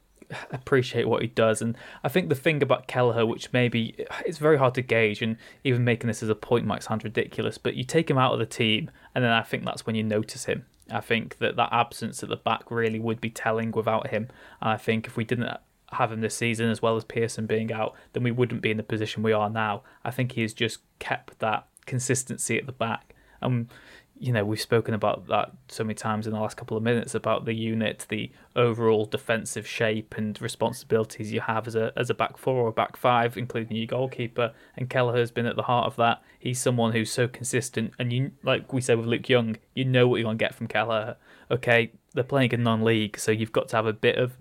appreciate 0.50 1.08
what 1.08 1.22
he 1.22 1.28
does, 1.28 1.62
and 1.62 1.76
I 2.02 2.08
think 2.08 2.28
the 2.28 2.34
thing 2.34 2.62
about 2.62 2.88
Kelleher, 2.88 3.24
which 3.26 3.52
maybe 3.52 4.06
it's 4.24 4.38
very 4.38 4.58
hard 4.58 4.74
to 4.74 4.82
gauge, 4.82 5.22
and 5.22 5.36
even 5.62 5.84
making 5.84 6.08
this 6.08 6.22
as 6.22 6.28
a 6.28 6.34
point 6.34 6.66
might 6.66 6.82
sound 6.82 7.04
ridiculous, 7.04 7.58
but 7.58 7.74
you 7.74 7.84
take 7.84 8.10
him 8.10 8.18
out 8.18 8.32
of 8.32 8.38
the 8.38 8.46
team, 8.46 8.90
and 9.14 9.24
then 9.24 9.32
I 9.32 9.42
think 9.42 9.64
that's 9.64 9.86
when 9.86 9.94
you 9.94 10.02
notice 10.02 10.46
him. 10.46 10.66
I 10.90 11.00
think 11.00 11.38
that 11.38 11.56
that 11.56 11.72
absence 11.72 12.22
at 12.22 12.28
the 12.28 12.36
back 12.36 12.70
really 12.70 13.00
would 13.00 13.20
be 13.20 13.30
telling 13.30 13.72
without 13.72 14.08
him. 14.08 14.28
And 14.60 14.70
I 14.70 14.76
think 14.76 15.06
if 15.06 15.16
we 15.16 15.24
didn't 15.24 15.56
have 15.92 16.12
him 16.12 16.20
this 16.20 16.36
season, 16.36 16.70
as 16.70 16.80
well 16.82 16.96
as 16.96 17.04
Pearson 17.04 17.46
being 17.46 17.72
out, 17.72 17.94
then 18.12 18.22
we 18.22 18.30
wouldn't 18.30 18.62
be 18.62 18.70
in 18.70 18.76
the 18.76 18.82
position 18.82 19.22
we 19.22 19.32
are 19.32 19.50
now. 19.50 19.82
I 20.04 20.10
think 20.10 20.32
he 20.32 20.42
has 20.42 20.54
just 20.54 20.78
kept 20.98 21.38
that 21.40 21.66
consistency 21.86 22.56
at 22.58 22.66
the 22.66 22.72
back. 22.72 23.14
And 23.40 23.68
you 24.18 24.32
know, 24.32 24.44
we've 24.44 24.60
spoken 24.60 24.94
about 24.94 25.26
that 25.26 25.52
so 25.68 25.84
many 25.84 25.94
times 25.94 26.26
in 26.26 26.32
the 26.32 26.40
last 26.40 26.56
couple 26.56 26.76
of 26.76 26.82
minutes 26.82 27.14
about 27.14 27.44
the 27.44 27.52
unit, 27.52 28.06
the 28.08 28.30
overall 28.54 29.04
defensive 29.04 29.66
shape 29.66 30.14
and 30.16 30.40
responsibilities 30.40 31.32
you 31.32 31.40
have 31.40 31.66
as 31.66 31.74
a 31.74 31.92
as 31.96 32.08
a 32.08 32.14
back 32.14 32.38
four 32.38 32.54
or 32.54 32.68
a 32.68 32.72
back 32.72 32.96
five, 32.96 33.36
including 33.36 33.76
your 33.76 33.86
goalkeeper. 33.86 34.52
And 34.76 34.88
Kelleher's 34.88 35.30
been 35.30 35.46
at 35.46 35.56
the 35.56 35.62
heart 35.62 35.86
of 35.86 35.96
that. 35.96 36.22
He's 36.38 36.60
someone 36.60 36.92
who's 36.92 37.10
so 37.10 37.28
consistent, 37.28 37.92
and 37.98 38.12
you, 38.12 38.32
like 38.42 38.72
we 38.72 38.80
said 38.80 38.98
with 38.98 39.06
Luke 39.06 39.28
Young, 39.28 39.56
you 39.74 39.84
know 39.84 40.08
what 40.08 40.16
you're 40.16 40.24
going 40.24 40.38
to 40.38 40.44
get 40.44 40.54
from 40.54 40.68
Kelleher. 40.68 41.16
Okay, 41.50 41.92
they're 42.14 42.24
playing 42.24 42.52
in 42.52 42.62
non-league, 42.62 43.18
so 43.18 43.32
you've 43.32 43.52
got 43.52 43.68
to 43.68 43.76
have 43.76 43.86
a 43.86 43.92
bit 43.92 44.16
of 44.16 44.36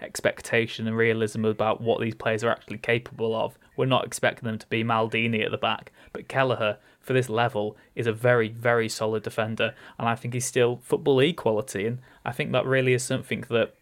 expectation 0.00 0.86
and 0.86 0.96
realism 0.96 1.44
about 1.44 1.80
what 1.80 2.00
these 2.00 2.14
players 2.14 2.44
are 2.44 2.50
actually 2.50 2.78
capable 2.78 3.34
of. 3.34 3.58
We're 3.76 3.86
not 3.86 4.04
expecting 4.04 4.46
them 4.46 4.58
to 4.58 4.66
be 4.68 4.84
Maldini 4.84 5.44
at 5.44 5.50
the 5.50 5.58
back, 5.58 5.92
but 6.12 6.28
Kelleher 6.28 6.78
for 7.04 7.12
this 7.12 7.28
level 7.28 7.76
is 7.94 8.06
a 8.06 8.12
very, 8.12 8.48
very 8.48 8.88
solid 8.88 9.22
defender, 9.22 9.74
and 9.98 10.08
I 10.08 10.14
think 10.14 10.34
he's 10.34 10.46
still 10.46 10.80
football 10.82 11.16
league 11.16 11.36
quality. 11.36 11.86
And 11.86 11.98
I 12.24 12.32
think 12.32 12.52
that 12.52 12.66
really 12.66 12.94
is 12.94 13.02
something 13.02 13.44
that 13.50 13.74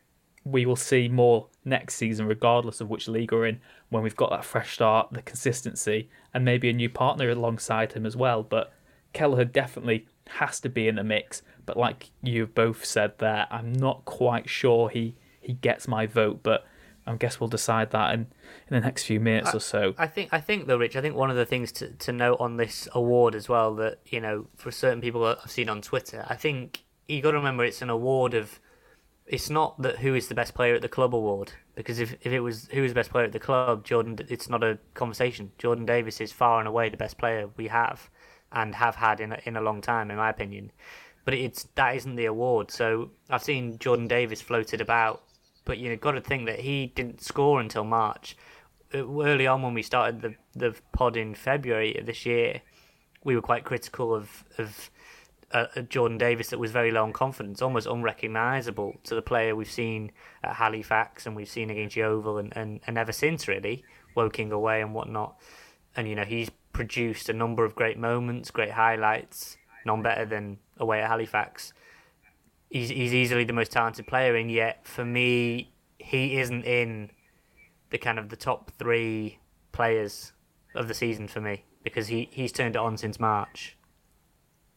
we 0.44 0.66
will 0.66 0.76
see 0.76 1.08
more 1.08 1.46
next 1.64 1.94
season, 1.94 2.26
regardless 2.26 2.80
of 2.80 2.90
which 2.90 3.08
league 3.08 3.32
we're 3.32 3.46
in, 3.46 3.60
when 3.90 4.02
we've 4.02 4.16
got 4.16 4.30
that 4.30 4.44
fresh 4.44 4.74
start, 4.74 5.08
the 5.12 5.22
consistency, 5.22 6.08
and 6.34 6.44
maybe 6.44 6.68
a 6.68 6.72
new 6.72 6.90
partner 6.90 7.30
alongside 7.30 7.92
him 7.92 8.04
as 8.04 8.16
well. 8.16 8.42
But 8.42 8.72
Kelleher 9.12 9.44
definitely 9.44 10.06
has 10.28 10.58
to 10.60 10.68
be 10.68 10.88
in 10.88 10.96
the 10.96 11.04
mix. 11.04 11.42
But 11.64 11.76
like 11.76 12.10
you've 12.22 12.54
both 12.54 12.84
said 12.84 13.18
there, 13.18 13.46
I'm 13.50 13.72
not 13.72 14.04
quite 14.04 14.48
sure 14.48 14.88
he, 14.88 15.14
he 15.40 15.52
gets 15.52 15.86
my 15.86 16.06
vote, 16.06 16.40
but 16.42 16.66
I 17.06 17.16
guess 17.16 17.40
we'll 17.40 17.48
decide 17.48 17.90
that 17.90 18.14
in, 18.14 18.20
in 18.20 18.74
the 18.74 18.80
next 18.80 19.04
few 19.04 19.18
minutes 19.18 19.50
I, 19.50 19.56
or 19.56 19.60
so. 19.60 19.94
I 19.98 20.06
think 20.06 20.28
I 20.32 20.40
think 20.40 20.66
though, 20.66 20.76
Rich. 20.76 20.96
I 20.96 21.00
think 21.00 21.16
one 21.16 21.30
of 21.30 21.36
the 21.36 21.46
things 21.46 21.72
to, 21.72 21.88
to 21.88 22.12
note 22.12 22.36
on 22.38 22.56
this 22.56 22.88
award 22.92 23.34
as 23.34 23.48
well 23.48 23.74
that 23.76 23.98
you 24.06 24.20
know 24.20 24.46
for 24.56 24.70
certain 24.70 25.00
people 25.00 25.24
I've 25.24 25.50
seen 25.50 25.68
on 25.68 25.82
Twitter, 25.82 26.24
I 26.28 26.36
think 26.36 26.84
you 27.08 27.20
got 27.20 27.32
to 27.32 27.38
remember 27.38 27.64
it's 27.64 27.82
an 27.82 27.90
award 27.90 28.34
of. 28.34 28.60
It's 29.26 29.48
not 29.48 29.80
that 29.82 29.98
who 30.00 30.14
is 30.14 30.28
the 30.28 30.34
best 30.34 30.52
player 30.52 30.74
at 30.74 30.82
the 30.82 30.88
club 30.88 31.14
award 31.14 31.52
because 31.74 32.00
if, 32.00 32.12
if 32.22 32.32
it 32.32 32.40
was 32.40 32.68
who 32.72 32.84
is 32.84 32.90
the 32.90 32.94
best 32.94 33.10
player 33.10 33.24
at 33.24 33.32
the 33.32 33.38
club, 33.38 33.84
Jordan, 33.84 34.18
it's 34.28 34.48
not 34.48 34.62
a 34.62 34.78
conversation. 34.94 35.52
Jordan 35.58 35.86
Davies 35.86 36.20
is 36.20 36.32
far 36.32 36.58
and 36.58 36.68
away 36.68 36.88
the 36.88 36.96
best 36.96 37.18
player 37.18 37.48
we 37.56 37.68
have 37.68 38.10
and 38.50 38.74
have 38.74 38.96
had 38.96 39.20
in 39.20 39.32
a, 39.32 39.38
in 39.44 39.56
a 39.56 39.60
long 39.60 39.80
time, 39.80 40.10
in 40.10 40.16
my 40.16 40.28
opinion. 40.28 40.72
But 41.24 41.34
it's 41.34 41.64
that 41.76 41.96
isn't 41.96 42.16
the 42.16 42.26
award. 42.26 42.70
So 42.70 43.10
I've 43.30 43.42
seen 43.42 43.78
Jordan 43.78 44.08
Davies 44.08 44.42
floated 44.42 44.80
about 44.80 45.22
but 45.64 45.78
you've 45.78 46.00
got 46.00 46.12
to 46.12 46.20
think 46.20 46.46
that 46.46 46.60
he 46.60 46.86
didn't 46.86 47.22
score 47.22 47.60
until 47.60 47.84
March. 47.84 48.36
Uh, 48.94 48.98
early 49.22 49.46
on, 49.46 49.62
when 49.62 49.74
we 49.74 49.82
started 49.82 50.20
the 50.20 50.34
the 50.54 50.76
pod 50.92 51.16
in 51.16 51.34
February 51.34 51.96
of 51.96 52.06
this 52.06 52.26
year, 52.26 52.62
we 53.24 53.34
were 53.34 53.42
quite 53.42 53.64
critical 53.64 54.14
of 54.14 54.44
of 54.58 54.90
uh, 55.52 55.66
Jordan 55.88 56.18
Davies 56.18 56.48
that 56.48 56.58
was 56.58 56.70
very 56.70 56.90
low 56.90 57.02
on 57.02 57.12
confidence, 57.12 57.60
almost 57.60 57.86
unrecognisable 57.86 58.96
to 59.04 59.14
the 59.14 59.22
player 59.22 59.54
we've 59.54 59.70
seen 59.70 60.10
at 60.42 60.54
Halifax 60.56 61.26
and 61.26 61.36
we've 61.36 61.48
seen 61.48 61.68
against 61.68 61.94
Yeovil 61.94 62.38
and, 62.38 62.56
and, 62.56 62.80
and 62.86 62.96
ever 62.96 63.12
since 63.12 63.46
really, 63.46 63.84
Woking 64.14 64.50
away 64.50 64.80
and 64.80 64.94
whatnot. 64.94 65.36
And 65.96 66.08
you 66.08 66.14
know 66.14 66.24
he's 66.24 66.50
produced 66.72 67.28
a 67.28 67.34
number 67.34 67.64
of 67.64 67.74
great 67.74 67.98
moments, 67.98 68.50
great 68.50 68.72
highlights, 68.72 69.58
none 69.84 70.02
better 70.02 70.24
than 70.24 70.58
away 70.78 71.02
at 71.02 71.08
Halifax 71.08 71.72
he's 72.72 72.88
he's 72.88 73.14
easily 73.14 73.44
the 73.44 73.52
most 73.52 73.70
talented 73.70 74.06
player, 74.06 74.34
and 74.34 74.50
yet 74.50 74.86
for 74.86 75.04
me, 75.04 75.72
he 75.98 76.38
isn't 76.38 76.64
in 76.64 77.10
the 77.90 77.98
kind 77.98 78.18
of 78.18 78.30
the 78.30 78.36
top 78.36 78.72
three 78.78 79.38
players 79.70 80.32
of 80.74 80.88
the 80.88 80.94
season 80.94 81.28
for 81.28 81.40
me 81.40 81.64
because 81.84 82.08
he, 82.08 82.28
he's 82.32 82.50
turned 82.50 82.74
it 82.74 82.78
on 82.78 82.96
since 82.96 83.20
March. 83.20 83.76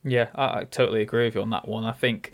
Yeah, 0.03 0.27
I, 0.35 0.59
I 0.59 0.63
totally 0.65 1.01
agree 1.01 1.25
with 1.25 1.35
you 1.35 1.41
on 1.41 1.49
that 1.51 1.67
one. 1.67 1.85
I 1.85 1.93
think 1.93 2.33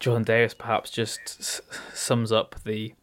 Jordan 0.00 0.24
Davies 0.24 0.54
perhaps 0.54 0.90
just 0.90 1.60
sums 1.94 2.32
up 2.32 2.56
the 2.64 2.94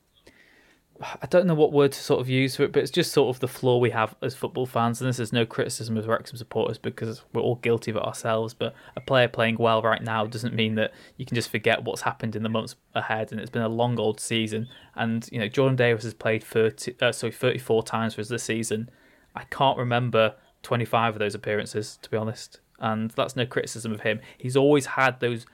I 1.01 1.27
don't 1.27 1.47
know 1.47 1.53
what 1.53 1.71
word 1.71 1.93
to 1.93 1.99
sort 1.99 2.19
of 2.19 2.27
use 2.27 2.57
for 2.57 2.63
it, 2.63 2.73
but 2.73 2.81
it's 2.81 2.91
just 2.91 3.13
sort 3.13 3.33
of 3.33 3.39
the 3.39 3.47
flaw 3.47 3.77
we 3.77 3.91
have 3.91 4.15
as 4.21 4.35
football 4.35 4.65
fans. 4.65 4.99
And 4.99 5.07
this 5.07 5.19
is 5.19 5.31
no 5.31 5.45
criticism 5.45 5.95
of 5.95 6.07
Wrexham 6.07 6.37
supporters 6.37 6.77
because 6.77 7.23
we're 7.31 7.41
all 7.41 7.55
guilty 7.55 7.91
of 7.91 7.97
it 7.97 8.03
ourselves. 8.03 8.53
But 8.53 8.73
a 8.97 9.01
player 9.01 9.29
playing 9.29 9.55
well 9.57 9.81
right 9.81 10.03
now 10.03 10.25
doesn't 10.25 10.53
mean 10.53 10.75
that 10.75 10.93
you 11.15 11.25
can 11.25 11.35
just 11.35 11.49
forget 11.49 11.85
what's 11.85 12.01
happened 12.01 12.35
in 12.35 12.43
the 12.43 12.49
months 12.49 12.75
ahead. 12.95 13.31
And 13.31 13.39
it's 13.39 13.49
been 13.49 13.61
a 13.61 13.69
long 13.69 13.97
old 13.97 14.19
season. 14.19 14.67
And 14.95 15.27
you 15.31 15.39
know, 15.39 15.47
Jordan 15.47 15.77
Davies 15.77 16.03
has 16.03 16.13
played 16.13 16.43
30, 16.43 16.95
uh, 17.01 17.13
sorry, 17.13 17.31
34 17.31 17.83
times 17.83 18.15
for 18.15 18.21
us 18.21 18.27
this 18.27 18.43
season. 18.43 18.89
I 19.35 19.43
can't 19.45 19.77
remember 19.77 20.35
25 20.63 21.15
of 21.15 21.19
those 21.19 21.35
appearances, 21.35 21.97
to 22.01 22.09
be 22.09 22.17
honest. 22.17 22.59
And 22.79 23.11
that's 23.11 23.37
no 23.37 23.45
criticism 23.45 23.93
of 23.93 24.01
him. 24.01 24.19
He's 24.37 24.57
always 24.57 24.85
had 24.85 25.21
those 25.21 25.45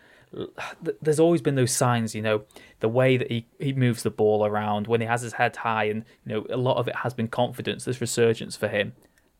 there's 1.01 1.19
always 1.19 1.41
been 1.41 1.55
those 1.55 1.71
signs, 1.71 2.15
you 2.15 2.21
know, 2.21 2.43
the 2.79 2.89
way 2.89 3.17
that 3.17 3.31
he, 3.31 3.47
he 3.59 3.73
moves 3.73 4.03
the 4.03 4.09
ball 4.09 4.45
around 4.45 4.87
when 4.87 5.01
he 5.01 5.07
has 5.07 5.21
his 5.21 5.33
head 5.33 5.55
high, 5.57 5.85
and 5.85 6.03
you 6.25 6.33
know, 6.33 6.45
a 6.49 6.57
lot 6.57 6.77
of 6.77 6.87
it 6.87 6.95
has 6.97 7.13
been 7.13 7.27
confidence. 7.27 7.85
There's 7.85 8.01
resurgence 8.01 8.55
for 8.55 8.67
him, 8.67 8.93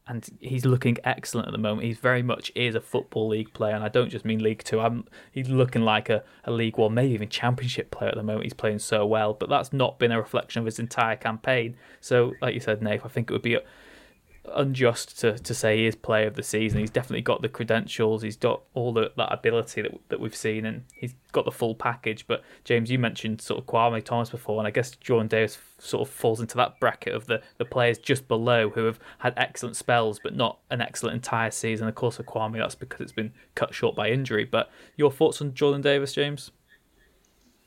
and 0.07 0.29
he's 0.39 0.65
looking 0.65 0.97
excellent 1.03 1.47
at 1.47 1.51
the 1.51 1.57
moment. 1.57 1.85
He's 1.85 1.97
very 1.97 2.21
much 2.21 2.51
is 2.55 2.75
a 2.75 2.81
football 2.81 3.27
league 3.27 3.53
player, 3.53 3.75
and 3.75 3.83
I 3.83 3.89
don't 3.89 4.09
just 4.09 4.25
mean 4.25 4.41
League 4.41 4.63
Two. 4.63 4.79
I'm 4.79 5.05
he's 5.31 5.49
looking 5.49 5.81
like 5.81 6.09
a, 6.09 6.23
a 6.45 6.51
League 6.51 6.77
One, 6.77 6.93
maybe 6.93 7.13
even 7.13 7.29
Championship 7.29 7.91
player 7.91 8.09
at 8.09 8.15
the 8.15 8.23
moment. 8.23 8.43
He's 8.43 8.53
playing 8.53 8.79
so 8.79 9.05
well, 9.05 9.33
but 9.33 9.49
that's 9.49 9.73
not 9.73 9.99
been 9.99 10.11
a 10.11 10.19
reflection 10.19 10.61
of 10.61 10.65
his 10.65 10.79
entire 10.79 11.15
campaign. 11.15 11.75
So, 11.99 12.33
like 12.41 12.53
you 12.53 12.61
said, 12.61 12.81
Nate, 12.81 13.01
I 13.03 13.09
think 13.09 13.29
it 13.29 13.33
would 13.33 13.41
be. 13.41 13.57
Unjust 14.53 15.19
to, 15.19 15.37
to 15.37 15.53
say 15.53 15.77
he 15.77 15.85
is 15.85 15.95
player 15.95 16.27
of 16.27 16.35
the 16.35 16.43
season. 16.43 16.79
He's 16.79 16.89
definitely 16.89 17.21
got 17.21 17.41
the 17.41 17.49
credentials. 17.49 18.21
He's 18.21 18.37
got 18.37 18.61
all 18.73 18.93
the, 18.93 19.11
that 19.17 19.31
ability 19.31 19.81
that 19.81 19.91
that 20.09 20.19
we've 20.19 20.35
seen, 20.35 20.65
and 20.65 20.83
he's 20.93 21.15
got 21.31 21.45
the 21.45 21.51
full 21.51 21.75
package. 21.75 22.25
But 22.27 22.43
James, 22.63 22.89
you 22.89 22.99
mentioned 22.99 23.41
sort 23.41 23.59
of 23.59 23.65
Kwame 23.65 24.03
Thomas 24.03 24.29
before, 24.29 24.59
and 24.59 24.67
I 24.67 24.71
guess 24.71 24.91
Jordan 24.91 25.27
Davies 25.27 25.57
sort 25.79 26.07
of 26.07 26.13
falls 26.13 26.41
into 26.41 26.57
that 26.57 26.79
bracket 26.79 27.13
of 27.13 27.25
the, 27.25 27.41
the 27.57 27.65
players 27.65 27.97
just 27.97 28.27
below 28.27 28.69
who 28.69 28.85
have 28.85 28.99
had 29.19 29.33
excellent 29.37 29.75
spells, 29.75 30.19
but 30.23 30.35
not 30.35 30.59
an 30.69 30.81
excellent 30.81 31.15
entire 31.15 31.51
season. 31.51 31.87
Of 31.87 31.95
course, 31.95 32.17
for 32.17 32.23
Kwame, 32.23 32.57
that's 32.57 32.75
because 32.75 33.01
it's 33.01 33.11
been 33.11 33.33
cut 33.55 33.73
short 33.73 33.95
by 33.95 34.09
injury. 34.09 34.45
But 34.45 34.69
your 34.95 35.11
thoughts 35.11 35.41
on 35.41 35.53
Jordan 35.53 35.81
Davies, 35.81 36.13
James? 36.13 36.51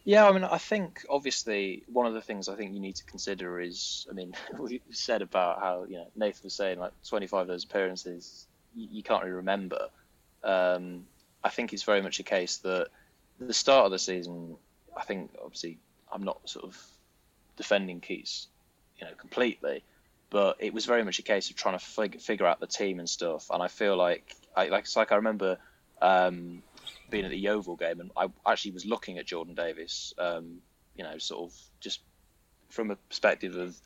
Yeah, 0.08 0.26
I 0.26 0.32
mean, 0.32 0.42
I 0.42 0.56
think 0.56 1.04
obviously 1.10 1.82
one 1.86 2.06
of 2.06 2.14
the 2.14 2.22
things 2.22 2.48
I 2.48 2.54
think 2.54 2.72
you 2.72 2.80
need 2.80 2.96
to 2.96 3.04
consider 3.04 3.60
is, 3.60 4.06
I 4.10 4.14
mean, 4.14 4.32
we 4.58 4.80
said 4.90 5.20
about 5.20 5.60
how 5.60 5.84
you 5.86 5.96
know 5.98 6.06
Nathan 6.16 6.40
was 6.44 6.54
saying 6.54 6.78
like 6.78 6.92
25 7.06 7.42
of 7.42 7.46
those 7.46 7.64
appearances 7.64 8.46
you, 8.74 8.88
you 8.90 9.02
can't 9.02 9.22
really 9.22 9.36
remember. 9.36 9.90
Um, 10.42 11.04
I 11.44 11.50
think 11.50 11.74
it's 11.74 11.82
very 11.82 12.00
much 12.00 12.20
a 12.20 12.22
case 12.22 12.56
that 12.58 12.88
the 13.38 13.52
start 13.52 13.84
of 13.84 13.90
the 13.92 13.98
season, 13.98 14.56
I 14.96 15.02
think 15.02 15.30
obviously 15.44 15.76
I'm 16.10 16.24
not 16.24 16.40
sort 16.48 16.64
of 16.64 16.82
defending 17.58 18.00
Keates, 18.00 18.46
you 18.98 19.06
know, 19.06 19.12
completely, 19.12 19.84
but 20.30 20.56
it 20.58 20.72
was 20.72 20.86
very 20.86 21.04
much 21.04 21.18
a 21.18 21.22
case 21.22 21.50
of 21.50 21.56
trying 21.56 21.78
to 21.78 21.84
fig- 21.84 22.22
figure 22.22 22.46
out 22.46 22.60
the 22.60 22.66
team 22.66 22.98
and 22.98 23.10
stuff. 23.10 23.50
And 23.50 23.62
I 23.62 23.68
feel 23.68 23.94
like, 23.94 24.34
I, 24.56 24.68
like 24.68 24.84
it's 24.84 24.96
like 24.96 25.12
I 25.12 25.16
remember 25.16 25.58
um, 26.00 26.62
being 27.10 27.24
at 27.24 27.30
the 27.30 27.38
Yeovil 27.38 27.76
game, 27.76 28.00
and 28.00 28.10
I 28.16 28.28
actually 28.50 28.72
was 28.72 28.86
looking 28.86 29.18
at 29.18 29.26
Jordan 29.26 29.54
Davies, 29.54 30.14
um, 30.18 30.58
you 30.96 31.04
know, 31.04 31.18
sort 31.18 31.50
of 31.50 31.58
just 31.80 32.00
from 32.70 32.90
a 32.90 32.96
perspective 32.96 33.56
of 33.56 33.76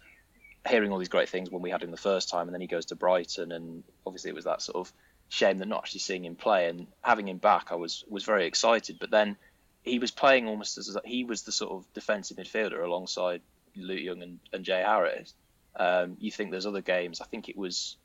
hearing 0.68 0.92
all 0.92 0.98
these 0.98 1.08
great 1.08 1.28
things 1.28 1.50
when 1.50 1.62
we 1.62 1.70
had 1.70 1.82
him 1.82 1.90
the 1.90 1.96
first 1.96 2.28
time, 2.28 2.48
and 2.48 2.54
then 2.54 2.60
he 2.60 2.66
goes 2.66 2.86
to 2.86 2.96
Brighton, 2.96 3.52
and 3.52 3.84
obviously 4.06 4.30
it 4.30 4.34
was 4.34 4.44
that 4.44 4.62
sort 4.62 4.76
of 4.76 4.92
shame 5.28 5.58
that 5.58 5.68
not 5.68 5.84
actually 5.84 6.00
seeing 6.00 6.24
him 6.24 6.36
play, 6.36 6.68
and 6.68 6.86
having 7.02 7.28
him 7.28 7.38
back, 7.38 7.68
I 7.70 7.76
was 7.76 8.04
was 8.08 8.24
very 8.24 8.46
excited. 8.46 8.98
But 8.98 9.10
then 9.10 9.36
he 9.82 9.98
was 9.98 10.10
playing 10.10 10.48
almost 10.48 10.78
as 10.78 10.96
he 11.04 11.24
was 11.24 11.42
the 11.42 11.52
sort 11.52 11.72
of 11.72 11.92
defensive 11.94 12.36
midfielder 12.36 12.84
alongside 12.84 13.40
Luke 13.76 14.00
Young 14.00 14.22
and, 14.22 14.38
and 14.52 14.64
Jay 14.64 14.82
Harris. 14.84 15.34
Um, 15.74 16.16
you 16.20 16.30
think 16.30 16.50
there's 16.50 16.66
other 16.66 16.82
games? 16.82 17.20
I 17.20 17.24
think 17.24 17.48
it 17.48 17.56
was 17.56 17.96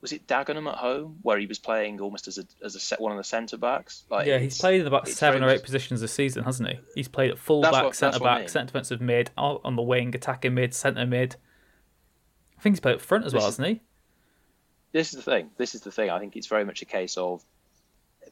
was 0.00 0.12
it 0.12 0.26
Dagenham 0.26 0.68
at 0.68 0.76
home 0.76 1.18
where 1.22 1.38
he 1.38 1.46
was 1.46 1.58
playing 1.58 2.00
almost 2.00 2.28
as 2.28 2.38
a 2.38 2.44
as 2.64 2.74
a 2.74 2.80
set 2.80 3.00
one 3.00 3.12
of 3.12 3.18
the 3.18 3.24
centre 3.24 3.56
backs? 3.56 4.04
Like 4.10 4.26
yeah, 4.26 4.38
he's 4.38 4.58
played 4.58 4.80
in 4.80 4.86
about 4.86 5.08
seven 5.08 5.42
or 5.42 5.50
eight 5.50 5.62
positions 5.62 6.00
this 6.00 6.12
season, 6.12 6.44
hasn't 6.44 6.68
he? 6.68 6.78
He's 6.94 7.08
played 7.08 7.30
at 7.30 7.38
full 7.38 7.62
back, 7.62 7.94
centre 7.94 8.20
back, 8.20 8.36
I 8.36 8.38
mean. 8.40 8.48
centre 8.48 8.66
defensive 8.66 9.00
mid, 9.00 9.30
on 9.36 9.76
the 9.76 9.82
wing, 9.82 10.14
attacking 10.14 10.54
mid, 10.54 10.74
centre 10.74 11.06
mid. 11.06 11.36
I 12.58 12.62
think 12.62 12.76
he's 12.76 12.80
played 12.80 12.96
up 12.96 13.00
front 13.00 13.24
as 13.24 13.32
this 13.32 13.40
well, 13.40 13.46
hasn't 13.46 13.68
he? 13.68 13.80
This 14.92 15.12
is 15.12 15.24
the 15.24 15.30
thing. 15.30 15.50
This 15.56 15.74
is 15.74 15.82
the 15.82 15.90
thing. 15.90 16.10
I 16.10 16.18
think 16.18 16.36
it's 16.36 16.46
very 16.46 16.64
much 16.64 16.82
a 16.82 16.86
case 16.86 17.16
of 17.16 17.42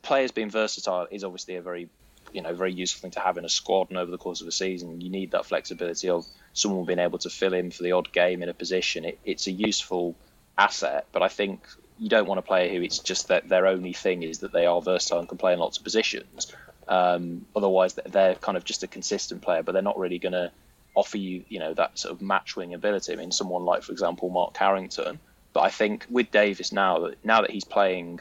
players 0.03 0.31
being 0.31 0.51
versatile 0.51 1.07
is 1.11 1.25
obviously 1.25 1.57
a 1.57 1.63
very 1.63 1.89
you 2.33 2.43
know 2.43 2.53
very 2.55 2.73
useful 2.73 3.03
thing 3.03 3.11
to 3.13 3.21
have 3.21 3.39
in 3.39 3.45
a 3.45 3.49
squad 3.49 3.89
and 3.89 3.99
over 3.99 4.11
the 4.11 4.19
course 4.19 4.41
of 4.41 4.47
a 4.47 4.53
season. 4.53 5.01
You 5.01 5.11
need 5.11 5.33
that 5.33 5.47
flexibility 5.47 6.09
of 6.09 6.27
someone 6.53 6.85
being 6.85 6.99
able 6.99 7.19
to 7.19 7.31
fill 7.31 7.55
in 7.55 7.71
for 7.71 7.83
the 7.83 7.93
odd 7.93 8.13
game 8.13 8.43
in 8.43 8.49
a 8.49 8.55
position. 8.55 9.05
It, 9.05 9.19
it's 9.25 9.47
a 9.47 9.53
useful 9.53 10.15
asset, 10.59 11.07
but 11.13 11.23
I 11.23 11.29
think 11.29 11.67
you 11.99 12.09
don't 12.09 12.27
want 12.27 12.39
a 12.39 12.43
player 12.43 12.73
who 12.73 12.83
it's 12.83 12.99
just 12.99 13.29
that 13.29 13.49
their 13.49 13.67
only 13.67 13.93
thing 13.93 14.23
is 14.23 14.41
that 14.41 14.53
they 14.53 14.67
are 14.67 14.81
versatile 14.83 15.19
and 15.19 15.29
can 15.29 15.39
play 15.39 15.53
in 15.53 15.59
lots 15.59 15.79
of 15.79 15.85
positions. 15.85 16.53
Um, 16.89 17.47
otherwise, 17.55 17.95
they're 17.95 18.35
kind 18.37 18.57
of 18.57 18.65
just 18.65 18.83
a 18.83 18.87
consistent 18.87 19.43
player, 19.43 19.63
but 19.63 19.73
they're 19.73 19.83
not 19.83 19.99
really 19.99 20.19
going 20.19 20.33
to 20.33 20.53
offer 20.95 21.19
you, 21.19 21.45
you 21.49 21.59
know, 21.59 21.75
that 21.75 21.99
sort 21.99 22.13
of 22.13 22.23
match 22.23 22.57
wing 22.57 22.75
ability. 22.75 23.13
I 23.13 23.17
mean, 23.17 23.33
someone 23.33 23.65
like, 23.65 23.83
for 23.83 23.93
example, 23.93 24.29
Mark 24.31 24.55
Carrington. 24.55 25.19
But 25.53 25.61
I 25.61 25.71
think 25.71 26.07
with 26.11 26.31
Davies 26.31 26.73
now 26.73 27.11
now 27.25 27.41
that 27.41 27.51
he's 27.51 27.65
playing 27.65 28.21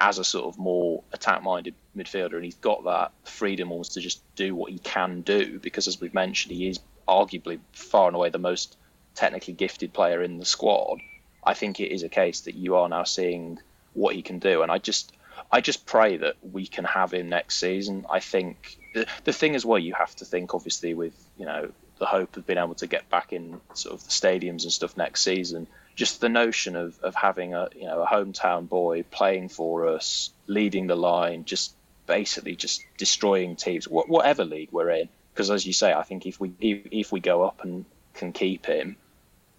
as 0.00 0.18
a 0.18 0.24
sort 0.24 0.46
of 0.46 0.58
more 0.58 1.02
attack-minded 1.12 1.74
midfielder, 1.96 2.34
and 2.34 2.44
he's 2.44 2.54
got 2.56 2.84
that 2.84 3.12
freedom 3.24 3.72
almost 3.72 3.94
to 3.94 4.00
just 4.00 4.22
do 4.36 4.54
what 4.54 4.70
he 4.70 4.78
can 4.78 5.22
do 5.22 5.58
because, 5.58 5.88
as 5.88 6.00
we've 6.00 6.14
mentioned, 6.14 6.54
he 6.54 6.68
is 6.68 6.78
arguably 7.08 7.58
far 7.72 8.06
and 8.06 8.14
away 8.14 8.30
the 8.30 8.38
most 8.38 8.76
technically 9.14 9.54
gifted 9.54 9.92
player 9.92 10.22
in 10.22 10.38
the 10.38 10.44
squad. 10.44 11.00
I 11.48 11.54
think 11.54 11.80
it 11.80 11.90
is 11.90 12.02
a 12.02 12.10
case 12.10 12.42
that 12.42 12.56
you 12.56 12.76
are 12.76 12.90
now 12.90 13.04
seeing 13.04 13.58
what 13.94 14.14
he 14.14 14.20
can 14.20 14.38
do, 14.38 14.60
and 14.60 14.70
I 14.70 14.76
just 14.76 15.14
I 15.50 15.62
just 15.62 15.86
pray 15.86 16.18
that 16.18 16.36
we 16.42 16.66
can 16.66 16.84
have 16.84 17.14
him 17.14 17.30
next 17.30 17.56
season. 17.56 18.04
I 18.10 18.20
think 18.20 18.76
the, 18.92 19.06
the 19.24 19.32
thing 19.32 19.54
as 19.54 19.64
well, 19.64 19.78
you 19.78 19.94
have 19.94 20.14
to 20.16 20.26
think 20.26 20.54
obviously 20.54 20.92
with 20.92 21.14
you 21.38 21.46
know 21.46 21.70
the 21.98 22.04
hope 22.04 22.36
of 22.36 22.46
being 22.46 22.58
able 22.58 22.74
to 22.74 22.86
get 22.86 23.08
back 23.08 23.32
in 23.32 23.62
sort 23.72 23.94
of 23.94 24.04
the 24.04 24.10
stadiums 24.10 24.64
and 24.64 24.72
stuff 24.72 24.98
next 24.98 25.22
season. 25.24 25.66
Just 25.94 26.20
the 26.20 26.28
notion 26.28 26.76
of, 26.76 27.00
of 27.00 27.14
having 27.14 27.54
a 27.54 27.70
you 27.74 27.86
know 27.86 28.02
a 28.02 28.06
hometown 28.06 28.68
boy 28.68 29.04
playing 29.04 29.48
for 29.48 29.88
us, 29.88 30.30
leading 30.48 30.86
the 30.86 30.96
line, 30.96 31.46
just 31.46 31.74
basically 32.06 32.56
just 32.56 32.84
destroying 32.98 33.56
teams, 33.56 33.86
wh- 33.86 34.10
whatever 34.10 34.44
league 34.44 34.70
we're 34.70 34.90
in. 34.90 35.08
Because 35.32 35.50
as 35.50 35.66
you 35.66 35.72
say, 35.72 35.94
I 35.94 36.02
think 36.02 36.26
if 36.26 36.38
we 36.38 36.52
if, 36.60 36.80
if 36.90 37.10
we 37.10 37.20
go 37.20 37.42
up 37.42 37.64
and 37.64 37.86
can 38.12 38.34
keep 38.34 38.66
him, 38.66 38.96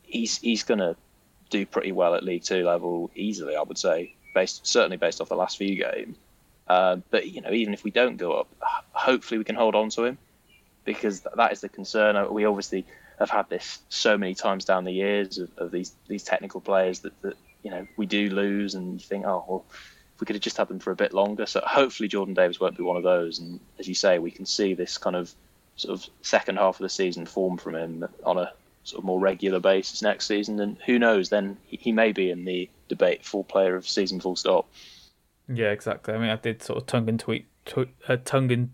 he's 0.03 0.37
he's 0.37 0.61
gonna 0.61 0.95
do 1.49 1.65
pretty 1.65 1.91
well 1.91 2.15
at 2.15 2.23
League 2.23 2.43
Two 2.43 2.63
level 2.63 3.11
easily. 3.15 3.55
I 3.55 3.61
would 3.61 3.77
say, 3.77 4.15
based 4.33 4.65
certainly 4.65 4.97
based 4.97 5.21
off 5.21 5.29
the 5.29 5.35
last 5.35 5.57
few 5.57 5.75
games. 5.75 6.17
Uh, 6.67 6.97
but 7.09 7.27
you 7.27 7.41
know, 7.41 7.51
even 7.51 7.73
if 7.73 7.83
we 7.83 7.91
don't 7.91 8.17
go 8.17 8.33
up, 8.33 8.47
hopefully 8.91 9.39
we 9.39 9.43
can 9.43 9.55
hold 9.55 9.75
on 9.75 9.89
to 9.89 10.05
him 10.05 10.17
because 10.85 11.21
that 11.35 11.51
is 11.51 11.61
the 11.61 11.69
concern. 11.69 12.15
Uh, 12.15 12.27
we 12.27 12.45
obviously 12.45 12.85
have 13.17 13.29
had 13.29 13.49
this 13.49 13.79
so 13.89 14.17
many 14.17 14.33
times 14.33 14.65
down 14.65 14.85
the 14.85 14.91
years 14.91 15.37
of, 15.37 15.49
of 15.57 15.71
these 15.71 15.93
these 16.07 16.23
technical 16.23 16.61
players 16.61 16.99
that, 16.99 17.19
that 17.21 17.35
you 17.63 17.71
know 17.71 17.87
we 17.97 18.05
do 18.05 18.29
lose, 18.29 18.75
and 18.75 18.93
you 18.93 19.07
think, 19.07 19.25
oh 19.25 19.43
well, 19.47 19.65
if 20.15 20.21
we 20.21 20.25
could 20.25 20.35
have 20.35 20.43
just 20.43 20.57
had 20.57 20.67
them 20.67 20.79
for 20.79 20.91
a 20.91 20.95
bit 20.95 21.13
longer. 21.13 21.45
So 21.45 21.61
hopefully 21.65 22.09
Jordan 22.09 22.33
Davies 22.33 22.59
won't 22.59 22.77
be 22.77 22.83
one 22.83 22.97
of 22.97 23.03
those. 23.03 23.39
And 23.39 23.59
as 23.79 23.87
you 23.87 23.95
say, 23.95 24.19
we 24.19 24.31
can 24.31 24.45
see 24.45 24.73
this 24.73 24.97
kind 24.97 25.15
of 25.15 25.33
sort 25.75 25.97
of 25.97 26.09
second 26.21 26.57
half 26.57 26.75
of 26.75 26.83
the 26.83 26.89
season 26.89 27.25
form 27.25 27.57
from 27.57 27.75
him 27.75 28.05
on 28.25 28.37
a 28.37 28.51
sort 28.83 28.99
of 28.99 29.05
more 29.05 29.19
regular 29.19 29.59
basis 29.59 30.01
next 30.01 30.27
season. 30.27 30.59
And 30.59 30.77
who 30.85 30.99
knows, 30.99 31.29
then 31.29 31.57
he, 31.65 31.91
may 31.91 32.11
be 32.11 32.29
in 32.29 32.45
the 32.45 32.69
debate 32.87 33.25
full 33.25 33.43
player 33.43 33.75
of 33.75 33.87
season 33.87 34.19
full 34.19 34.35
stop. 34.35 34.69
Yeah, 35.47 35.71
exactly. 35.71 36.13
I 36.13 36.17
mean, 36.17 36.29
I 36.29 36.35
did 36.35 36.61
sort 36.61 36.77
of 36.79 36.85
tongue 36.85 37.09
and 37.09 37.19
tweet, 37.19 37.47
tw- 37.65 37.89
uh, 38.07 38.17
tongue 38.23 38.51
and 38.51 38.69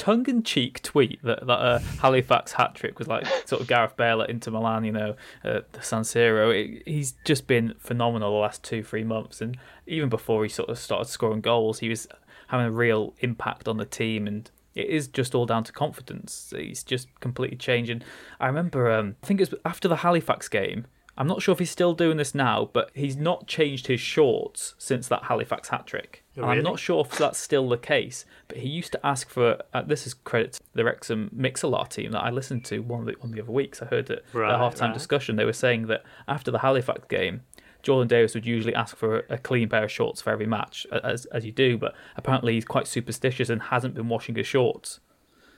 tongue 0.00 0.26
in 0.28 0.42
cheek 0.42 0.80
tweet 0.82 1.22
that 1.22 1.46
that 1.46 1.58
uh, 1.58 1.78
Halifax 2.00 2.52
hat 2.52 2.74
trick 2.74 2.98
was 2.98 3.06
like 3.06 3.26
sort 3.46 3.60
of 3.60 3.68
Gareth 3.68 3.96
Bale 3.96 4.22
at 4.22 4.30
Inter 4.30 4.50
Milan, 4.50 4.84
you 4.84 4.92
know, 4.92 5.14
the 5.42 5.64
San 5.80 6.02
Siro. 6.02 6.52
It, 6.52 6.82
he's 6.86 7.12
just 7.24 7.46
been 7.46 7.74
phenomenal 7.78 8.32
the 8.32 8.38
last 8.38 8.64
two 8.64 8.82
three 8.82 9.04
months, 9.04 9.40
and 9.40 9.58
even 9.86 10.08
before 10.08 10.42
he 10.42 10.48
sort 10.48 10.70
of 10.70 10.78
started 10.78 11.04
scoring 11.04 11.42
goals, 11.42 11.80
he 11.80 11.88
was 11.90 12.08
having 12.48 12.66
a 12.66 12.72
real 12.72 13.14
impact 13.20 13.68
on 13.68 13.76
the 13.76 13.86
team 13.86 14.26
and. 14.26 14.50
It 14.74 14.86
is 14.86 15.08
just 15.08 15.34
all 15.34 15.46
down 15.46 15.64
to 15.64 15.72
confidence. 15.72 16.52
He's 16.56 16.82
just 16.84 17.08
completely 17.20 17.56
changing. 17.56 18.02
I 18.38 18.46
remember, 18.46 18.90
um, 18.90 19.16
I 19.22 19.26
think 19.26 19.40
it 19.40 19.50
was 19.50 19.60
after 19.64 19.88
the 19.88 19.96
Halifax 19.96 20.48
game. 20.48 20.86
I'm 21.18 21.26
not 21.26 21.42
sure 21.42 21.52
if 21.52 21.58
he's 21.58 21.70
still 21.70 21.92
doing 21.92 22.16
this 22.16 22.34
now, 22.34 22.70
but 22.72 22.90
he's 22.94 23.16
not 23.16 23.46
changed 23.46 23.88
his 23.88 24.00
shorts 24.00 24.74
since 24.78 25.06
that 25.08 25.24
Halifax 25.24 25.68
hat 25.68 25.86
trick. 25.86 26.24
Oh, 26.38 26.44
I'm 26.44 26.62
not 26.62 26.78
sure 26.78 27.04
if 27.04 27.18
that's 27.18 27.38
still 27.38 27.68
the 27.68 27.76
case, 27.76 28.24
but 28.48 28.58
he 28.58 28.68
used 28.70 28.92
to 28.92 29.06
ask 29.06 29.28
for. 29.28 29.58
Uh, 29.74 29.82
this 29.82 30.06
is 30.06 30.14
credit 30.14 30.52
to 30.54 30.60
the 30.72 30.84
Wrexham 30.84 31.30
Mixelar 31.36 31.86
team 31.90 32.12
that 32.12 32.20
I 32.20 32.30
listened 32.30 32.64
to 32.66 32.78
one 32.78 33.00
of 33.00 33.06
the, 33.06 33.12
one 33.20 33.30
of 33.30 33.34
the 33.36 33.42
other 33.42 33.52
weeks. 33.52 33.82
I 33.82 33.86
heard 33.86 34.08
it 34.08 34.24
Right, 34.32 34.50
the 34.50 34.56
halftime 34.56 34.80
right. 34.88 34.94
discussion. 34.94 35.36
They 35.36 35.44
were 35.44 35.52
saying 35.52 35.88
that 35.88 36.04
after 36.26 36.50
the 36.50 36.60
Halifax 36.60 37.02
game, 37.08 37.42
Jordan 37.82 38.08
Davies 38.08 38.34
would 38.34 38.46
usually 38.46 38.74
ask 38.74 38.96
for 38.96 39.24
a 39.28 39.38
clean 39.38 39.68
pair 39.68 39.84
of 39.84 39.90
shorts 39.90 40.20
for 40.22 40.30
every 40.30 40.46
match, 40.46 40.86
as 40.90 41.26
as 41.26 41.44
you 41.44 41.52
do. 41.52 41.76
But 41.78 41.94
apparently 42.16 42.54
he's 42.54 42.64
quite 42.64 42.86
superstitious 42.86 43.48
and 43.48 43.62
hasn't 43.62 43.94
been 43.94 44.08
washing 44.08 44.34
his 44.34 44.46
shorts. 44.46 45.00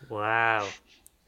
Wow. 0.08 0.66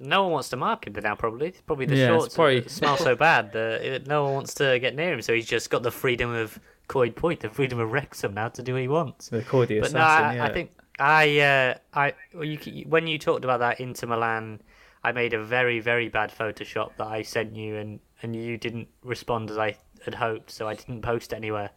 No 0.00 0.24
one 0.24 0.32
wants 0.32 0.48
to 0.50 0.56
mark 0.56 0.86
him 0.86 0.92
but 0.92 1.04
now, 1.04 1.14
probably. 1.14 1.54
Probably 1.66 1.86
the 1.86 1.96
Yeah, 1.96 2.08
shorts 2.08 2.34
probably- 2.34 2.66
smell 2.68 2.96
so 2.96 3.14
bad 3.14 3.52
that 3.52 4.06
no 4.06 4.24
one 4.24 4.34
wants 4.34 4.54
to 4.54 4.78
get 4.80 4.94
near 4.94 5.12
him. 5.14 5.22
So 5.22 5.32
he's 5.32 5.46
just 5.46 5.70
got 5.70 5.82
the 5.82 5.90
freedom 5.92 6.30
of 6.34 6.58
Coedpoeth, 6.88 7.40
the 7.40 7.48
freedom 7.48 7.78
of 7.78 7.92
Wrexham 7.92 8.34
now 8.34 8.48
to 8.48 8.62
do 8.62 8.72
what 8.74 8.82
he 8.82 8.88
wants. 8.88 9.28
The 9.28 9.42
Cordy 9.42 9.78
But 9.80 9.88
assassin. 9.88 10.22
no, 10.22 10.28
I, 10.30 10.34
yeah. 10.34 10.44
I 10.44 10.52
think 10.52 10.70
I, 10.98 11.38
uh, 11.40 11.74
I, 11.94 12.12
well, 12.34 12.44
you, 12.44 12.84
when 12.88 13.06
you 13.06 13.18
talked 13.18 13.44
about 13.44 13.60
that 13.60 13.80
Inter 13.80 14.06
Milan, 14.08 14.60
I 15.02 15.12
made 15.12 15.32
a 15.32 15.42
very, 15.42 15.80
very 15.80 16.08
bad 16.08 16.32
Photoshop 16.36 16.96
that 16.98 17.06
I 17.06 17.22
sent 17.22 17.54
you, 17.56 17.76
and 17.76 18.00
and 18.22 18.34
you 18.34 18.56
didn't 18.56 18.88
respond 19.02 19.50
as 19.50 19.58
I 19.58 19.76
had 20.04 20.14
hoped, 20.14 20.50
so 20.50 20.68
I 20.68 20.74
didn't 20.74 21.02
post 21.02 21.32
anywhere. 21.32 21.70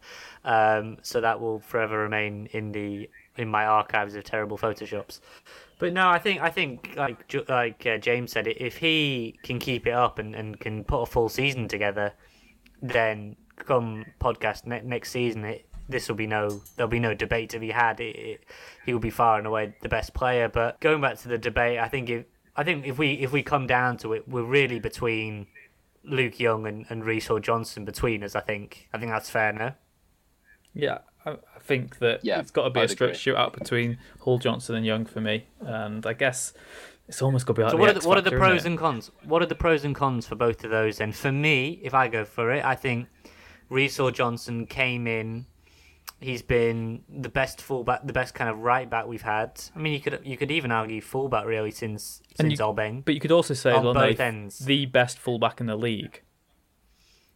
Um, 0.44 0.98
so 1.02 1.20
that 1.20 1.40
will 1.40 1.60
forever 1.60 1.98
remain 1.98 2.48
in 2.52 2.72
the 2.72 3.08
in 3.36 3.48
my 3.48 3.64
archives 3.66 4.14
of 4.14 4.24
terrible 4.24 4.58
Photoshops. 4.58 5.20
But 5.78 5.92
no, 5.92 6.08
I 6.08 6.18
think 6.18 6.40
I 6.40 6.50
think 6.50 6.94
like 6.96 7.32
like 7.48 7.86
uh, 7.86 7.98
James 7.98 8.32
said, 8.32 8.46
if 8.48 8.76
he 8.78 9.38
can 9.42 9.58
keep 9.58 9.86
it 9.86 9.92
up 9.92 10.18
and, 10.18 10.34
and 10.34 10.58
can 10.58 10.84
put 10.84 11.02
a 11.02 11.06
full 11.06 11.28
season 11.28 11.68
together, 11.68 12.12
then 12.82 13.36
come 13.56 14.04
podcast 14.20 14.66
ne- 14.66 14.82
next 14.82 15.10
season, 15.10 15.44
it, 15.44 15.66
this 15.88 16.08
will 16.08 16.16
be 16.16 16.26
no 16.26 16.60
there'll 16.76 16.90
be 16.90 16.98
no 16.98 17.14
debate 17.14 17.50
to 17.50 17.58
be 17.58 17.70
had. 17.70 18.00
It, 18.00 18.16
it, 18.16 18.44
he 18.84 18.92
will 18.92 19.00
be 19.00 19.10
far 19.10 19.38
and 19.38 19.46
away 19.46 19.74
the 19.80 19.88
best 19.88 20.14
player. 20.14 20.48
But 20.48 20.80
going 20.80 21.00
back 21.00 21.18
to 21.18 21.28
the 21.28 21.38
debate, 21.38 21.78
I 21.78 21.88
think 21.88 22.10
if 22.10 22.26
I 22.56 22.64
think 22.64 22.86
if 22.86 22.98
we 22.98 23.12
if 23.12 23.32
we 23.32 23.42
come 23.44 23.68
down 23.68 23.98
to 23.98 24.14
it, 24.14 24.28
we're 24.28 24.42
really 24.42 24.80
between 24.80 25.46
Luke 26.04 26.38
Young 26.40 26.66
and, 26.66 26.86
and 26.88 27.04
Reece 27.04 27.26
Hall 27.28 27.40
Johnson 27.40 27.84
between 27.84 28.22
us. 28.22 28.34
I 28.34 28.40
think 28.40 28.88
I 28.92 28.98
think 28.98 29.10
that's 29.10 29.30
fair, 29.30 29.52
no? 29.52 29.72
Yeah, 30.74 30.98
I, 31.26 31.30
I 31.30 31.58
think 31.60 31.98
that 31.98 32.24
Yeah, 32.24 32.40
it's 32.40 32.50
got 32.50 32.64
to 32.64 32.70
be 32.70 32.80
a 32.80 32.82
I'd 32.84 32.90
stretch 32.90 33.26
agree. 33.26 33.34
shootout 33.34 33.52
between 33.58 33.98
Hall 34.20 34.38
Johnson 34.38 34.74
and 34.76 34.86
Young 34.86 35.04
for 35.06 35.20
me, 35.20 35.46
and 35.60 36.06
I 36.06 36.12
guess 36.12 36.52
it's 37.08 37.22
almost 37.22 37.46
got 37.46 37.54
to 37.54 37.60
be 37.60 37.62
like 37.64 37.70
So 37.72 37.76
the 37.76 37.80
what 37.80 37.88
are 37.90 38.00
the, 38.00 38.08
what 38.08 38.18
are 38.18 38.22
the 38.22 38.30
pros 38.30 38.64
and 38.64 38.78
cons? 38.78 39.10
What 39.24 39.42
are 39.42 39.46
the 39.46 39.54
pros 39.54 39.84
and 39.84 39.94
cons 39.94 40.26
for 40.26 40.34
both 40.36 40.62
of 40.64 40.70
those? 40.70 41.00
And 41.00 41.14
for 41.14 41.32
me, 41.32 41.80
if 41.82 41.94
I 41.94 42.08
go 42.08 42.24
for 42.24 42.52
it, 42.52 42.64
I 42.64 42.74
think 42.74 43.08
Reece 43.70 43.96
Hall 43.96 44.10
Johnson 44.10 44.66
came 44.66 45.06
in. 45.06 45.46
He's 46.20 46.42
been 46.42 47.04
the 47.08 47.28
best 47.28 47.60
fullback, 47.60 48.04
the 48.04 48.12
best 48.12 48.34
kind 48.34 48.50
of 48.50 48.58
right 48.58 48.90
back 48.90 49.06
we've 49.06 49.22
had. 49.22 49.60
I 49.74 49.78
mean, 49.78 49.92
you 49.92 50.00
could 50.00 50.20
you 50.24 50.36
could 50.36 50.50
even 50.50 50.72
argue 50.72 51.00
fullback 51.00 51.46
really 51.46 51.70
since 51.70 52.20
And 52.40 52.48
since 52.48 52.58
you- 52.58 52.64
Albane. 52.64 53.02
But 53.02 53.14
you 53.14 53.20
could 53.20 53.30
also 53.32 53.54
say, 53.54 53.70
On 53.72 53.84
well, 53.84 53.94
both 53.94 54.18
no, 54.18 54.24
ends. 54.24 54.58
the 54.58 54.86
best 54.86 55.18
fullback 55.18 55.60
in 55.60 55.66
the 55.66 55.76
league. 55.76 56.22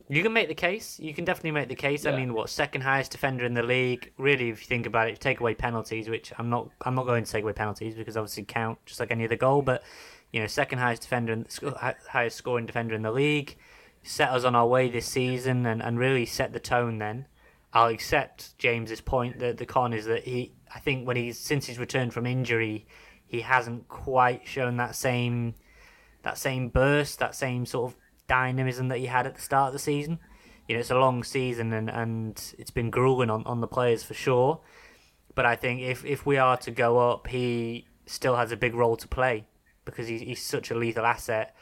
You 0.09 0.22
can 0.22 0.33
make 0.33 0.49
the 0.49 0.55
case. 0.55 0.99
You 1.01 1.14
can 1.14 1.24
definitely 1.24 1.53
make 1.53 1.68
the 1.68 1.76
case. 1.76 2.05
I 2.07 2.14
mean, 2.14 2.35
what 2.35 2.51
second 2.51 2.83
highest 2.83 3.12
defender 3.12 3.47
in 3.47 3.55
the 3.55 3.62
league? 3.62 4.12
Really, 4.18 4.51
if 4.51 4.61
you 4.61 4.66
think 4.66 4.85
about 4.85 5.09
it, 5.09 5.18
take 5.20 5.41
away 5.41 5.55
penalties, 5.55 6.09
which 6.09 6.33
I'm 6.39 6.51
not. 6.51 6.68
I'm 6.83 6.95
not 6.97 7.07
going 7.07 7.24
to 7.24 7.30
take 7.30 7.45
away 7.45 7.53
penalties 7.53 7.95
because 7.95 8.16
obviously 8.16 8.43
count 8.45 8.78
just 8.85 8.99
like 9.01 9.11
any 9.12 9.24
other 9.24 9.37
goal. 9.37 9.62
But 9.62 9.85
you 10.33 10.41
know, 10.41 10.47
second 10.49 10.80
highest 10.80 11.03
defender, 11.03 11.33
and 11.33 11.47
highest 12.09 12.37
scoring 12.37 12.66
defender 12.66 12.95
in 12.95 13.03
the 13.03 13.12
league, 13.12 13.57
set 14.03 14.30
us 14.30 14.45
on 14.45 14.55
our 14.57 14.66
way 14.66 14.91
this 14.91 15.07
season, 15.07 15.64
and, 15.66 15.80
and 15.80 15.99
really 15.99 16.26
set 16.26 16.53
the 16.53 16.61
tone. 16.61 16.99
Then 16.99 17.26
I'll 17.73 17.89
accept 17.89 18.59
James's 18.59 19.01
point 19.01 19.39
that 19.39 19.57
the 19.57 19.66
con 19.66 19.93
is 19.93 20.05
that 20.07 20.25
he. 20.25 20.53
I 20.75 20.79
think 20.79 21.07
when 21.07 21.16
he's 21.16 21.39
since 21.39 21.66
he's 21.66 21.79
returned 21.79 22.12
from 22.12 22.27
injury, 22.27 22.87
he 23.27 23.41
hasn't 23.41 23.89
quite 23.89 24.47
shown 24.47 24.77
that 24.77 24.95
same 24.95 25.55
that 26.23 26.39
same 26.39 26.68
burst, 26.68 27.18
that 27.18 27.35
same 27.35 27.66
sort 27.66 27.93
of 27.93 27.99
dynamism 28.29 28.89
that 28.89 28.99
he 28.99 29.07
had 29.07 29.27
at 29.27 29.35
the 29.35 29.41
start 29.41 29.68
of 29.68 29.73
the 29.73 29.79
season. 29.79 30.18
You 30.68 30.77
know, 30.77 30.81
it's 30.81 30.91
a 30.91 30.99
long 30.99 31.25
season 31.25 31.73
and, 31.73 31.91
and 31.91 32.55
it's 32.59 32.70
been 32.70 32.91
grueling 32.91 33.31
on, 33.31 33.45
on 33.45 33.61
the 33.61 33.66
players 33.66 34.05
for 34.05 34.14
sure. 34.14 34.61
But 35.35 35.47
I 35.47 35.57
think 35.57 35.81
if, 35.81 36.05
if 36.05 36.25
we 36.25 36.37
are 36.37 36.57
to 36.59 36.70
go 36.70 36.99
up, 37.11 37.27
he 37.27 37.89
still 38.07 38.37
has 38.37 38.53
a 38.53 38.57
big 38.57 38.75
role 38.75 38.97
to 38.97 39.09
play 39.09 39.47
because 39.85 40.07
he's, 40.07 40.20
he's 40.20 40.43
such 40.43 40.70
a 40.70 40.75
lethal 40.75 41.05
asset. 41.05 41.57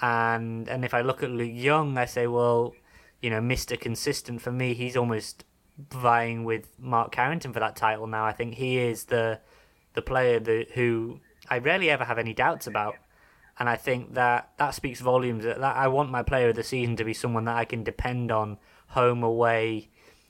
And 0.00 0.68
and 0.68 0.84
if 0.84 0.92
I 0.92 1.00
look 1.00 1.22
at 1.22 1.30
Luke 1.30 1.50
Young, 1.52 1.96
I 1.96 2.04
say, 2.04 2.26
well, 2.26 2.74
you 3.20 3.30
know, 3.30 3.40
Mr. 3.40 3.78
Consistent 3.78 4.42
for 4.42 4.52
me, 4.52 4.74
he's 4.74 4.96
almost 4.96 5.44
vying 5.90 6.44
with 6.44 6.68
Mark 6.78 7.12
Carrington 7.12 7.52
for 7.52 7.60
that 7.60 7.76
title 7.76 8.06
now. 8.06 8.24
I 8.24 8.32
think 8.32 8.54
he 8.54 8.78
is 8.78 9.04
the 9.04 9.40
the 9.94 10.02
player 10.02 10.38
that, 10.38 10.72
who 10.72 11.20
I 11.48 11.58
rarely 11.58 11.88
ever 11.88 12.04
have 12.04 12.18
any 12.18 12.34
doubts 12.34 12.66
about 12.66 12.96
and 13.58 13.68
I 13.68 13.76
think 13.76 14.14
that 14.14 14.50
that 14.58 14.74
speaks 14.74 15.00
volumes. 15.00 15.44
That 15.44 15.60
that 15.60 15.76
I 15.76 15.88
want 15.88 16.10
my 16.10 16.22
player 16.22 16.50
of 16.50 16.56
the 16.56 16.62
season 16.62 16.96
to 16.96 17.04
be 17.04 17.14
someone 17.14 17.44
that 17.46 17.56
I 17.56 17.64
can 17.64 17.82
depend 17.84 18.30
on, 18.30 18.58
home 18.88 19.22
away, 19.22 19.88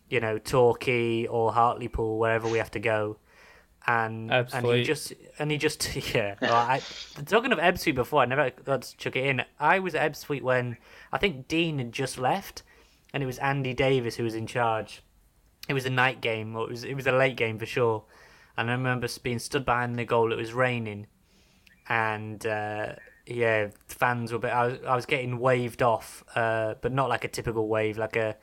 you 0.09 0.21
know, 0.21 0.39
Torquay 0.39 1.27
or 1.27 1.53
Hartlepool, 1.53 2.19
wherever 2.19 2.49
we 2.49 2.59
have 2.59 2.71
to 2.73 2.81
go. 2.81 3.19
And 3.89 4.31
and 4.33 4.67
he 4.67 4.83
just 4.85 5.13
and 5.39 5.51
he 5.51 5.59
just 5.59 5.97
yeah. 6.15 6.37
Well, 6.41 6.55
I, 6.55 6.81
talking 7.25 7.53
of 7.53 7.59
Ebbsfleet 7.59 7.95
before, 7.97 8.23
I 8.23 8.27
never 8.27 8.51
got 8.51 8.83
to 8.83 8.97
chuck 8.97 9.17
it 9.17 9.27
in. 9.27 9.45
I 9.59 9.81
was 9.81 9.95
at 9.95 10.13
Ebbsfleet 10.13 10.43
when 10.43 10.77
I 11.13 11.19
think 11.19 11.49
Dean 11.49 11.79
had 11.79 11.93
just 11.93 12.19
left, 12.19 12.63
and 13.13 13.23
it 13.23 13.27
was 13.27 13.39
Andy 13.39 13.75
Davis 13.75 14.17
who 14.17 14.25
was 14.25 14.35
in 14.35 14.47
charge. 14.47 15.03
It 15.69 15.75
was 15.75 15.85
a 15.85 15.91
night 15.91 16.21
game, 16.21 16.55
or 16.57 16.65
it 16.65 16.71
was 16.71 16.85
it 16.85 16.95
was 16.95 17.07
a 17.07 17.13
late 17.13 17.37
game 17.37 17.59
for 17.59 17.67
sure. 17.67 18.05
And 18.57 18.71
I 18.71 18.73
remember 18.75 19.09
being 19.23 19.39
stood 19.39 19.65
behind 19.65 19.97
the 19.97 20.05
goal. 20.05 20.33
It 20.33 20.37
was 20.37 20.53
raining, 20.53 21.07
and 21.89 22.45
uh, 22.47 22.95
yeah, 23.27 23.69
fans 23.89 24.33
were. 24.33 24.39
Bit, 24.39 24.53
I 24.53 24.67
was 24.67 24.79
I 24.87 24.95
was 24.97 25.07
getting 25.07 25.39
waved 25.39 25.83
off, 25.83 26.25
uh, 26.35 26.75
but 26.81 26.93
not 26.93 27.09
like 27.09 27.25
a 27.25 27.29
typical 27.29 27.69
wave, 27.69 27.99
like 27.99 28.17
a 28.17 28.37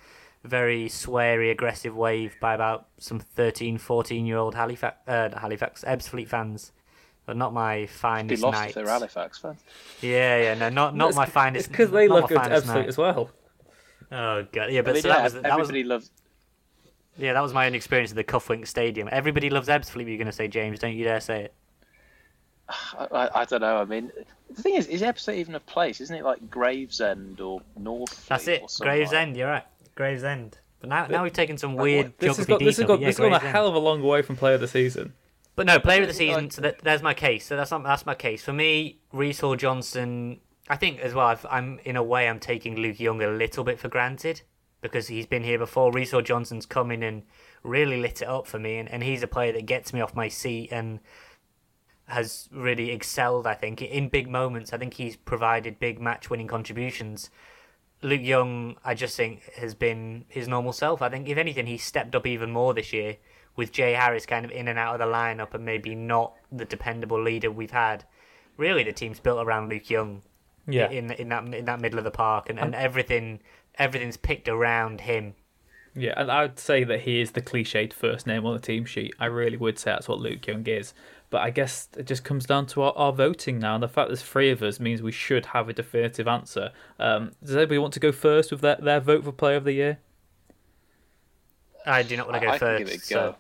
very 0.44 0.90
sweary, 0.90 1.52
aggressive 1.52 1.96
wave 1.96 2.36
by 2.42 2.54
about 2.54 2.88
some 2.98 3.20
13, 3.20 3.78
14 3.78 4.26
year 4.26 4.38
old 4.38 4.56
Halifax, 4.56 4.98
uh, 5.08 5.30
Halifax, 5.40 5.84
Ebbsfleet 5.84 6.28
fans. 6.28 6.72
But 7.26 7.38
not 7.38 7.54
my 7.54 7.82
Be 7.82 7.88
finest 7.88 8.44
lost 8.44 8.60
night. 8.60 8.70
if 8.70 8.76
they're 8.76 8.88
Halifax 8.88 9.40
fans. 9.40 9.64
Yeah, 10.02 10.42
yeah, 10.42 10.54
no, 10.56 10.68
not 10.68 10.94
not 10.94 11.16
my 11.16 11.26
finest. 11.26 11.68
It's 11.68 11.72
because 11.72 11.90
they 11.90 12.10
love 12.10 12.24
my 12.24 12.28
good 12.28 12.38
finest 12.38 12.68
Ebbsfleet 12.68 12.88
as 12.88 12.98
well. 12.98 13.30
Oh 14.14 14.46
god, 14.52 14.72
yeah, 14.72 14.82
but 14.84 14.98
so 15.02 15.08
that 15.08 15.24
was 15.24 15.34
that 15.34 15.44
was 15.44 15.70
everybody 15.70 15.84
loves. 15.84 16.12
yeah, 17.18 17.34
that 17.34 17.42
was 17.42 17.52
my 17.52 17.66
own 17.66 17.74
experience 17.74 18.12
at 18.12 18.16
the 18.16 18.24
Kuflink 18.24 18.68
Stadium. 18.68 19.10
Everybody 19.12 19.50
loves 19.50 19.68
Ebbsfleet. 19.68 20.08
You're 20.08 20.18
going 20.18 20.28
to 20.28 20.32
say, 20.32 20.48
James? 20.48 20.78
Don't 20.80 20.94
you 20.94 21.04
dare 21.04 21.20
say 21.20 21.46
it. 21.46 21.54
I, 22.70 23.08
I, 23.12 23.42
I 23.42 23.46
don't 23.46 23.62
know. 23.62 23.78
I 23.78 23.86
mean, 23.86 24.12
the 24.52 24.62
thing 24.62 24.76
is, 24.76 24.86
is 24.88 25.02
Epsom 25.02 25.34
even 25.34 25.56
a 25.56 25.60
place? 25.60 26.00
Isn't 26.00 26.16
it 26.16 26.24
like 26.24 26.50
Gravesend 26.52 27.42
or 27.42 27.62
North? 27.76 28.28
That's 28.28 28.48
it. 28.48 28.62
Gravesend. 28.80 29.36
You're 29.36 29.50
right. 29.50 29.66
Gravesend. 29.96 30.60
But 30.80 30.90
now, 30.90 31.08
now 31.08 31.24
we've 31.24 31.34
taken 31.34 31.58
some 31.58 31.76
weird 31.76 32.14
This 32.20 32.38
has 32.38 32.46
got 32.46 32.60
this 32.60 32.78
has 32.78 32.86
got 32.86 33.00
yeah, 33.00 33.08
this 33.08 33.18
has 33.18 33.24
gone 33.24 33.34
a 33.34 33.40
hell 33.40 33.68
of 33.68 33.74
a 33.74 33.80
long 33.80 34.04
way 34.04 34.22
from 34.22 34.36
player 34.36 34.56
of 34.56 34.62
the 34.62 34.68
season. 34.68 35.14
But 35.56 35.66
no, 35.66 35.80
player 35.80 36.02
of 36.02 36.08
the 36.08 36.14
season. 36.14 36.50
So 36.50 36.62
that, 36.62 36.80
there's 36.80 37.02
my 37.02 37.14
case. 37.14 37.46
So 37.46 37.56
that's 37.56 37.72
not, 37.72 37.84
that's 37.84 38.06
my 38.06 38.16
case. 38.16 38.44
For 38.44 38.54
me, 38.54 38.98
Reece 39.12 39.40
Hall 39.40 39.56
Johnson. 39.56 40.40
I 40.70 40.78
think 40.78 41.00
as 41.02 41.14
well. 41.14 41.28
I've, 41.28 41.46
I'm 41.50 41.80
in 41.84 41.96
a 41.96 42.04
way 42.04 42.28
I'm 42.28 42.40
taking 42.40 42.76
Luke 42.76 43.00
Young 43.00 43.22
a 43.22 43.28
little 43.28 43.64
bit 43.64 43.80
for 43.80 43.90
granted 43.90 44.42
because 44.82 45.08
he's 45.08 45.26
been 45.26 45.44
here 45.44 45.58
before. 45.58 45.92
Hall 45.92 46.22
Johnson's 46.22 46.66
come 46.66 46.92
in 46.92 47.04
and 47.04 47.24
really 47.64 48.00
lit 48.00 48.22
it 48.22 48.28
up 48.28 48.48
for 48.48 48.60
me, 48.60 48.78
and, 48.78 48.90
and 48.90 49.04
he's 49.04 49.24
a 49.24 49.28
player 49.28 49.52
that 49.54 49.66
gets 49.66 49.94
me 49.94 50.02
off 50.02 50.16
my 50.16 50.28
seat 50.28 50.70
and 50.72 51.00
has 52.08 52.50
really 52.52 52.92
excelled. 52.92 53.48
I 53.48 53.54
think 53.56 53.82
in 53.82 54.10
big 54.10 54.30
moments. 54.30 54.74
I 54.74 54.78
think 54.78 54.96
he's 54.96 55.16
provided 55.16 55.80
big 55.80 56.00
match-winning 56.00 56.48
contributions. 56.48 57.30
Luke 58.02 58.22
Young, 58.22 58.76
I 58.84 58.94
just 58.94 59.16
think, 59.16 59.44
has 59.54 59.74
been 59.74 60.26
his 60.28 60.48
normal 60.48 60.74
self. 60.74 61.02
I 61.02 61.10
think, 61.10 61.30
if 61.30 61.38
anything, 61.38 61.66
he's 61.66 61.84
stepped 61.84 62.16
up 62.16 62.28
even 62.28 62.52
more 62.52 62.74
this 62.74 62.92
year 62.92 63.18
with 63.56 63.72
Jay 63.72 63.94
Harris 63.94 64.26
kind 64.26 64.44
of 64.44 64.52
in 64.52 64.68
and 64.68 64.78
out 64.78 65.00
of 65.00 65.00
the 65.00 65.14
lineup 65.14 65.54
and 65.54 65.64
maybe 65.64 65.96
not 65.96 66.34
the 66.52 66.66
dependable 66.66 67.22
leader 67.22 67.50
we've 67.50 67.72
had. 67.72 68.04
Really, 68.58 68.84
the 68.84 68.92
team's 68.92 69.20
built 69.22 69.46
around 69.46 69.70
Luke 69.70 69.90
Young. 69.90 70.24
Yeah. 70.68 70.90
In 70.90 71.12
in 71.12 71.30
that 71.30 71.44
in 71.54 71.66
that 71.66 71.82
middle 71.82 71.98
of 72.00 72.06
the 72.06 72.12
park, 72.12 72.50
and, 72.50 72.60
and 72.60 72.74
everything 72.76 73.40
everything's 73.76 74.18
picked 74.18 74.48
around 74.48 75.02
him. 75.02 75.34
Yeah, 75.96 76.14
and 76.18 76.32
I 76.32 76.42
would 76.44 76.58
say 76.58 76.84
that 76.86 77.02
he 77.02 77.22
is 77.22 77.32
the 77.34 77.42
cliched 77.42 77.94
first 77.94 78.26
name 78.26 78.46
on 78.48 78.54
the 78.54 78.60
team 78.60 78.84
sheet. 78.86 79.14
I 79.20 79.26
really 79.26 79.58
would 79.58 79.78
say 79.78 79.92
that's 79.92 80.08
what 80.08 80.20
Luke 80.20 80.48
Young 80.48 80.66
is. 80.66 80.94
But 81.30 81.42
I 81.42 81.50
guess 81.52 81.88
it 81.98 82.06
just 82.08 82.24
comes 82.24 82.46
down 82.46 82.66
to 82.68 82.82
our, 82.84 82.94
our 82.96 83.12
voting 83.12 83.60
now, 83.60 83.74
and 83.76 83.84
the 83.84 83.88
fact 83.88 84.10
there's 84.10 84.22
three 84.22 84.50
of 84.52 84.62
us 84.64 84.80
means 84.80 85.02
we 85.02 85.12
should 85.12 85.48
have 85.48 85.68
a 85.70 85.74
definitive 85.74 86.28
answer. 86.28 86.72
Um, 87.00 87.32
does 87.44 87.56
anybody 87.56 87.78
want 87.80 87.94
to 87.94 88.00
go 88.00 88.12
first 88.12 88.52
with 88.52 88.62
their, 88.62 88.76
their 88.78 89.00
vote 89.00 89.24
for 89.24 89.32
Player 89.32 89.58
of 89.58 89.64
the 89.66 89.74
Year? 89.74 90.00
I 91.86 92.04
do 92.04 92.16
not 92.18 92.28
want 92.30 92.42
to 92.42 92.46
go 92.48 92.52
I, 92.52 92.56
I 92.56 92.60
first. 92.60 92.78
can 92.78 92.86
give 92.86 92.94
it 92.96 93.02
a 93.02 93.06
so- 93.06 93.16
go. 93.16 93.36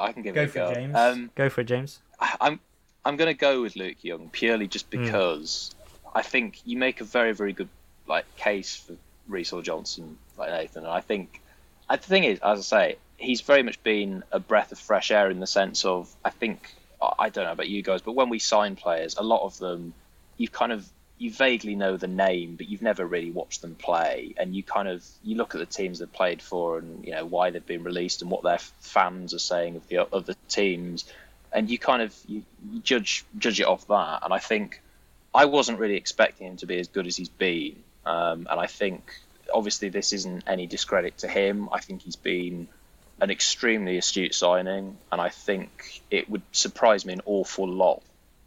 I 0.00 0.12
can 0.12 0.22
give 0.22 0.34
Go 0.34 0.42
it 0.42 0.44
a 0.44 0.48
for 0.48 0.58
go. 0.58 0.68
it, 0.68 0.74
James. 0.74 0.94
Um, 0.96 1.30
Go 1.34 1.48
for 1.48 1.60
it, 1.62 1.64
James. 1.64 2.00
I'm 2.20 2.60
I'm 3.04 3.16
going 3.16 3.28
to 3.34 3.38
go 3.38 3.62
with 3.62 3.76
Luke 3.76 4.02
Young 4.02 4.28
purely 4.30 4.66
just 4.68 4.92
Hmm. 4.92 5.02
because 5.04 5.74
I 6.16 6.22
think 6.22 6.62
you 6.64 6.78
make 6.78 7.02
a 7.02 7.04
very 7.04 7.32
very 7.32 7.52
good 7.52 7.68
like 8.06 8.24
case 8.36 8.74
for 8.74 8.94
Reece 9.28 9.50
Hall 9.50 9.60
Johnson, 9.60 10.16
like 10.38 10.50
Nathan, 10.50 10.84
and 10.84 10.92
I 10.92 11.02
think 11.02 11.42
and 11.90 12.00
the 12.00 12.06
thing 12.06 12.24
is, 12.24 12.38
as 12.38 12.58
I 12.58 12.62
say, 12.62 12.96
he's 13.18 13.42
very 13.42 13.62
much 13.62 13.82
been 13.82 14.24
a 14.32 14.40
breath 14.40 14.72
of 14.72 14.78
fresh 14.78 15.10
air 15.10 15.30
in 15.30 15.40
the 15.40 15.46
sense 15.46 15.84
of 15.84 16.10
I 16.24 16.30
think 16.30 16.74
I 17.18 17.28
don't 17.28 17.44
know 17.44 17.52
about 17.52 17.68
you 17.68 17.82
guys, 17.82 18.00
but 18.00 18.12
when 18.12 18.30
we 18.30 18.38
sign 18.38 18.76
players, 18.76 19.16
a 19.18 19.22
lot 19.22 19.42
of 19.42 19.58
them 19.58 19.92
you 20.38 20.48
kind 20.48 20.72
of 20.72 20.88
you 21.18 21.30
vaguely 21.30 21.74
know 21.74 21.98
the 21.98 22.08
name, 22.08 22.56
but 22.56 22.66
you've 22.66 22.82
never 22.82 23.06
really 23.06 23.30
watched 23.30 23.60
them 23.60 23.74
play, 23.74 24.34
and 24.38 24.56
you 24.56 24.62
kind 24.62 24.88
of 24.88 25.04
you 25.22 25.36
look 25.36 25.54
at 25.54 25.58
the 25.58 25.66
teams 25.66 25.98
they've 25.98 26.12
played 26.12 26.40
for, 26.40 26.78
and 26.78 27.04
you 27.04 27.12
know 27.12 27.26
why 27.26 27.50
they've 27.50 27.66
been 27.74 27.84
released 27.84 28.22
and 28.22 28.30
what 28.30 28.42
their 28.42 28.58
fans 28.80 29.34
are 29.34 29.38
saying 29.52 29.76
of 29.76 29.86
the 29.88 29.98
other 30.10 30.34
teams, 30.48 31.04
and 31.52 31.68
you 31.68 31.78
kind 31.78 32.00
of 32.00 32.16
you, 32.26 32.42
you 32.72 32.80
judge 32.80 33.26
judge 33.36 33.60
it 33.60 33.66
off 33.66 33.86
that. 33.88 34.20
And 34.22 34.32
I 34.32 34.38
think 34.38 34.80
I 35.36 35.44
wasn't 35.44 35.78
really 35.78 35.96
expecting 35.96 36.46
him 36.46 36.56
to 36.58 36.66
be 36.66 36.80
as 36.80 36.88
good 36.88 37.06
as 37.06 37.16
he's 37.16 37.28
been, 37.28 37.76
um, 38.06 38.46
and 38.50 38.58
I 38.58 38.66
think 38.66 39.12
obviously 39.52 39.90
this 39.90 40.12
isn't 40.14 40.44
any 40.46 40.66
discredit 40.66 41.18
to 41.18 41.28
him. 41.28 41.68
I 41.70 41.80
think 41.80 42.02
he's 42.02 42.16
been 42.16 42.68
an 43.20 43.30
extremely 43.30 43.98
astute 43.98 44.34
signing, 44.34 44.96
and 45.12 45.20
I 45.20 45.28
think 45.28 46.02
it 46.10 46.30
would 46.30 46.42
surprise 46.52 47.04
me 47.04 47.12
an 47.12 47.20
awful 47.26 47.68
lot 47.68 48.02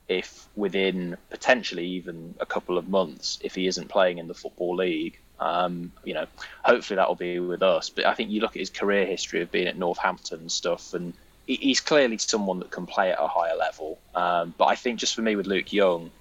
if 0.08 0.48
within 0.56 1.16
potentially 1.30 1.86
even 1.86 2.34
a 2.40 2.46
couple 2.46 2.78
of 2.80 2.90
months, 2.90 3.38
if 3.44 3.54
he 3.54 3.68
isn't 3.68 3.88
playing 3.90 4.18
in 4.18 4.28
the 4.28 4.34
football 4.34 4.76
league, 4.76 5.20
um, 5.40 5.92
you 6.04 6.16
know, 6.16 6.26
hopefully 6.64 6.96
that 6.96 7.08
will 7.08 7.16
be 7.16 7.40
with 7.40 7.62
us. 7.62 7.92
But 7.92 8.06
I 8.06 8.16
think 8.16 8.32
you 8.32 8.42
look 8.42 8.56
at 8.56 8.60
his 8.60 8.72
career 8.72 9.06
history 9.06 9.42
of 9.42 9.52
being 9.52 9.68
at 9.68 9.78
Northampton 9.78 10.40
and 10.40 10.52
stuff, 10.52 10.96
and 10.96 11.14
he's 11.46 11.80
clearly 11.80 12.18
someone 12.18 12.60
that 12.60 12.72
can 12.72 12.88
play 12.88 13.12
at 13.12 13.20
a 13.20 13.28
higher 13.28 13.56
level. 13.56 14.00
Um, 14.16 14.54
but 14.58 14.66
I 14.66 14.76
think 14.76 15.00
just 15.00 15.16
for 15.16 15.22
me 15.22 15.36
with 15.36 15.46
Luke 15.46 15.72
Young, 15.72 16.12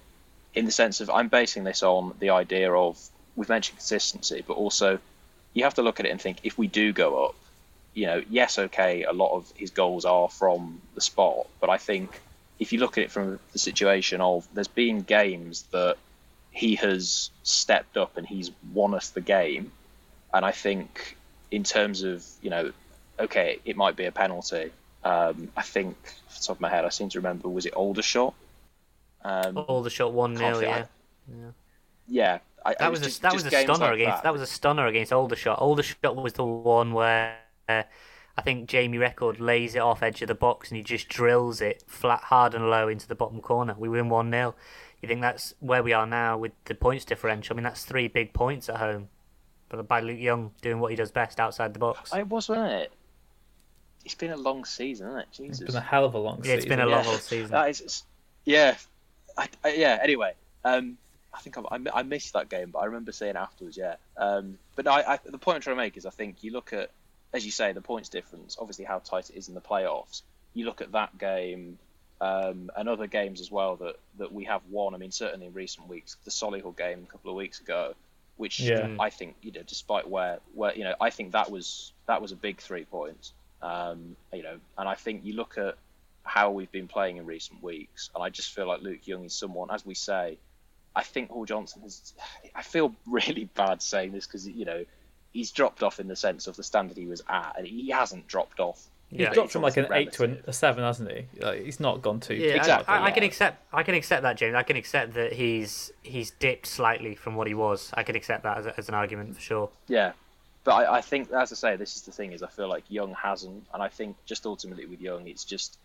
in 0.53 0.65
the 0.65 0.71
sense 0.71 1.01
of 1.01 1.09
I'm 1.09 1.27
basing 1.27 1.63
this 1.63 1.83
on 1.83 2.13
the 2.19 2.31
idea 2.31 2.71
of 2.71 2.99
we've 3.35 3.49
mentioned 3.49 3.77
consistency, 3.77 4.43
but 4.45 4.53
also 4.53 4.99
you 5.53 5.63
have 5.63 5.75
to 5.75 5.81
look 5.81 5.99
at 5.99 6.05
it 6.05 6.09
and 6.09 6.21
think 6.21 6.39
if 6.43 6.57
we 6.57 6.67
do 6.67 6.91
go 6.93 7.25
up, 7.25 7.35
you 7.93 8.05
know, 8.05 8.21
yes, 8.29 8.59
okay, 8.59 9.03
a 9.03 9.13
lot 9.13 9.35
of 9.35 9.51
his 9.55 9.71
goals 9.71 10.05
are 10.05 10.29
from 10.29 10.81
the 10.95 11.01
spot, 11.01 11.47
but 11.59 11.69
I 11.69 11.77
think 11.77 12.21
if 12.59 12.73
you 12.73 12.79
look 12.79 12.97
at 12.97 13.05
it 13.05 13.11
from 13.11 13.39
the 13.53 13.59
situation 13.59 14.21
of 14.21 14.47
there's 14.53 14.67
been 14.67 15.01
games 15.01 15.63
that 15.71 15.97
he 16.51 16.75
has 16.75 17.29
stepped 17.43 17.97
up 17.97 18.17
and 18.17 18.27
he's 18.27 18.51
won 18.73 18.93
us 18.93 19.09
the 19.09 19.21
game, 19.21 19.71
and 20.33 20.45
I 20.45 20.51
think 20.51 21.17
in 21.51 21.63
terms 21.63 22.03
of 22.03 22.25
you 22.41 22.49
know, 22.49 22.71
okay, 23.19 23.59
it 23.65 23.77
might 23.77 23.95
be 23.95 24.05
a 24.05 24.11
penalty. 24.11 24.71
Um, 25.03 25.49
I 25.55 25.61
think 25.61 25.95
off 26.27 26.39
the 26.39 26.45
top 26.47 26.57
of 26.57 26.61
my 26.61 26.69
head, 26.69 26.85
I 26.85 26.89
seem 26.89 27.09
to 27.09 27.19
remember 27.19 27.47
was 27.47 27.65
it 27.65 27.73
Aldershot? 27.73 28.33
Um, 29.23 29.57
All 29.57 29.81
the 29.83 29.89
shot 29.89 30.13
one 30.13 30.35
0 30.37 30.61
can't 30.61 30.87
yeah. 31.29 31.51
yeah, 32.07 32.39
I, 32.65 32.71
I 32.71 32.75
That 32.79 32.91
was 32.91 33.01
a, 33.01 33.05
just, 33.05 33.21
that 33.21 33.33
was 33.33 33.45
a 33.45 33.51
stunner 33.51 33.85
like 33.85 33.95
against 33.95 34.17
that. 34.17 34.23
that. 34.23 34.33
was 34.33 34.41
a 34.41 34.47
stunner 34.47 34.87
against 34.87 35.11
Aldershot. 35.13 35.59
Aldershot 35.59 36.15
was 36.15 36.33
the 36.33 36.45
one 36.45 36.93
where 36.93 37.37
uh, 37.67 37.83
I 38.37 38.41
think 38.41 38.69
Jamie 38.69 38.97
Reckord 38.97 39.39
lays 39.39 39.75
it 39.75 39.79
off 39.79 40.01
edge 40.01 40.21
of 40.21 40.27
the 40.27 40.35
box 40.35 40.69
and 40.69 40.77
he 40.77 40.83
just 40.83 41.09
drills 41.09 41.61
it 41.61 41.83
flat, 41.87 42.21
hard 42.25 42.53
and 42.55 42.69
low 42.69 42.87
into 42.87 43.07
the 43.07 43.15
bottom 43.15 43.41
corner. 43.41 43.75
We 43.77 43.89
win 43.89 44.09
one 44.09 44.31
0 44.31 44.55
You 45.01 45.07
think 45.07 45.21
that's 45.21 45.53
where 45.59 45.83
we 45.83 45.93
are 45.93 46.07
now 46.07 46.37
with 46.37 46.53
the 46.65 46.75
points 46.75 47.05
differential? 47.05 47.53
I 47.53 47.57
mean, 47.57 47.63
that's 47.65 47.83
three 47.83 48.07
big 48.07 48.33
points 48.33 48.69
at 48.69 48.77
home, 48.77 49.09
but 49.67 49.87
by 49.87 49.99
Luke 49.99 50.19
Young 50.19 50.51
doing 50.61 50.79
what 50.79 50.91
he 50.91 50.95
does 50.95 51.11
best 51.11 51.39
outside 51.39 51.73
the 51.73 51.79
box. 51.79 52.13
It 52.13 52.27
was, 52.27 52.49
wasn't 52.49 52.71
it? 52.71 52.93
It's 54.05 54.15
been 54.15 54.31
a 54.31 54.37
long 54.37 54.65
season, 54.65 55.09
isn't 55.09 55.19
it? 55.19 55.27
Jesus. 55.31 55.61
It's 55.61 55.71
been 55.73 55.81
a 55.81 55.85
hell 55.85 56.05
of 56.05 56.13
a 56.13 56.17
long 56.17 56.37
Yeah, 56.37 56.43
season. 56.43 56.57
it's 56.57 56.65
been 56.65 56.79
a 56.79 56.85
long 56.85 57.05
old 57.05 57.21
season. 57.21 57.51
That 57.51 57.69
is, 57.69 58.03
yeah, 58.45 58.75
I, 59.39 59.47
I, 59.63 59.73
yeah. 59.73 59.99
Anyway, 60.01 60.33
um, 60.63 60.97
I 61.33 61.39
think 61.39 61.57
I, 61.57 61.61
I, 61.71 61.79
I 61.99 62.03
missed 62.03 62.33
that 62.33 62.49
game, 62.49 62.71
but 62.71 62.79
I 62.79 62.85
remember 62.85 63.11
saying 63.11 63.35
afterwards, 63.35 63.77
yeah. 63.77 63.95
Um, 64.17 64.57
but 64.75 64.87
I, 64.87 65.13
I, 65.13 65.19
the 65.23 65.37
point 65.37 65.55
I'm 65.55 65.61
trying 65.61 65.77
to 65.77 65.81
make 65.81 65.97
is, 65.97 66.05
I 66.05 66.11
think 66.11 66.43
you 66.43 66.51
look 66.51 66.73
at, 66.73 66.91
as 67.33 67.45
you 67.45 67.51
say, 67.51 67.71
the 67.73 67.81
points 67.81 68.09
difference. 68.09 68.57
Obviously, 68.59 68.85
how 68.85 68.99
tight 68.99 69.29
it 69.29 69.35
is 69.35 69.47
in 69.47 69.55
the 69.55 69.61
playoffs. 69.61 70.21
You 70.53 70.65
look 70.65 70.81
at 70.81 70.91
that 70.91 71.17
game. 71.17 71.79
Um, 72.21 72.69
and 72.75 72.89
other 72.89 73.07
games 73.07 73.39
as 73.39 73.49
well 73.49 73.77
that, 73.77 73.95
that 74.17 74.33
we 74.33 74.43
have 74.43 74.61
won. 74.69 74.93
I 74.93 74.97
mean, 74.97 75.11
certainly 75.11 75.45
in 75.45 75.53
recent 75.53 75.87
weeks, 75.87 76.17
the 76.25 76.31
Solihull 76.31 76.75
game 76.75 77.07
a 77.07 77.09
couple 77.09 77.31
of 77.31 77.37
weeks 77.37 77.61
ago, 77.61 77.93
which 78.35 78.59
Yeah. 78.59 78.93
I 78.99 79.09
think 79.09 79.37
you 79.41 79.53
know, 79.53 79.61
despite 79.65 80.05
where 80.05 80.39
where 80.53 80.75
you 80.75 80.83
know, 80.83 80.95
I 80.99 81.11
think 81.11 81.31
that 81.31 81.49
was 81.49 81.93
that 82.07 82.21
was 82.21 82.33
a 82.33 82.35
big 82.35 82.59
three 82.59 82.83
points. 82.83 83.31
Um, 83.61 84.17
you 84.33 84.43
know, 84.43 84.57
and 84.77 84.89
I 84.89 84.95
think 84.95 85.23
you 85.23 85.33
look 85.33 85.57
at 85.57 85.77
how 86.23 86.51
we've 86.51 86.71
been 86.71 86.87
playing 86.87 87.17
in 87.17 87.25
recent 87.25 87.61
weeks, 87.63 88.09
and 88.13 88.23
I 88.23 88.29
just 88.29 88.53
feel 88.53 88.67
like 88.67 88.81
Luke 88.81 89.07
Young 89.07 89.25
is 89.25 89.33
someone, 89.33 89.71
as 89.71 89.85
we 89.85 89.95
say, 89.95 90.37
I 90.95 91.03
think 91.03 91.29
Hall 91.29 91.45
Johnson 91.45 91.81
has. 91.83 92.13
I 92.55 92.61
feel 92.63 92.93
really 93.07 93.45
bad 93.45 93.81
saying 93.81 94.11
this 94.11 94.25
because 94.27 94.47
you 94.47 94.65
know 94.65 94.85
he's 95.31 95.51
dropped 95.51 95.83
off 95.83 95.99
in 95.99 96.07
the 96.07 96.15
sense 96.15 96.47
of 96.47 96.55
the 96.55 96.63
standard 96.63 96.97
he 96.97 97.05
was 97.07 97.21
at, 97.29 97.55
and 97.57 97.65
he 97.67 97.89
hasn't 97.89 98.27
dropped 98.27 98.59
off. 98.59 98.81
He's 99.09 99.21
Yeah. 99.21 99.33
dropped 99.33 99.51
from 99.51 99.63
like 99.63 99.75
an 99.77 99.85
obviously 99.85 100.03
eight 100.07 100.11
to 100.13 100.23
an- 100.23 100.43
a 100.45 100.53
seven, 100.53 100.83
hasn't 100.83 101.11
he? 101.11 101.25
Like, 101.39 101.63
he's 101.65 101.79
not 101.79 102.01
gone 102.03 102.19
too. 102.19 102.35
Yeah, 102.35 102.53
I- 102.53 102.57
Exactly, 102.57 102.93
I, 102.93 103.05
I 103.05 103.11
can 103.11 103.23
accept. 103.23 103.63
I 103.73 103.81
can 103.83 103.95
accept 103.95 104.21
that, 104.23 104.37
James. 104.37 104.53
I 104.55 104.61
can 104.63 104.75
accept 104.77 105.13
that 105.15 105.33
he's 105.33 105.91
he's 106.03 106.29
dipped 106.31 106.67
slightly 106.67 107.15
from 107.15 107.35
what 107.35 107.47
he 107.47 107.53
was. 107.55 107.89
I 107.95 108.03
can 108.03 108.15
accept 108.15 108.43
that 108.43 108.57
as, 108.59 108.65
a, 108.67 108.77
as 108.77 108.87
an 108.89 108.93
argument 108.95 109.35
for 109.35 109.41
sure. 109.41 109.69
Yeah, 109.87 110.11
but 110.63 110.73
I, 110.73 110.97
I 110.97 111.01
think, 111.01 111.31
as 111.31 111.51
I 111.51 111.55
say, 111.55 111.75
this 111.75 111.95
is 111.95 112.03
the 112.03 112.11
thing: 112.11 112.33
is 112.33 112.43
I 112.43 112.49
feel 112.49 112.67
like 112.67 112.83
Young 112.89 113.13
hasn't, 113.15 113.65
and 113.73 113.81
I 113.81 113.87
think 113.89 114.15
just 114.25 114.45
ultimately 114.45 114.85
with 114.85 115.01
Young, 115.01 115.27
it's 115.27 115.43
just 115.43 115.77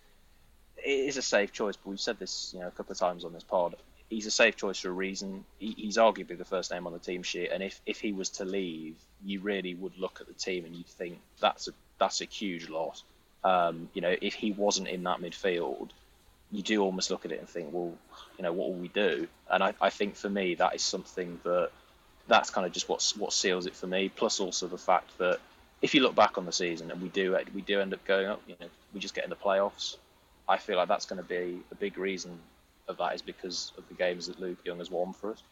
it 0.84 1.08
is 1.08 1.16
a 1.16 1.22
safe 1.22 1.52
choice. 1.52 1.76
But 1.76 1.90
we've 1.90 2.00
said 2.00 2.18
this, 2.18 2.52
you 2.54 2.60
know, 2.60 2.68
a 2.68 2.70
couple 2.70 2.92
of 2.92 2.98
times 2.98 3.24
on 3.24 3.32
this 3.32 3.42
pod. 3.42 3.76
He's 4.10 4.26
a 4.26 4.30
safe 4.30 4.56
choice 4.56 4.78
for 4.78 4.90
a 4.90 4.92
reason. 4.92 5.44
He, 5.58 5.74
he's 5.76 5.96
arguably 5.96 6.36
the 6.36 6.44
first 6.44 6.70
name 6.70 6.86
on 6.86 6.92
the 6.92 6.98
team 6.98 7.22
sheet, 7.22 7.50
and 7.50 7.62
if 7.62 7.80
if 7.86 8.00
he 8.00 8.12
was 8.12 8.28
to 8.30 8.44
leave, 8.44 8.96
you 9.24 9.40
really 9.40 9.74
would 9.74 9.98
look 9.98 10.20
at 10.20 10.26
the 10.26 10.34
team 10.34 10.64
and 10.64 10.74
you'd 10.76 10.86
think 10.86 11.18
that's 11.40 11.68
a 11.68 11.72
that's 11.98 12.20
a 12.20 12.26
huge 12.26 12.68
loss. 12.68 13.02
Um, 13.42 13.88
you 13.94 14.02
know, 14.02 14.14
if 14.20 14.34
he 14.34 14.52
wasn't 14.52 14.88
in 14.88 15.02
that 15.04 15.20
midfield, 15.20 15.90
you 16.50 16.62
do 16.62 16.82
almost 16.82 17.10
look 17.10 17.24
at 17.24 17.32
it 17.32 17.40
and 17.40 17.48
think, 17.48 17.70
well, 17.72 17.92
you 18.38 18.42
know, 18.42 18.52
what 18.52 18.68
will 18.68 18.78
we 18.78 18.88
do? 18.88 19.26
And 19.50 19.62
I, 19.62 19.74
I 19.80 19.90
think 19.90 20.16
for 20.16 20.30
me, 20.30 20.54
that 20.56 20.74
is 20.74 20.82
something 20.82 21.40
that 21.44 21.70
that's 22.26 22.50
kind 22.50 22.66
of 22.66 22.72
just 22.72 22.88
what 22.88 23.12
what 23.18 23.32
seals 23.32 23.66
it 23.66 23.74
for 23.74 23.86
me. 23.86 24.08
Plus, 24.08 24.40
also 24.40 24.66
the 24.66 24.78
fact 24.78 25.16
that 25.18 25.40
if 25.82 25.94
you 25.94 26.02
look 26.02 26.14
back 26.14 26.38
on 26.38 26.46
the 26.46 26.52
season 26.52 26.90
and 26.90 27.02
we 27.02 27.08
do 27.08 27.36
we 27.54 27.60
do 27.62 27.80
end 27.80 27.92
up 27.92 28.04
going 28.04 28.26
up, 28.26 28.40
you 28.46 28.54
know, 28.60 28.68
we 28.92 29.00
just 29.00 29.14
get 29.14 29.24
in 29.24 29.30
the 29.30 29.36
playoffs. 29.36 29.96
I 30.48 30.58
feel 30.58 30.76
like 30.76 30.88
that's 30.88 31.06
going 31.06 31.22
to 31.22 31.28
be 31.28 31.60
a 31.72 31.74
big 31.74 31.98
reason 31.98 32.38
of 32.88 32.98
that 32.98 33.14
is 33.14 33.22
because 33.22 33.72
of 33.78 33.88
the 33.88 33.94
games 33.94 34.26
that 34.26 34.40
Luke 34.40 34.58
Young 34.64 34.78
has 34.78 34.90
won 34.90 35.12
for 35.12 35.32
us. 35.32 35.42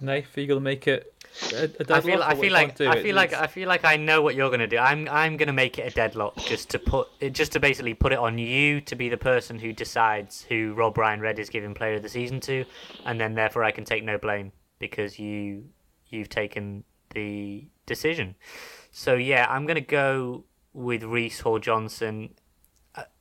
Nath, 0.00 0.36
are 0.36 0.40
you 0.40 0.48
going 0.48 0.58
to 0.58 0.64
make 0.64 0.88
it 0.88 1.14
a, 1.52 1.56
a 1.56 1.62
I 1.62 1.66
deadlock? 1.66 2.04
feel, 2.04 2.22
I 2.22 2.34
feel 2.34 2.52
like, 2.52 2.80
I 2.80 3.02
feel 3.02 3.14
like, 3.14 3.32
I 3.32 3.46
feel 3.46 3.68
like 3.68 3.84
I 3.84 3.96
know 3.96 4.20
what 4.20 4.34
you're 4.34 4.50
gonna 4.50 4.66
do. 4.66 4.78
I'm, 4.78 5.08
I'm 5.08 5.36
gonna 5.36 5.52
make 5.52 5.78
it 5.78 5.92
a 5.92 5.94
deadlock 5.94 6.36
just 6.38 6.70
to 6.70 6.80
put, 6.80 7.08
it, 7.20 7.30
just 7.30 7.52
to 7.52 7.60
basically 7.60 7.94
put 7.94 8.12
it 8.12 8.18
on 8.18 8.36
you 8.36 8.80
to 8.82 8.96
be 8.96 9.08
the 9.08 9.16
person 9.16 9.60
who 9.60 9.72
decides 9.72 10.42
who 10.42 10.74
Rob 10.74 10.98
Ryan 10.98 11.20
Red 11.20 11.38
is 11.38 11.48
giving 11.50 11.72
Player 11.72 11.94
of 11.94 12.02
the 12.02 12.08
Season 12.08 12.40
to, 12.40 12.64
and 13.04 13.20
then 13.20 13.34
therefore 13.34 13.62
I 13.62 13.70
can 13.70 13.84
take 13.84 14.02
no 14.02 14.18
blame 14.18 14.50
because 14.80 15.20
you, 15.20 15.66
you've 16.08 16.28
taken 16.28 16.82
the 17.14 17.64
decision. 17.86 18.34
So 18.90 19.14
yeah, 19.14 19.46
I'm 19.48 19.66
gonna 19.66 19.80
go 19.80 20.44
with 20.72 21.04
Reece 21.04 21.40
Hall 21.40 21.60
Johnson. 21.60 22.30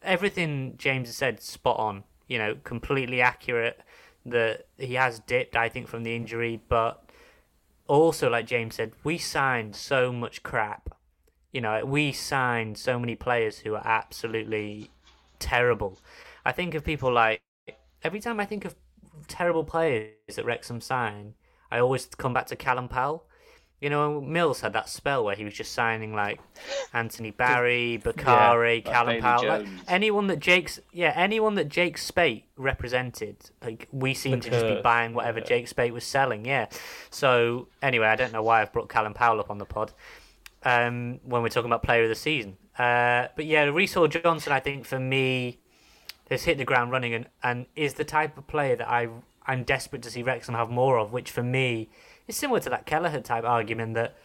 Everything 0.02 0.76
James 0.78 1.08
has 1.08 1.18
said 1.18 1.42
spot 1.42 1.78
on. 1.80 2.04
You 2.28 2.38
know, 2.38 2.56
completely 2.64 3.22
accurate. 3.22 3.82
That 4.26 4.68
he 4.78 4.94
has 4.94 5.20
dipped, 5.20 5.56
I 5.56 5.68
think, 5.68 5.88
from 5.88 6.04
the 6.04 6.16
injury, 6.16 6.62
but 6.70 7.04
also, 7.88 8.30
like 8.30 8.46
James 8.46 8.76
said, 8.76 8.94
we 9.04 9.18
signed 9.18 9.76
so 9.76 10.12
much 10.12 10.44
crap. 10.44 10.96
You 11.52 11.62
know, 11.62 11.84
we 11.84 12.12
signed 12.12 12.78
so 12.78 13.00
many 13.00 13.16
players 13.16 13.60
who 13.60 13.76
are 13.76 13.86
absolutely 13.86 14.92
terrible. 15.40 16.00
I 16.46 16.52
think 16.52 16.76
of 16.76 16.86
people 16.86 17.12
like 17.12 17.42
every 18.04 18.20
time 18.20 18.40
I 18.40 18.46
think 18.46 18.64
of 18.64 18.76
terrible 19.28 19.64
players 19.64 20.14
that 20.36 20.46
Wrexham 20.46 20.82
sign, 20.82 21.34
I 21.70 21.80
always 21.80 22.06
come 22.06 22.34
back 22.34 22.48
to 22.48 22.56
Callum 22.56 22.88
Powell. 22.88 23.26
You 23.82 23.90
know, 23.90 24.22
Mills 24.22 24.62
had 24.62 24.74
that 24.74 24.90
spell 24.90 25.26
where 25.26 25.36
he 25.36 25.44
was 25.44 25.56
just 25.56 25.74
signing 25.74 26.14
like 26.14 26.40
Anthony 26.94 27.32
Barry, 27.32 27.98
Bakari, 27.98 28.76
like 28.76 28.86
Callum 28.86 29.20
Powell, 29.20 29.48
like, 29.48 29.68
anyone 29.88 30.28
that 30.28 30.40
Jake's 30.40 30.80
yeah, 30.94 31.12
anyone 31.16 31.56
that 31.56 31.68
Jake 31.68 31.98
Spate 31.98 32.46
represented. 32.58 33.38
Like 33.60 33.88
we 33.92 34.14
seem 34.14 34.40
to 34.40 34.50
just 34.52 34.68
be 34.68 34.80
buying 34.82 35.16
whatever 35.16 35.40
yeah. 35.40 35.46
Jake 35.46 35.68
Spate 35.68 35.94
was 35.94 36.04
selling. 36.04 36.46
Yeah. 36.46 36.68
So 37.10 37.70
anyway, 37.82 38.06
I 38.06 38.16
don't 38.16 38.32
know 38.32 38.44
why 38.44 38.62
I've 38.62 38.72
brought 38.72 38.88
Callum 38.88 39.16
Powell 39.16 39.40
up 39.40 39.50
on 39.50 39.58
the 39.58 39.66
pod 39.66 39.92
um, 40.64 41.20
when 41.24 41.42
we're 41.42 41.50
talking 41.50 41.70
about 41.70 41.84
player 41.84 42.04
of 42.04 42.10
the 42.10 42.16
season. 42.16 42.58
Uh, 42.78 43.28
but 43.36 43.46
yeah, 43.46 43.64
Reece 43.64 43.96
Hall 43.96 44.08
Johnson, 44.08 44.54
I 44.54 44.60
think 44.60 44.86
for 44.86 45.00
me, 45.00 45.60
has 46.30 46.44
hit 46.44 46.58
the 46.58 46.66
ground 46.66 46.92
running 46.92 47.14
and, 47.14 47.28
and 47.44 47.66
is 47.76 47.96
the 47.96 48.06
type 48.06 48.38
of 48.38 48.48
player 48.48 48.76
that 48.76 48.90
I 48.90 49.10
I'm 49.46 49.64
desperate 49.64 50.04
to 50.04 50.12
see 50.12 50.22
Wrexham 50.22 50.54
have 50.56 50.70
more 50.70 51.00
of. 51.00 51.12
Which 51.12 51.32
for 51.32 51.44
me 51.44 51.90
is 52.32 52.38
similar 52.38 52.60
to 52.62 52.70
that 52.70 52.86
Kelleher 52.86 53.22
type 53.22 53.44
argument 53.44 53.94
that 53.96 54.16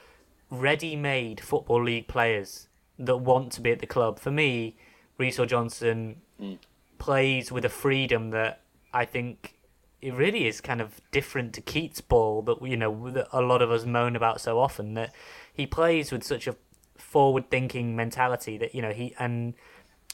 ready-made 0.51 1.41
football 1.41 1.83
league 1.83 2.07
players 2.07 2.69
that 2.99 3.17
want 3.17 3.53
to 3.53 3.61
be 3.61 3.73
at 3.73 3.81
the 3.81 3.87
club. 3.87 4.19
For 4.19 4.31
me, 4.31 4.77
Hall 5.19 5.47
Johnson 5.47 6.17
mm. 6.41 6.59
plays 6.99 7.51
with 7.51 7.65
a 7.65 7.69
freedom 7.69 8.31
that 8.31 8.61
I 8.93 9.05
think 9.05 9.55
it 10.01 10.15
really 10.15 10.47
is 10.47 10.61
kind 10.61 10.81
of 10.81 11.01
different 11.11 11.53
to 11.55 11.61
Keates 11.61 12.01
ball 12.01 12.43
that 12.43 12.63
you 12.63 12.77
know 12.77 13.11
that 13.11 13.27
a 13.33 13.41
lot 13.41 13.61
of 13.61 13.71
us 13.71 13.85
moan 13.85 14.15
about 14.15 14.41
so 14.41 14.61
often 14.61 14.95
that 14.95 15.13
he 15.53 15.67
plays 15.67 16.13
with 16.13 16.23
such 16.23 16.47
a 16.47 16.55
forward 16.97 17.51
thinking 17.51 17.97
mentality 17.97 18.57
that 18.59 18.75
you 18.75 18.83
know 18.83 18.93
he 18.93 19.15
and 19.19 19.55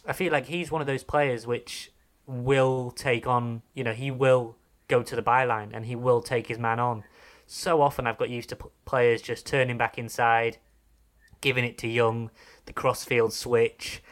I 0.07 0.13
feel 0.13 0.33
like 0.33 0.47
he's 0.47 0.71
one 0.71 0.81
of 0.81 0.87
those 0.87 1.05
players 1.05 1.47
which 1.47 1.93
will 2.27 2.91
take 2.93 3.27
on 3.27 3.63
you 3.75 3.85
know 3.85 3.93
he 3.93 4.11
will 4.11 4.57
go 4.89 5.03
to 5.03 5.17
the 5.17 5.23
byline 5.23 5.71
and 5.73 5.85
he 5.87 5.97
will 5.97 6.23
take 6.23 6.47
his 6.47 6.59
man 6.59 6.79
on 6.79 7.05
so 7.53 7.83
often 7.83 8.07
I've 8.07 8.19
got 8.19 8.31
used 8.31 8.49
to 8.51 8.59
players 8.85 9.23
just 9.23 9.47
turning 9.47 9.79
back 9.79 9.99
inside 9.99 10.59
giving 11.41 11.65
it 11.65 11.79
to 11.79 11.89
Young 11.89 12.31
the 12.67 12.73
crossfield 12.73 13.33
switch 13.33 14.03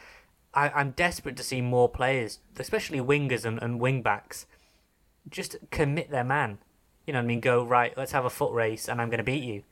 I, 0.53 0.69
I'm 0.69 0.91
desperate 0.91 1.37
to 1.37 1.43
see 1.43 1.61
more 1.61 1.89
players 1.89 2.39
especially 2.57 2.99
wingers 2.99 3.45
and, 3.45 3.61
and 3.61 3.79
wing 3.79 4.01
backs 4.01 4.45
just 5.29 5.57
commit 5.69 6.09
their 6.09 6.23
man. 6.23 6.59
You 7.05 7.13
know 7.13 7.19
what 7.19 7.25
I 7.25 7.27
mean? 7.27 7.39
Go 7.39 7.63
right. 7.63 7.95
Let's 7.97 8.11
have 8.11 8.25
a 8.25 8.29
foot 8.29 8.53
race, 8.53 8.87
and 8.87 9.01
I'm 9.01 9.09
going 9.09 9.19
to 9.19 9.23
beat 9.23 9.43
you. 9.43 9.63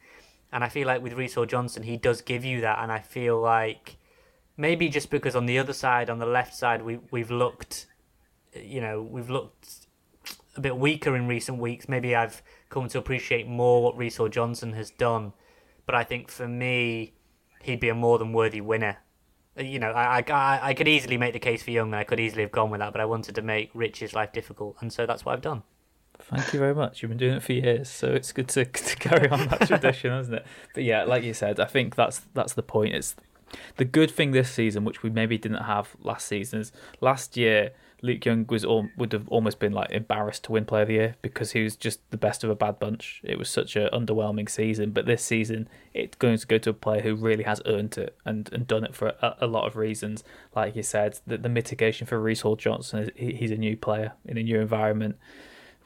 And 0.51 0.63
I 0.63 0.69
feel 0.69 0.87
like 0.87 1.01
with 1.01 1.33
Hall 1.33 1.45
Johnson, 1.45 1.83
he 1.83 1.97
does 1.97 2.21
give 2.21 2.43
you 2.43 2.61
that, 2.61 2.79
and 2.79 2.91
I 2.91 2.99
feel 2.99 3.39
like 3.39 3.97
maybe 4.57 4.89
just 4.89 5.09
because 5.09 5.35
on 5.35 5.45
the 5.45 5.59
other 5.59 5.73
side, 5.73 6.09
on 6.09 6.19
the 6.19 6.25
left 6.25 6.55
side, 6.55 6.81
we 6.81 6.99
we've 7.11 7.31
looked, 7.31 7.85
you 8.53 8.81
know, 8.81 9.01
we've 9.01 9.29
looked 9.29 9.87
a 10.55 10.61
bit 10.61 10.77
weaker 10.77 11.15
in 11.15 11.27
recent 11.27 11.59
weeks. 11.59 11.87
Maybe 11.87 12.15
I've 12.15 12.41
come 12.69 12.87
to 12.89 12.97
appreciate 12.99 13.47
more 13.47 13.83
what 13.83 13.97
Reece 13.97 14.17
Hall 14.17 14.29
Johnson 14.29 14.73
has 14.73 14.91
done. 14.91 15.33
But 15.85 15.95
I 15.95 16.03
think 16.03 16.29
for 16.29 16.47
me, 16.47 17.13
he'd 17.61 17.79
be 17.79 17.89
a 17.89 17.95
more 17.95 18.17
than 18.17 18.31
worthy 18.31 18.61
winner. 18.61 18.97
Uh, 19.57 19.63
You 19.63 19.79
know, 19.79 19.91
I, 19.91 20.23
I, 20.27 20.59
I 20.61 20.73
could 20.73 20.87
easily 20.87 21.17
make 21.17 21.33
the 21.33 21.39
case 21.39 21.63
for 21.63 21.71
Young, 21.71 21.87
and 21.87 21.95
I 21.95 22.03
could 22.03 22.19
easily 22.19 22.43
have 22.43 22.51
gone 22.51 22.69
with 22.69 22.79
that, 22.79 22.91
but 22.91 23.01
I 23.01 23.05
wanted 23.05 23.35
to 23.35 23.41
make 23.41 23.71
Rich's 23.73 24.13
life 24.13 24.31
difficult, 24.31 24.77
and 24.81 24.93
so 24.93 25.05
that's 25.05 25.25
what 25.25 25.33
I've 25.33 25.41
done. 25.41 25.63
Thank 26.21 26.53
you 26.53 26.59
very 26.59 26.75
much. 26.75 27.01
You've 27.01 27.09
been 27.09 27.17
doing 27.17 27.35
it 27.37 27.43
for 27.43 27.53
years, 27.53 27.89
so 27.89 28.13
it's 28.13 28.31
good 28.31 28.49
to, 28.49 28.65
to 28.89 28.95
carry 28.97 29.29
on 29.29 29.47
that 29.47 29.67
tradition, 29.67 30.13
isn't 30.13 30.33
it? 30.33 30.45
But 30.73 30.83
yeah, 30.83 31.03
like 31.03 31.23
you 31.23 31.33
said, 31.33 31.59
I 31.59 31.65
think 31.65 31.95
that's 31.95 32.19
that's 32.33 32.53
the 32.53 32.61
point. 32.63 32.93
It's 32.93 33.15
the 33.77 33.85
good 33.85 34.11
thing 34.11 34.31
this 34.31 34.51
season, 34.51 34.83
which 34.83 35.01
we 35.01 35.09
maybe 35.09 35.37
didn't 35.37 35.63
have 35.63 35.95
last 36.01 36.27
season, 36.27 36.59
is 36.59 36.71
last 37.01 37.35
year 37.37 37.71
Luke 38.01 38.25
Young 38.25 38.45
was 38.47 38.63
all, 38.63 38.89
would 38.97 39.13
have 39.13 39.27
almost 39.29 39.59
been 39.59 39.73
like 39.73 39.91
embarrassed 39.91 40.45
to 40.45 40.51
win 40.51 40.65
Player 40.65 40.83
of 40.83 40.87
the 40.87 40.93
Year 40.93 41.15
because 41.21 41.51
he 41.51 41.63
was 41.63 41.75
just 41.75 41.99
the 42.11 42.17
best 42.17 42.43
of 42.43 42.49
a 42.49 42.55
bad 42.55 42.79
bunch. 42.79 43.21
It 43.23 43.37
was 43.37 43.49
such 43.49 43.75
an 43.75 43.89
underwhelming 43.93 44.49
season, 44.49 44.91
but 44.91 45.05
this 45.05 45.23
season 45.23 45.67
it's 45.93 46.15
going 46.15 46.37
to 46.37 46.47
go 46.47 46.57
to 46.57 46.69
a 46.69 46.73
player 46.73 47.01
who 47.01 47.15
really 47.15 47.43
has 47.43 47.61
earned 47.65 47.97
it 47.97 48.15
and, 48.25 48.51
and 48.53 48.67
done 48.67 48.83
it 48.83 48.95
for 48.95 49.09
a, 49.21 49.35
a 49.41 49.47
lot 49.47 49.67
of 49.67 49.75
reasons. 49.75 50.23
Like 50.55 50.75
you 50.75 50.83
said, 50.83 51.19
the, 51.27 51.37
the 51.37 51.49
mitigation 51.49 52.07
for 52.07 52.19
Reece 52.19 52.41
Hall 52.41 52.55
Johnson 52.55 52.99
is 52.99 53.09
he, 53.15 53.33
he's 53.33 53.51
a 53.51 53.57
new 53.57 53.75
player 53.75 54.13
in 54.25 54.37
a 54.37 54.43
new 54.43 54.59
environment 54.59 55.17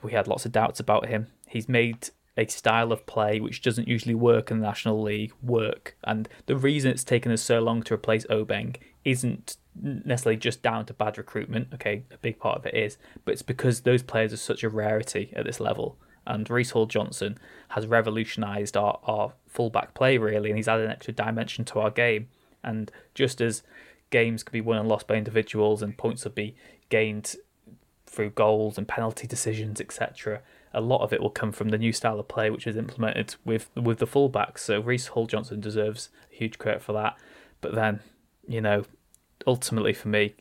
we 0.03 0.11
had 0.11 0.27
lots 0.27 0.45
of 0.45 0.51
doubts 0.51 0.79
about 0.79 1.07
him. 1.07 1.27
He's 1.47 1.69
made 1.69 2.09
a 2.35 2.47
style 2.47 2.91
of 2.91 3.05
play 3.05 3.39
which 3.39 3.61
doesn't 3.61 3.87
usually 3.87 4.15
work 4.15 4.51
in 4.51 4.59
the 4.59 4.65
National 4.65 5.01
League 5.01 5.33
work. 5.41 5.95
And 6.03 6.27
the 6.45 6.55
reason 6.55 6.91
it's 6.91 7.03
taken 7.03 7.31
us 7.31 7.41
so 7.41 7.59
long 7.59 7.83
to 7.83 7.93
replace 7.93 8.25
Obeng 8.25 8.75
isn't 9.05 9.57
necessarily 9.81 10.37
just 10.37 10.61
down 10.61 10.85
to 10.85 10.93
bad 10.93 11.17
recruitment. 11.17 11.69
Okay, 11.73 12.03
a 12.11 12.17
big 12.17 12.39
part 12.39 12.57
of 12.57 12.65
it 12.65 12.75
is, 12.75 12.97
but 13.25 13.33
it's 13.33 13.41
because 13.41 13.81
those 13.81 14.03
players 14.03 14.33
are 14.33 14.37
such 14.37 14.63
a 14.63 14.69
rarity 14.69 15.31
at 15.35 15.45
this 15.45 15.59
level. 15.59 15.97
And 16.25 16.49
Reece 16.49 16.71
Hall 16.71 16.85
Johnson 16.85 17.37
has 17.69 17.85
revolutionised 17.85 18.77
our, 18.77 18.99
our 19.03 19.33
fullback 19.47 19.93
play, 19.93 20.17
really, 20.17 20.49
and 20.49 20.57
he's 20.57 20.69
added 20.69 20.85
an 20.85 20.91
extra 20.91 21.13
dimension 21.13 21.65
to 21.65 21.79
our 21.79 21.91
game. 21.91 22.29
And 22.63 22.91
just 23.13 23.41
as 23.41 23.61
games 24.09 24.43
can 24.43 24.53
be 24.53 24.61
won 24.61 24.77
and 24.77 24.87
lost 24.87 25.07
by 25.07 25.15
individuals 25.15 25.81
and 25.81 25.97
points 25.97 26.23
will 26.23 26.31
be 26.31 26.55
gained 26.89 27.35
through 28.05 28.29
goals 28.29 28.77
and 28.77 28.87
penalty 28.87 29.27
decisions, 29.27 29.81
etc. 29.81 30.41
A 30.73 30.79
lot 30.79 31.01
of 31.01 31.11
it 31.11 31.21
will 31.21 31.29
come 31.29 31.51
from 31.51 31.69
the 31.69 31.77
new 31.77 31.91
style 31.91 32.19
of 32.19 32.27
play 32.27 32.49
which 32.49 32.67
is 32.67 32.77
implemented 32.77 33.35
with 33.43 33.69
with 33.75 33.97
the 33.97 34.07
fullbacks. 34.07 34.59
So 34.59 34.79
Reece 34.79 35.07
Hall 35.07 35.25
Johnson 35.25 35.59
deserves 35.59 36.09
huge 36.29 36.57
credit 36.57 36.81
for 36.81 36.93
that. 36.93 37.17
But 37.59 37.75
then, 37.75 38.01
you 38.47 38.61
know, 38.61 38.83
ultimately 39.45 39.93
for 39.93 40.09
me, 40.09 40.35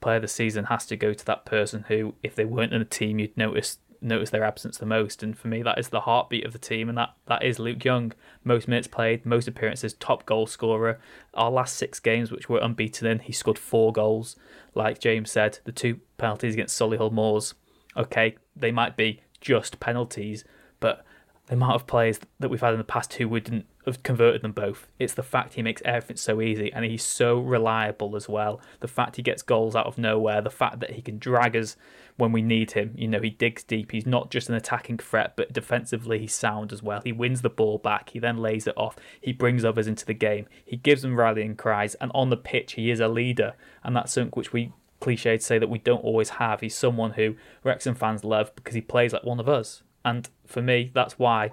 player 0.00 0.16
of 0.16 0.22
the 0.22 0.28
season 0.28 0.66
has 0.66 0.84
to 0.86 0.96
go 0.96 1.14
to 1.14 1.24
that 1.24 1.44
person 1.44 1.84
who, 1.88 2.14
if 2.22 2.34
they 2.34 2.44
weren't 2.44 2.74
in 2.74 2.82
a 2.82 2.86
team, 2.86 3.18
you'd 3.18 3.36
notice 3.36 3.78
notice 4.04 4.28
their 4.28 4.44
absence 4.44 4.76
the 4.76 4.86
most. 4.86 5.22
And 5.22 5.36
for 5.36 5.48
me, 5.48 5.62
that 5.62 5.78
is 5.78 5.88
the 5.88 6.02
heartbeat 6.02 6.44
of 6.44 6.52
the 6.52 6.58
team, 6.58 6.88
and 6.88 6.98
that, 6.98 7.14
that 7.26 7.42
is 7.42 7.58
Luke 7.58 7.84
Young. 7.84 8.12
Most 8.44 8.68
minutes 8.68 8.86
played, 8.86 9.24
most 9.24 9.48
appearances, 9.48 9.94
top 9.94 10.26
goal 10.26 10.46
scorer. 10.46 11.00
Our 11.32 11.50
last 11.50 11.76
six 11.76 12.00
games, 12.00 12.30
which 12.30 12.48
we're 12.48 12.60
unbeaten 12.60 13.06
in, 13.06 13.20
he 13.20 13.32
scored 13.32 13.58
four 13.58 13.92
goals. 13.92 14.36
Like 14.74 15.00
James 15.00 15.30
said, 15.30 15.58
the 15.64 15.72
two 15.72 16.00
penalties 16.18 16.52
against 16.52 16.78
Solihull 16.78 17.12
Moors, 17.12 17.54
okay, 17.96 18.36
they 18.54 18.70
might 18.70 18.96
be 18.96 19.22
just 19.40 19.80
penalties, 19.80 20.44
but 20.80 21.04
the 21.46 21.54
amount 21.54 21.74
of 21.74 21.86
players 21.86 22.20
that 22.40 22.50
we've 22.50 22.60
had 22.60 22.72
in 22.72 22.78
the 22.78 22.84
past 22.84 23.14
who 23.14 23.28
wouldn't 23.28 23.66
have 23.86 24.02
converted 24.02 24.42
them 24.42 24.52
both. 24.52 24.88
It's 24.98 25.14
the 25.14 25.22
fact 25.22 25.54
he 25.54 25.62
makes 25.62 25.82
everything 25.84 26.16
so 26.16 26.40
easy 26.40 26.72
and 26.72 26.84
he's 26.84 27.02
so 27.02 27.38
reliable 27.38 28.16
as 28.16 28.28
well. 28.28 28.60
The 28.80 28.88
fact 28.88 29.16
he 29.16 29.22
gets 29.22 29.42
goals 29.42 29.76
out 29.76 29.86
of 29.86 29.98
nowhere, 29.98 30.40
the 30.40 30.50
fact 30.50 30.80
that 30.80 30.92
he 30.92 31.02
can 31.02 31.18
drag 31.18 31.56
us 31.56 31.76
when 32.16 32.32
we 32.32 32.42
need 32.42 32.72
him. 32.72 32.94
You 32.96 33.08
know, 33.08 33.20
he 33.20 33.30
digs 33.30 33.62
deep. 33.62 33.92
He's 33.92 34.06
not 34.06 34.30
just 34.30 34.48
an 34.48 34.54
attacking 34.54 34.98
threat, 34.98 35.34
but 35.36 35.52
defensively 35.52 36.18
he's 36.18 36.34
sound 36.34 36.72
as 36.72 36.82
well. 36.82 37.00
He 37.04 37.12
wins 37.12 37.42
the 37.42 37.50
ball 37.50 37.78
back. 37.78 38.10
He 38.10 38.18
then 38.18 38.38
lays 38.38 38.66
it 38.66 38.76
off. 38.76 38.96
He 39.20 39.32
brings 39.32 39.64
others 39.64 39.86
into 39.86 40.06
the 40.06 40.14
game. 40.14 40.46
He 40.64 40.76
gives 40.76 41.02
them 41.02 41.18
rallying 41.18 41.56
cries. 41.56 41.94
And 41.96 42.10
on 42.14 42.30
the 42.30 42.36
pitch, 42.36 42.74
he 42.74 42.90
is 42.90 43.00
a 43.00 43.08
leader. 43.08 43.54
And 43.82 43.94
that's 43.96 44.12
something 44.12 44.32
which 44.34 44.52
we 44.52 44.72
cliche 45.00 45.38
say 45.38 45.58
that 45.58 45.68
we 45.68 45.78
don't 45.78 46.04
always 46.04 46.30
have. 46.30 46.60
He's 46.60 46.74
someone 46.74 47.12
who 47.12 47.36
Wrexham 47.62 47.94
fans 47.94 48.24
love 48.24 48.54
because 48.54 48.74
he 48.74 48.80
plays 48.80 49.12
like 49.12 49.24
one 49.24 49.40
of 49.40 49.48
us. 49.48 49.82
And 50.04 50.28
for 50.46 50.62
me, 50.62 50.90
that's 50.94 51.18
why 51.18 51.52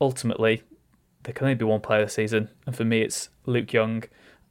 ultimately 0.00 0.62
there 1.22 1.34
can 1.34 1.46
only 1.46 1.54
be 1.54 1.64
one 1.64 1.80
player 1.80 2.04
this 2.04 2.14
season. 2.14 2.50
And 2.66 2.76
for 2.76 2.84
me, 2.84 3.02
it's 3.02 3.28
Luke 3.46 3.72
Young. 3.72 4.04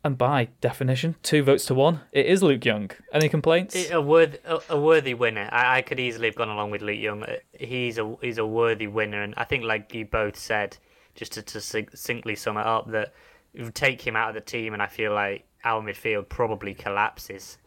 And 0.04 0.18
by 0.18 0.48
definition, 0.62 1.16
two 1.24 1.44
votes 1.44 1.66
to 1.66 1.74
one, 1.74 2.02
it 2.14 2.26
is 2.26 2.42
Luke 2.42 2.64
Young. 2.64 2.90
Any 3.12 3.28
complaints? 3.28 3.92
A 3.92 4.00
worthy, 4.00 4.38
a, 4.46 4.60
a 4.70 4.80
worthy 4.80 5.14
winner. 5.14 5.50
I, 5.52 5.80
I 5.80 5.82
could 5.82 6.00
easily 6.00 6.28
have 6.30 6.36
gone 6.36 6.48
along 6.48 6.72
with 6.72 6.82
Luke 6.82 7.00
Young. 7.00 7.24
Uh, 7.24 7.36
He's 7.52 7.98
a 7.98 8.16
he's 8.22 8.38
a 8.38 8.46
worthy 8.46 8.88
winner, 8.88 9.22
and 9.22 9.34
I 9.36 9.44
think, 9.44 9.66
like 9.66 9.94
you 9.94 10.06
both 10.06 10.38
said, 10.38 10.78
just 11.16 11.34
to, 11.34 11.42
to 11.42 11.60
succinctly 11.60 12.36
sum 12.36 12.56
it 12.56 12.66
up, 12.66 12.90
that 12.92 13.14
take 13.74 14.02
him 14.02 14.16
out 14.16 14.30
of 14.30 14.36
the 14.36 14.42
team, 14.42 14.72
and 14.72 14.82
I 14.82 14.88
feel 14.88 15.14
like 15.14 15.44
our 15.66 15.82
midfield 15.82 16.30
probably 16.30 16.74
collapses. 16.74 17.58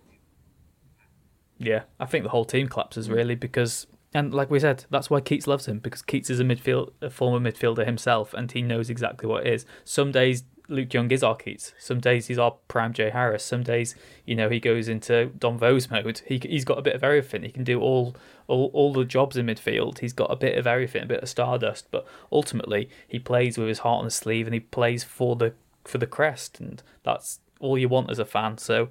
Yeah, 1.58 1.82
I 2.00 2.06
think 2.06 2.24
the 2.24 2.30
whole 2.30 2.46
team 2.46 2.66
collapses 2.66 3.10
really 3.10 3.34
because, 3.34 3.86
and 4.14 4.34
like 4.34 4.50
we 4.50 4.60
said, 4.60 4.84
that's 4.90 5.08
why 5.08 5.20
Keates 5.20 5.46
loves 5.46 5.66
him 5.66 5.78
because 5.78 6.02
Keates 6.02 6.30
is 6.30 6.40
a 6.40 6.44
midfield, 6.44 6.92
a 7.00 7.10
former 7.10 7.50
midfielder 7.50 7.86
himself, 7.86 8.34
and 8.34 8.50
he 8.50 8.62
knows 8.62 8.90
exactly 8.90 9.28
what 9.28 9.46
it 9.46 9.52
is. 9.52 9.66
Some 9.84 10.12
days 10.12 10.44
Luke 10.68 10.92
Young 10.92 11.10
is 11.10 11.22
our 11.22 11.34
Keates. 11.34 11.72
Some 11.78 12.00
days 12.00 12.26
he's 12.26 12.38
our 12.38 12.52
prime 12.68 12.92
Jay 12.92 13.10
Harris. 13.10 13.44
Some 13.44 13.62
days, 13.62 13.94
you 14.24 14.34
know, 14.34 14.48
he 14.48 14.60
goes 14.60 14.88
into 14.88 15.26
Dom 15.38 15.58
Vose 15.58 15.90
mode. 15.90 16.22
He 16.26 16.38
he's 16.38 16.64
got 16.64 16.78
a 16.78 16.82
bit 16.82 16.94
of 16.94 17.04
everything. 17.04 17.42
He 17.42 17.50
can 17.50 17.64
do 17.64 17.80
all 17.80 18.14
all 18.48 18.70
all 18.72 18.92
the 18.92 19.04
jobs 19.04 19.36
in 19.36 19.46
midfield. 19.46 19.98
He's 19.98 20.12
got 20.12 20.30
a 20.30 20.36
bit 20.36 20.58
of 20.58 20.66
everything, 20.66 21.02
a 21.02 21.06
bit 21.06 21.22
of 21.22 21.28
stardust. 21.28 21.88
But 21.90 22.06
ultimately, 22.30 22.88
he 23.06 23.18
plays 23.18 23.58
with 23.58 23.68
his 23.68 23.80
heart 23.80 24.00
on 24.00 24.04
his 24.04 24.14
sleeve, 24.14 24.46
and 24.46 24.54
he 24.54 24.60
plays 24.60 25.04
for 25.04 25.36
the 25.36 25.54
for 25.84 25.98
the 25.98 26.06
crest, 26.06 26.60
and 26.60 26.82
that's 27.02 27.40
all 27.60 27.78
you 27.78 27.88
want 27.88 28.10
as 28.10 28.18
a 28.18 28.24
fan. 28.24 28.58
So, 28.58 28.88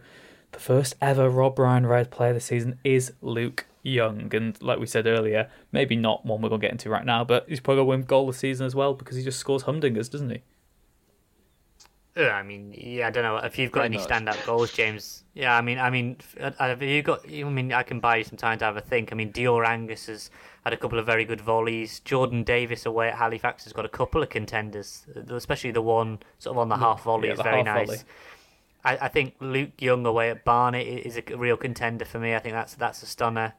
the 0.51 0.59
first 0.59 0.95
ever 1.01 1.29
Rob 1.29 1.57
Ryan 1.57 1.87
Red 1.87 2.11
player 2.11 2.33
this 2.33 2.45
season 2.45 2.79
is 2.83 3.13
Luke 3.21 3.65
Young, 3.83 4.33
and 4.35 4.61
like 4.61 4.79
we 4.79 4.85
said 4.85 5.07
earlier, 5.07 5.49
maybe 5.71 5.95
not 5.95 6.25
one 6.25 6.41
we're 6.41 6.49
gonna 6.49 6.61
get 6.61 6.71
into 6.71 6.89
right 6.89 7.05
now, 7.05 7.23
but 7.23 7.45
he's 7.49 7.59
probably 7.59 7.79
gonna 7.81 7.89
win 7.89 8.01
goal 8.03 8.29
of 8.29 8.35
the 8.35 8.39
season 8.39 8.65
as 8.65 8.75
well 8.75 8.93
because 8.93 9.17
he 9.17 9.23
just 9.23 9.39
scores 9.39 9.63
humdingers, 9.63 10.09
doesn't 10.09 10.29
he? 10.29 10.41
Uh, 12.15 12.23
I 12.23 12.43
mean, 12.43 12.73
yeah, 12.77 13.07
I 13.07 13.09
don't 13.09 13.23
know 13.23 13.37
if 13.37 13.57
you've 13.57 13.71
got 13.71 13.81
Pretty 13.81 13.95
any 13.95 14.03
much. 14.03 14.09
standout 14.09 14.45
goals, 14.45 14.73
James. 14.73 15.23
Yeah, 15.33 15.55
I 15.55 15.61
mean, 15.61 15.79
I 15.79 15.89
mean, 15.89 16.17
uh, 16.39 16.51
have 16.57 16.83
you 16.83 17.01
got? 17.01 17.21
I 17.25 17.43
mean, 17.43 17.71
I 17.71 17.83
can 17.83 18.01
buy 18.01 18.17
you 18.17 18.25
some 18.25 18.37
time 18.37 18.59
to 18.59 18.65
have 18.65 18.75
a 18.75 18.81
think. 18.81 19.13
I 19.13 19.15
mean, 19.15 19.31
Dior 19.31 19.65
Angus 19.65 20.07
has 20.07 20.29
had 20.65 20.73
a 20.73 20.77
couple 20.77 20.99
of 20.99 21.05
very 21.05 21.23
good 21.23 21.39
volleys. 21.39 22.01
Jordan 22.01 22.43
Davies 22.43 22.85
away 22.85 23.07
at 23.07 23.15
Halifax 23.15 23.63
has 23.63 23.71
got 23.71 23.85
a 23.85 23.89
couple 23.89 24.21
of 24.21 24.29
contenders, 24.29 25.05
uh, 25.15 25.35
especially 25.35 25.71
the 25.71 25.81
one 25.81 26.19
sort 26.37 26.55
of 26.55 26.57
on 26.59 26.67
the 26.67 26.77
half 26.77 27.03
volley 27.03 27.29
yeah, 27.29 27.35
is 27.35 27.41
very 27.41 27.63
nice. 27.63 27.87
volley. 27.87 27.99
I, 28.83 28.97
I 29.05 29.07
think 29.07 29.35
Luke 29.39 29.81
Young 29.81 30.05
away 30.05 30.31
at 30.31 30.43
Barnet 30.43 30.85
is 30.85 31.17
a 31.17 31.37
real 31.37 31.55
contender 31.55 32.03
for 32.03 32.19
me. 32.19 32.35
I 32.35 32.39
think 32.39 32.53
that's 32.53 32.73
that's 32.75 33.01
a 33.03 33.05
stunner. 33.05 33.53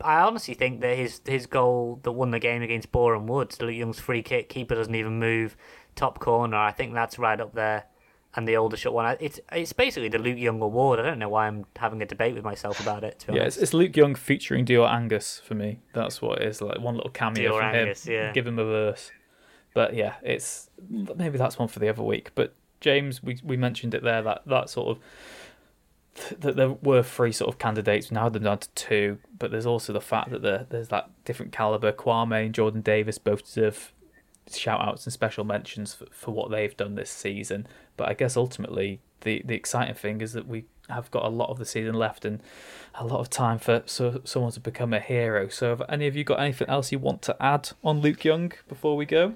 I 0.00 0.20
honestly 0.20 0.54
think 0.54 0.80
that 0.80 0.96
his 0.96 1.20
his 1.24 1.46
goal 1.46 2.00
that 2.02 2.12
won 2.12 2.30
the 2.30 2.38
game 2.38 2.62
against 2.62 2.92
Boreham 2.92 3.26
Woods, 3.26 3.60
Luke 3.60 3.74
Young's 3.74 3.98
free 4.00 4.22
kick, 4.22 4.48
keeper 4.48 4.74
doesn't 4.74 4.94
even 4.94 5.18
move, 5.18 5.56
top 5.94 6.18
corner. 6.18 6.56
I 6.56 6.72
think 6.72 6.94
that's 6.94 7.18
right 7.18 7.40
up 7.40 7.54
there. 7.54 7.86
And 8.34 8.46
the 8.46 8.56
Aldershot 8.56 8.92
one, 8.92 9.16
it's 9.18 9.40
it's 9.50 9.72
basically 9.72 10.10
the 10.10 10.18
Luke 10.18 10.36
Young 10.36 10.60
award. 10.60 10.98
I 11.00 11.02
don't 11.02 11.18
know 11.18 11.30
why 11.30 11.46
I'm 11.46 11.64
having 11.76 12.02
a 12.02 12.06
debate 12.06 12.34
with 12.34 12.44
myself 12.44 12.78
about 12.80 13.02
it. 13.02 13.20
To 13.20 13.34
Yeah, 13.34 13.44
it's, 13.44 13.56
it's 13.56 13.72
Luke 13.72 13.96
Young 13.96 14.14
featuring 14.14 14.66
Dior 14.66 14.90
Angus 14.90 15.40
for 15.42 15.54
me. 15.54 15.80
That's 15.94 16.20
what 16.20 16.42
it 16.42 16.48
is. 16.48 16.60
Like 16.60 16.78
one 16.78 16.96
little 16.96 17.10
cameo 17.10 17.52
Dior 17.52 17.58
from 17.60 17.74
Angus, 17.74 18.04
him. 18.04 18.12
yeah. 18.12 18.32
Give 18.32 18.46
him 18.46 18.58
a 18.58 18.64
verse. 18.64 19.10
But 19.72 19.94
yeah, 19.94 20.14
it's 20.22 20.68
maybe 20.88 21.38
that's 21.38 21.58
one 21.58 21.68
for 21.68 21.78
the 21.78 21.88
other 21.88 22.02
week. 22.02 22.32
But 22.34 22.54
James, 22.80 23.22
we 23.22 23.38
we 23.42 23.56
mentioned 23.56 23.94
it 23.94 24.02
there 24.02 24.20
that 24.22 24.42
that 24.46 24.68
sort 24.68 24.88
of 24.88 25.02
that 26.38 26.56
there 26.56 26.70
were 26.70 27.02
three 27.02 27.32
sort 27.32 27.52
of 27.52 27.58
candidates. 27.58 28.10
Now 28.10 28.28
they're 28.28 28.42
down 28.42 28.58
to 28.58 28.68
two. 28.70 29.18
But 29.38 29.50
there's 29.50 29.66
also 29.66 29.92
the 29.92 30.00
fact 30.00 30.30
that 30.30 30.42
there, 30.42 30.66
there's 30.68 30.88
that 30.88 31.10
different 31.24 31.52
caliber. 31.52 31.92
Kwame 31.92 32.46
and 32.46 32.54
Jordan 32.54 32.80
Davies 32.80 33.18
both 33.18 33.44
deserve 33.44 33.92
shout 34.50 34.80
outs 34.80 35.04
and 35.04 35.12
special 35.12 35.44
mentions 35.44 35.94
for, 35.94 36.06
for 36.10 36.30
what 36.32 36.50
they've 36.50 36.76
done 36.76 36.94
this 36.94 37.10
season. 37.10 37.66
But 37.96 38.08
I 38.08 38.14
guess 38.14 38.36
ultimately 38.36 39.00
the, 39.22 39.42
the 39.44 39.54
exciting 39.54 39.94
thing 39.94 40.20
is 40.20 40.32
that 40.34 40.46
we 40.46 40.64
have 40.88 41.10
got 41.10 41.24
a 41.24 41.28
lot 41.28 41.50
of 41.50 41.58
the 41.58 41.64
season 41.64 41.94
left 41.94 42.24
and 42.24 42.40
a 42.94 43.04
lot 43.04 43.20
of 43.20 43.28
time 43.28 43.58
for 43.58 43.82
so, 43.86 44.20
someone 44.24 44.52
to 44.52 44.60
become 44.60 44.92
a 44.92 45.00
hero. 45.00 45.48
So 45.48 45.70
have 45.70 45.82
any 45.88 46.06
of 46.06 46.16
you 46.16 46.24
got 46.24 46.40
anything 46.40 46.68
else 46.68 46.92
you 46.92 46.98
want 46.98 47.22
to 47.22 47.42
add 47.42 47.70
on 47.82 48.00
Luke 48.00 48.24
Young 48.24 48.52
before 48.68 48.96
we 48.96 49.04
go? 49.04 49.34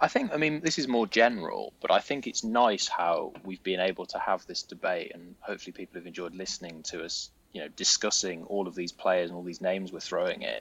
I 0.00 0.08
think, 0.08 0.32
I 0.32 0.36
mean, 0.36 0.60
this 0.60 0.78
is 0.78 0.86
more 0.86 1.06
general, 1.06 1.72
but 1.80 1.90
I 1.90 1.98
think 1.98 2.26
it's 2.26 2.44
nice 2.44 2.86
how 2.86 3.32
we've 3.44 3.62
been 3.62 3.80
able 3.80 4.06
to 4.06 4.18
have 4.18 4.46
this 4.46 4.62
debate, 4.62 5.10
and 5.14 5.34
hopefully 5.40 5.72
people 5.72 5.98
have 5.98 6.06
enjoyed 6.06 6.34
listening 6.34 6.82
to 6.84 7.04
us, 7.04 7.30
you 7.52 7.60
know, 7.62 7.68
discussing 7.68 8.44
all 8.44 8.68
of 8.68 8.76
these 8.76 8.92
players 8.92 9.30
and 9.30 9.36
all 9.36 9.42
these 9.42 9.60
names 9.60 9.92
we're 9.92 9.98
throwing 10.00 10.42
in. 10.42 10.60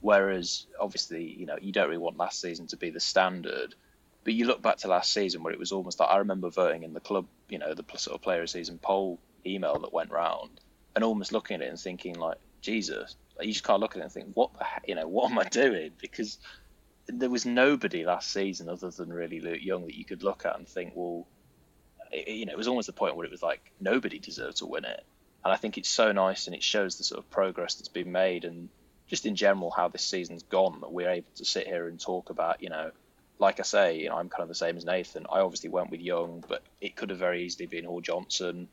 Whereas, 0.00 0.66
obviously, 0.80 1.24
you 1.24 1.46
know, 1.46 1.56
you 1.60 1.72
don't 1.72 1.86
really 1.88 1.98
want 1.98 2.16
last 2.16 2.40
season 2.40 2.68
to 2.68 2.76
be 2.76 2.90
the 2.90 3.00
standard, 3.00 3.74
but 4.22 4.34
you 4.34 4.44
look 4.46 4.62
back 4.62 4.76
to 4.78 4.88
last 4.88 5.12
season 5.12 5.42
where 5.42 5.52
it 5.52 5.58
was 5.58 5.72
almost 5.72 5.98
like 5.98 6.10
I 6.10 6.18
remember 6.18 6.48
voting 6.50 6.84
in 6.84 6.92
the 6.92 7.00
club, 7.00 7.26
you 7.48 7.58
know, 7.58 7.74
the 7.74 7.84
sort 7.98 8.14
of 8.14 8.22
player 8.22 8.42
of 8.42 8.50
season 8.50 8.78
poll 8.78 9.18
email 9.44 9.80
that 9.80 9.92
went 9.92 10.12
round, 10.12 10.60
and 10.94 11.02
almost 11.02 11.32
looking 11.32 11.56
at 11.56 11.62
it 11.62 11.70
and 11.70 11.78
thinking 11.78 12.14
like, 12.14 12.38
Jesus, 12.60 13.16
you 13.40 13.52
just 13.52 13.64
can't 13.64 13.80
look 13.80 13.96
at 13.96 14.00
it 14.00 14.04
and 14.04 14.12
think, 14.12 14.28
what 14.34 14.52
the, 14.58 14.64
he- 14.64 14.90
you 14.90 14.94
know, 14.94 15.08
what 15.08 15.30
am 15.30 15.38
I 15.38 15.44
doing? 15.50 15.90
Because 16.00 16.38
there 17.06 17.30
was 17.30 17.46
nobody 17.46 18.04
last 18.04 18.30
season 18.32 18.68
other 18.68 18.90
than 18.90 19.12
really 19.12 19.40
Luke 19.40 19.62
Young 19.62 19.86
that 19.86 19.96
you 19.96 20.04
could 20.04 20.22
look 20.22 20.44
at 20.44 20.56
and 20.58 20.68
think, 20.68 20.92
well, 20.94 21.26
it, 22.12 22.28
you 22.28 22.46
know, 22.46 22.52
it 22.52 22.58
was 22.58 22.68
almost 22.68 22.86
the 22.86 22.92
point 22.92 23.16
where 23.16 23.26
it 23.26 23.30
was 23.30 23.42
like 23.42 23.72
nobody 23.80 24.18
deserved 24.18 24.58
to 24.58 24.66
win 24.66 24.84
it. 24.84 25.04
And 25.44 25.52
I 25.52 25.56
think 25.56 25.78
it's 25.78 25.88
so 25.88 26.12
nice 26.12 26.46
and 26.46 26.56
it 26.56 26.62
shows 26.62 26.98
the 26.98 27.04
sort 27.04 27.18
of 27.18 27.30
progress 27.30 27.76
that's 27.76 27.88
been 27.88 28.10
made 28.10 28.44
and 28.44 28.68
just 29.06 29.26
in 29.26 29.36
general 29.36 29.70
how 29.70 29.88
this 29.88 30.04
season's 30.04 30.42
gone 30.42 30.80
that 30.80 30.92
we're 30.92 31.10
able 31.10 31.30
to 31.36 31.44
sit 31.44 31.66
here 31.66 31.86
and 31.86 32.00
talk 32.00 32.30
about, 32.30 32.62
you 32.62 32.68
know, 32.68 32.90
like 33.38 33.60
I 33.60 33.62
say, 33.62 33.98
you 34.00 34.08
know, 34.08 34.16
I'm 34.16 34.28
kind 34.28 34.42
of 34.42 34.48
the 34.48 34.54
same 34.54 34.76
as 34.76 34.84
Nathan. 34.84 35.26
I 35.30 35.40
obviously 35.40 35.70
went 35.70 35.90
with 35.90 36.00
Young, 36.00 36.42
but 36.48 36.62
it 36.80 36.96
could 36.96 37.10
have 37.10 37.18
very 37.18 37.44
easily 37.44 37.66
been 37.66 37.84
Hall 37.84 38.00
Johnson. 38.00 38.68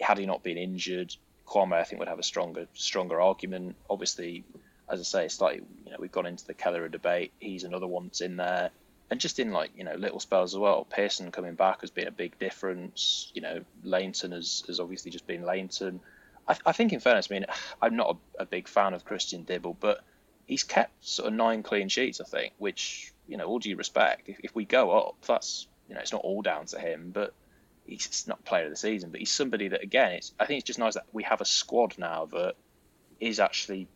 Had 0.00 0.18
he 0.18 0.26
not 0.26 0.42
been 0.42 0.56
injured, 0.56 1.14
Kwame 1.46 1.74
I 1.74 1.84
think 1.84 1.98
would 1.98 2.08
have 2.08 2.18
a 2.18 2.24
stronger 2.24 2.66
stronger 2.74 3.20
argument. 3.20 3.76
Obviously, 3.90 4.44
as 4.88 5.00
I 5.00 5.02
say, 5.02 5.24
it's 5.24 5.40
like 5.40 5.62
you 5.84 5.90
know, 5.90 5.96
we've 5.98 6.12
gone 6.12 6.26
into 6.26 6.46
the 6.46 6.54
Kelleher 6.54 6.88
debate. 6.88 7.32
He's 7.38 7.64
another 7.64 7.86
one 7.86 8.04
that's 8.04 8.20
in 8.20 8.36
there. 8.36 8.70
And 9.08 9.20
just 9.20 9.38
in 9.38 9.52
like, 9.52 9.70
you 9.76 9.84
know, 9.84 9.94
little 9.94 10.18
spells 10.18 10.54
as 10.54 10.58
well. 10.58 10.84
Pearson 10.84 11.30
coming 11.30 11.54
back 11.54 11.82
has 11.82 11.90
been 11.90 12.08
a 12.08 12.12
big 12.12 12.38
difference. 12.38 13.30
You 13.34 13.42
know, 13.42 13.60
Lainton 13.84 14.32
has, 14.32 14.64
has 14.66 14.80
obviously 14.80 15.12
just 15.12 15.26
been 15.26 15.44
Lainton. 15.44 16.00
I, 16.48 16.56
I 16.66 16.72
think, 16.72 16.92
in 16.92 17.00
fairness, 17.00 17.28
I 17.30 17.34
mean, 17.34 17.46
I'm 17.82 17.96
not 17.96 18.16
a, 18.38 18.42
a 18.42 18.46
big 18.46 18.68
fan 18.68 18.94
of 18.94 19.04
Christian 19.04 19.44
Dibble, 19.44 19.76
but 19.78 20.02
he's 20.46 20.64
kept 20.64 21.06
sort 21.06 21.28
of 21.28 21.34
nine 21.34 21.62
clean 21.62 21.88
sheets, 21.88 22.20
I 22.20 22.24
think, 22.24 22.54
which, 22.58 23.12
you 23.28 23.36
know, 23.36 23.44
all 23.44 23.58
due 23.58 23.76
respect, 23.76 24.28
if, 24.28 24.38
if 24.42 24.54
we 24.54 24.64
go 24.64 24.90
up, 24.90 25.16
that's, 25.26 25.66
you 25.88 25.94
know, 25.94 26.00
it's 26.00 26.12
not 26.12 26.22
all 26.22 26.42
down 26.42 26.66
to 26.66 26.78
him, 26.78 27.10
but 27.12 27.32
he's 27.84 28.26
not 28.26 28.44
player 28.44 28.64
of 28.64 28.70
the 28.70 28.76
season, 28.76 29.10
but 29.10 29.20
he's 29.20 29.30
somebody 29.30 29.68
that, 29.68 29.82
again, 29.82 30.12
it's 30.12 30.32
I 30.38 30.46
think 30.46 30.58
it's 30.58 30.66
just 30.66 30.78
nice 30.78 30.94
that 30.94 31.06
we 31.12 31.22
have 31.24 31.40
a 31.40 31.44
squad 31.44 31.94
now 31.98 32.26
that 32.26 32.54
is 33.20 33.40
actually 33.40 33.88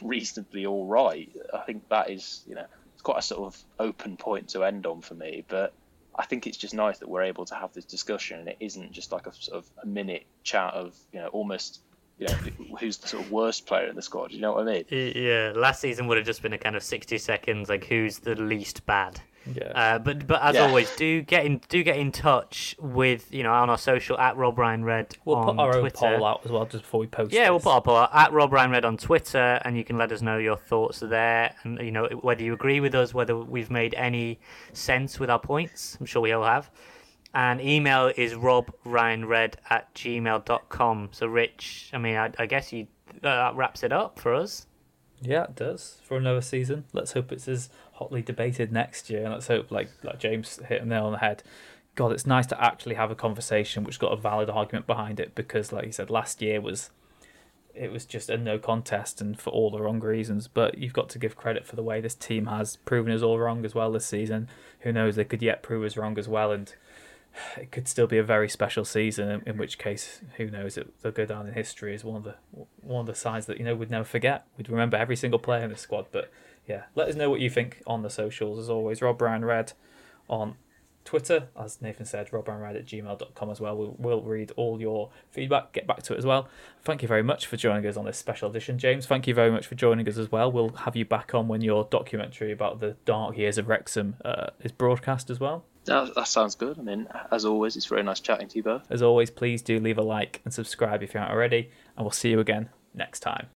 reasonably 0.00 0.66
all 0.66 0.86
right. 0.86 1.30
I 1.54 1.60
think 1.60 1.88
that 1.88 2.10
is, 2.10 2.42
you 2.46 2.54
know, 2.54 2.66
it's 2.92 3.02
quite 3.02 3.18
a 3.18 3.22
sort 3.22 3.46
of 3.46 3.62
open 3.78 4.16
point 4.16 4.48
to 4.50 4.64
end 4.64 4.86
on 4.86 5.00
for 5.00 5.14
me, 5.14 5.44
but 5.48 5.72
I 6.14 6.26
think 6.26 6.46
it's 6.46 6.58
just 6.58 6.74
nice 6.74 6.98
that 6.98 7.08
we're 7.08 7.22
able 7.22 7.44
to 7.46 7.54
have 7.54 7.72
this 7.72 7.84
discussion 7.84 8.40
and 8.40 8.48
it 8.48 8.56
isn't 8.60 8.92
just 8.92 9.12
like 9.12 9.26
a 9.26 9.32
sort 9.32 9.58
of 9.58 9.70
a 9.82 9.86
minute 9.86 10.24
chat 10.42 10.74
of, 10.74 10.94
you 11.12 11.20
know, 11.20 11.28
almost, 11.28 11.80
you 12.18 12.26
know, 12.26 12.34
who's 12.78 12.98
the 12.98 13.08
sort 13.08 13.24
of 13.24 13.32
worst 13.32 13.66
player 13.66 13.86
in 13.86 13.96
the 13.96 14.02
squad. 14.02 14.30
You 14.30 14.40
know 14.40 14.52
what 14.52 14.68
I 14.68 14.84
mean? 14.90 15.12
Yeah, 15.16 15.52
last 15.56 15.80
season 15.80 16.06
would 16.08 16.18
have 16.18 16.26
just 16.26 16.42
been 16.42 16.52
a 16.52 16.58
kind 16.58 16.76
of 16.76 16.82
sixty 16.82 17.18
seconds, 17.18 17.68
like 17.68 17.84
who's 17.84 18.18
the 18.18 18.34
least 18.34 18.84
bad. 18.86 19.20
Yeah. 19.46 19.64
Uh, 19.74 19.98
but 19.98 20.26
but 20.26 20.40
as 20.42 20.54
Yeah. 20.54 20.62
always, 20.66 20.94
do 20.96 21.22
get 21.22 21.44
in 21.46 21.60
do 21.68 21.82
get 21.82 21.96
in 21.96 22.12
touch 22.12 22.76
with 22.78 23.32
you 23.34 23.42
know 23.42 23.52
on 23.52 23.68
our 23.70 23.78
social 23.78 24.16
at 24.18 24.36
Rob 24.36 24.58
Ryan 24.58 24.84
Red 24.84 25.16
we'll 25.24 25.36
on 25.36 25.56
put 25.56 25.58
our 25.62 25.74
own 25.74 25.80
Twitter. 25.80 25.96
poll 25.96 26.24
out 26.24 26.42
as 26.44 26.50
well 26.52 26.64
just 26.66 26.84
before 26.84 27.00
we 27.00 27.06
post. 27.08 27.32
Yeah, 27.32 27.50
we'll 27.50 27.60
put 27.60 27.72
our 27.72 27.80
poll 27.82 27.96
out 27.96 28.10
at 28.14 28.32
Rob 28.32 28.52
Ryan 28.52 28.70
Red 28.70 28.84
on 28.84 28.96
Twitter, 28.96 29.60
and 29.64 29.76
you 29.76 29.84
can 29.84 29.98
let 29.98 30.12
us 30.12 30.22
know 30.22 30.38
your 30.38 30.56
thoughts 30.56 31.00
there, 31.00 31.54
and 31.64 31.80
you 31.80 31.90
know 31.90 32.06
whether 32.20 32.42
you 32.42 32.52
agree 32.52 32.80
with 32.80 32.94
us, 32.94 33.12
whether 33.12 33.36
we've 33.36 33.70
made 33.70 33.94
any 33.94 34.38
sense 34.72 35.18
with 35.18 35.28
our 35.30 35.40
points. 35.40 35.96
I'm 35.98 36.06
sure 36.06 36.22
we 36.22 36.32
all 36.32 36.44
have. 36.44 36.70
And 37.34 37.60
email 37.62 38.12
is 38.14 38.34
robryanred 38.34 39.54
at 39.70 39.94
gmail.com. 39.94 41.08
So, 41.12 41.26
Rich, 41.26 41.90
I 41.94 41.98
mean, 41.98 42.16
I, 42.16 42.30
I 42.38 42.44
guess 42.46 42.72
you 42.72 42.86
that 43.22 43.54
wraps 43.56 43.82
it 43.82 43.92
up 43.92 44.18
for 44.20 44.34
us. 44.34 44.66
Yeah, 45.20 45.44
it 45.44 45.54
does 45.56 45.98
for 46.04 46.16
another 46.16 46.40
season. 46.40 46.84
Let's 46.92 47.12
hope 47.12 47.30
it's 47.32 47.46
as 47.48 47.70
hotly 48.02 48.22
debated 48.22 48.72
next 48.72 49.10
year, 49.10 49.24
and 49.24 49.32
let's 49.32 49.46
hope, 49.46 49.70
like 49.70 49.88
like 50.02 50.18
James 50.18 50.58
hit 50.68 50.82
a 50.82 50.84
nail 50.84 51.06
on 51.06 51.12
the 51.12 51.18
head. 51.18 51.42
God, 51.94 52.12
it's 52.12 52.26
nice 52.26 52.46
to 52.46 52.62
actually 52.62 52.94
have 52.94 53.10
a 53.10 53.14
conversation 53.14 53.84
which 53.84 53.98
got 53.98 54.12
a 54.12 54.16
valid 54.16 54.48
argument 54.48 54.86
behind 54.86 55.20
it 55.20 55.34
because, 55.34 55.72
like 55.72 55.86
you 55.86 55.92
said, 55.92 56.10
last 56.10 56.40
year 56.42 56.60
was 56.60 56.90
it 57.74 57.90
was 57.90 58.04
just 58.04 58.28
a 58.28 58.36
no 58.36 58.58
contest 58.58 59.20
and 59.20 59.38
for 59.38 59.50
all 59.50 59.70
the 59.70 59.80
wrong 59.80 60.00
reasons. 60.00 60.48
But 60.48 60.78
you've 60.78 60.92
got 60.92 61.08
to 61.10 61.18
give 61.18 61.36
credit 61.36 61.66
for 61.66 61.76
the 61.76 61.82
way 61.82 62.00
this 62.00 62.14
team 62.14 62.46
has 62.46 62.76
proven 62.76 63.12
us 63.12 63.22
all 63.22 63.38
wrong 63.38 63.64
as 63.64 63.74
well 63.74 63.92
this 63.92 64.06
season. 64.06 64.48
Who 64.80 64.92
knows? 64.92 65.16
They 65.16 65.24
could 65.24 65.42
yet 65.42 65.62
prove 65.62 65.84
us 65.84 65.96
wrong 65.96 66.18
as 66.18 66.28
well, 66.28 66.50
and 66.50 66.74
it 67.56 67.70
could 67.70 67.88
still 67.88 68.06
be 68.06 68.18
a 68.18 68.22
very 68.22 68.48
special 68.48 68.84
season. 68.84 69.28
In, 69.28 69.42
in 69.46 69.56
which 69.56 69.78
case, 69.78 70.20
who 70.36 70.50
knows? 70.50 70.76
It, 70.76 70.92
they'll 71.02 71.12
go 71.12 71.26
down 71.26 71.46
in 71.46 71.54
history 71.54 71.94
as 71.94 72.04
one 72.04 72.16
of 72.16 72.24
the 72.24 72.34
one 72.82 73.00
of 73.00 73.06
the 73.06 73.14
sides 73.14 73.46
that 73.46 73.58
you 73.58 73.64
know 73.64 73.74
we'd 73.74 73.90
never 73.90 74.04
forget. 74.04 74.46
We'd 74.56 74.68
remember 74.68 74.96
every 74.96 75.16
single 75.16 75.38
player 75.38 75.64
in 75.64 75.70
the 75.70 75.76
squad. 75.76 76.06
But 76.12 76.30
yeah, 76.66 76.84
let 76.94 77.08
us 77.08 77.14
know 77.14 77.30
what 77.30 77.40
you 77.40 77.50
think 77.50 77.82
on 77.86 78.02
the 78.02 78.10
socials 78.10 78.58
as 78.58 78.70
always. 78.70 79.02
Rob 79.02 79.20
Ryan 79.20 79.44
Red 79.44 79.72
on 80.28 80.56
Twitter, 81.04 81.48
as 81.58 81.82
Nathan 81.82 82.06
said, 82.06 82.32
Rob 82.32 82.46
Ryan 82.46 82.60
Red 82.60 82.76
at 82.76 82.86
gmail.com 82.86 83.50
as 83.50 83.60
well. 83.60 83.96
We'll, 83.98 84.22
read 84.22 84.52
all 84.56 84.80
your 84.80 85.10
feedback, 85.30 85.72
get 85.72 85.86
back 85.86 86.02
to 86.04 86.14
it 86.14 86.18
as 86.18 86.24
well. 86.24 86.48
Thank 86.84 87.02
you 87.02 87.08
very 87.08 87.22
much 87.22 87.46
for 87.46 87.56
joining 87.56 87.84
us 87.86 87.96
on 87.96 88.04
this 88.04 88.16
special 88.16 88.48
edition. 88.48 88.78
James, 88.78 89.06
thank 89.06 89.26
you 89.26 89.34
very 89.34 89.50
much 89.50 89.66
for 89.66 89.74
joining 89.74 90.08
us 90.08 90.16
as 90.16 90.30
well. 90.30 90.50
We'll 90.52 90.70
have 90.70 90.94
you 90.94 91.04
back 91.04 91.34
on 91.34 91.48
when 91.48 91.60
your 91.60 91.88
documentary 91.90 92.52
about 92.52 92.80
the 92.80 92.96
dark 93.04 93.36
years 93.36 93.58
of 93.58 93.68
Wrexham 93.68 94.16
uh, 94.24 94.50
is 94.60 94.70
broadcast 94.70 95.28
as 95.28 95.40
well. 95.40 95.64
That, 95.84 96.14
that 96.14 96.28
sounds 96.28 96.54
good. 96.54 96.78
I 96.78 96.82
mean, 96.82 97.08
as 97.30 97.44
always, 97.44 97.76
it's 97.76 97.86
very 97.86 98.02
nice 98.02 98.20
chatting 98.20 98.48
to 98.48 98.56
you 98.56 98.62
both. 98.62 98.90
As 98.90 99.02
always, 99.02 99.30
please 99.30 99.62
do 99.62 99.80
leave 99.80 99.98
a 99.98 100.02
like 100.02 100.40
and 100.44 100.54
subscribe 100.54 101.02
if 101.02 101.14
you 101.14 101.20
aren't 101.20 101.32
already, 101.32 101.70
and 101.96 102.04
we'll 102.04 102.12
see 102.12 102.30
you 102.30 102.40
again 102.40 102.70
next 102.94 103.20
time. 103.20 103.48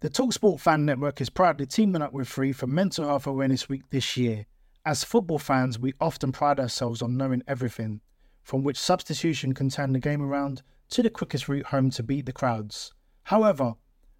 The 0.00 0.10
Talksport 0.10 0.60
Fan 0.60 0.84
Network 0.84 1.20
is 1.20 1.30
proudly 1.30 1.66
teaming 1.66 2.02
up 2.02 2.12
with 2.12 2.28
Free 2.28 2.52
for 2.52 2.66
Mental 2.66 3.06
Health 3.06 3.26
Awareness 3.26 3.68
Week 3.68 3.82
this 3.90 4.16
year. 4.16 4.46
As 4.84 5.02
football 5.02 5.38
fans, 5.38 5.78
we 5.78 5.94
often 6.00 6.30
pride 6.30 6.60
ourselves 6.60 7.02
on 7.02 7.16
knowing 7.16 7.42
everything, 7.48 8.00
from 8.42 8.62
which 8.62 8.78
substitution 8.78 9.52
can 9.52 9.68
turn 9.68 9.92
the 9.92 9.98
game 9.98 10.22
around 10.22 10.62
to 10.90 11.02
the 11.02 11.10
quickest 11.10 11.48
route 11.48 11.66
home 11.66 11.90
to 11.90 12.02
beat 12.02 12.26
the 12.26 12.32
crowds. 12.32 12.92
However, 13.24 13.74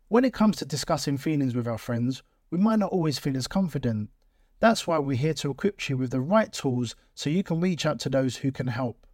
when 0.09 0.25
it 0.25 0.33
comes 0.33 0.57
to 0.57 0.65
discussing 0.65 1.19
feelings 1.19 1.55
with 1.55 1.69
our 1.69 1.79
friends, 1.79 2.23
we 2.51 2.59
might 2.59 2.81
not 2.81 2.91
always 2.91 3.19
feel 3.19 3.37
as 3.37 3.47
confident. 3.47 4.11
That's 4.59 4.87
why 4.87 4.99
we're 4.99 5.17
here 5.17 5.35
to 5.35 5.51
equip 5.51 5.89
you 5.89 5.97
with 5.97 6.11
the 6.11 6.21
right 6.21 6.51
tools 6.51 6.97
so 7.15 7.29
you 7.29 7.43
can 7.43 7.61
reach 7.61 7.85
out 7.85 7.99
to 8.01 8.09
those 8.09 8.37
who 8.37 8.51
can 8.51 8.69
help. 8.69 9.07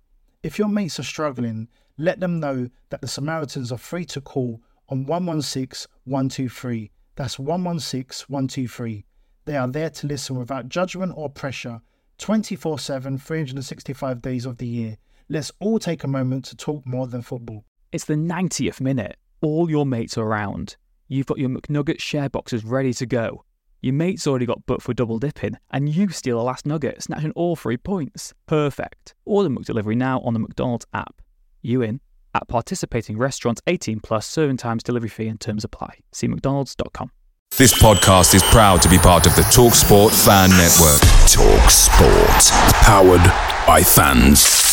If 0.43 0.59
your 0.59 0.69
mates 0.69 1.01
are 1.01 1.05
struggling, 1.05 1.69
let 1.99 2.21
them 2.21 2.41
know 2.41 2.69
that 2.91 3.01
the 3.01 3.09
Samaritans 3.09 3.73
are 3.73 3.79
free 3.79 4.05
to 4.07 4.21
call 4.21 4.61
on 4.89 5.07
116 5.07 5.91
123. 6.05 6.91
That's 7.17 7.39
116 7.39 8.27
123. 8.29 9.05
They 9.45 9.57
are 9.57 9.69
there 9.69 9.91
to 9.91 10.07
listen 10.07 10.37
without 10.37 10.69
judgment 10.69 11.13
or 11.17 11.29
pressure 11.29 11.81
24 12.19 12.79
7, 12.79 13.19
365 13.19 14.23
days 14.23 14.47
of 14.47 14.59
the 14.59 14.67
year. 14.67 14.97
Let's 15.29 15.51
all 15.59 15.79
take 15.79 16.05
a 16.05 16.09
moment 16.09 16.45
to 16.47 16.57
talk 16.57 16.87
more 16.87 17.07
than 17.07 17.23
football. 17.23 17.65
It's 17.91 18.05
the 18.05 18.15
90th 18.15 18.81
minute. 18.81 19.17
All 19.41 19.69
your 19.69 19.87
mates 19.87 20.17
are 20.17 20.25
around. 20.25 20.77
You've 21.09 21.27
got 21.27 21.39
your 21.39 21.51
McNugget 21.51 22.01
share 22.01 22.29
boxes 22.29 22.65
ready 22.65 22.95
to 22.95 23.07
go. 23.07 23.45
Your 23.83 23.95
mate's 23.95 24.29
already 24.29 24.47
got 24.47 24.65
booked 24.65 24.83
for 24.83 24.95
double 24.95 25.19
dipping, 25.19 25.57
and 25.73 25.89
you 25.89 26.09
steal 26.11 26.41
a 26.41 26.43
last 26.43 26.65
nugget, 26.65 27.03
snatching 27.03 27.33
all 27.33 27.57
three 27.57 27.77
points. 27.77 28.33
Perfect. 28.47 29.15
Order 29.25 29.51
McDelivery 29.51 29.97
now 29.97 30.21
on 30.21 30.35
the 30.35 30.39
McDonald's 30.39 30.87
app. 30.95 31.21
You 31.63 31.83
in? 31.83 32.01
At 32.33 32.47
participating 32.47 33.19
restaurants 33.19 33.61
18 33.67 33.99
plus 33.99 34.25
serving 34.25 34.59
times, 34.59 34.85
delivery 34.85 35.09
fee 35.09 35.27
and 35.27 35.41
terms 35.41 35.65
apply. 35.65 35.99
See 36.13 36.29
McDonald's.com. 36.29 37.11
This 37.59 37.75
podcast 37.75 38.35
is 38.35 38.43
proud 38.45 38.81
to 38.83 38.89
be 38.89 38.99
part 38.99 39.27
of 39.27 39.35
the 39.35 39.43
TalkSport 39.43 40.13
Fan 40.25 40.51
Network. 40.51 41.01
Talk 41.29 41.69
Sport. 41.69 42.73
Powered 42.85 43.67
by 43.67 43.83
fans. 43.83 44.72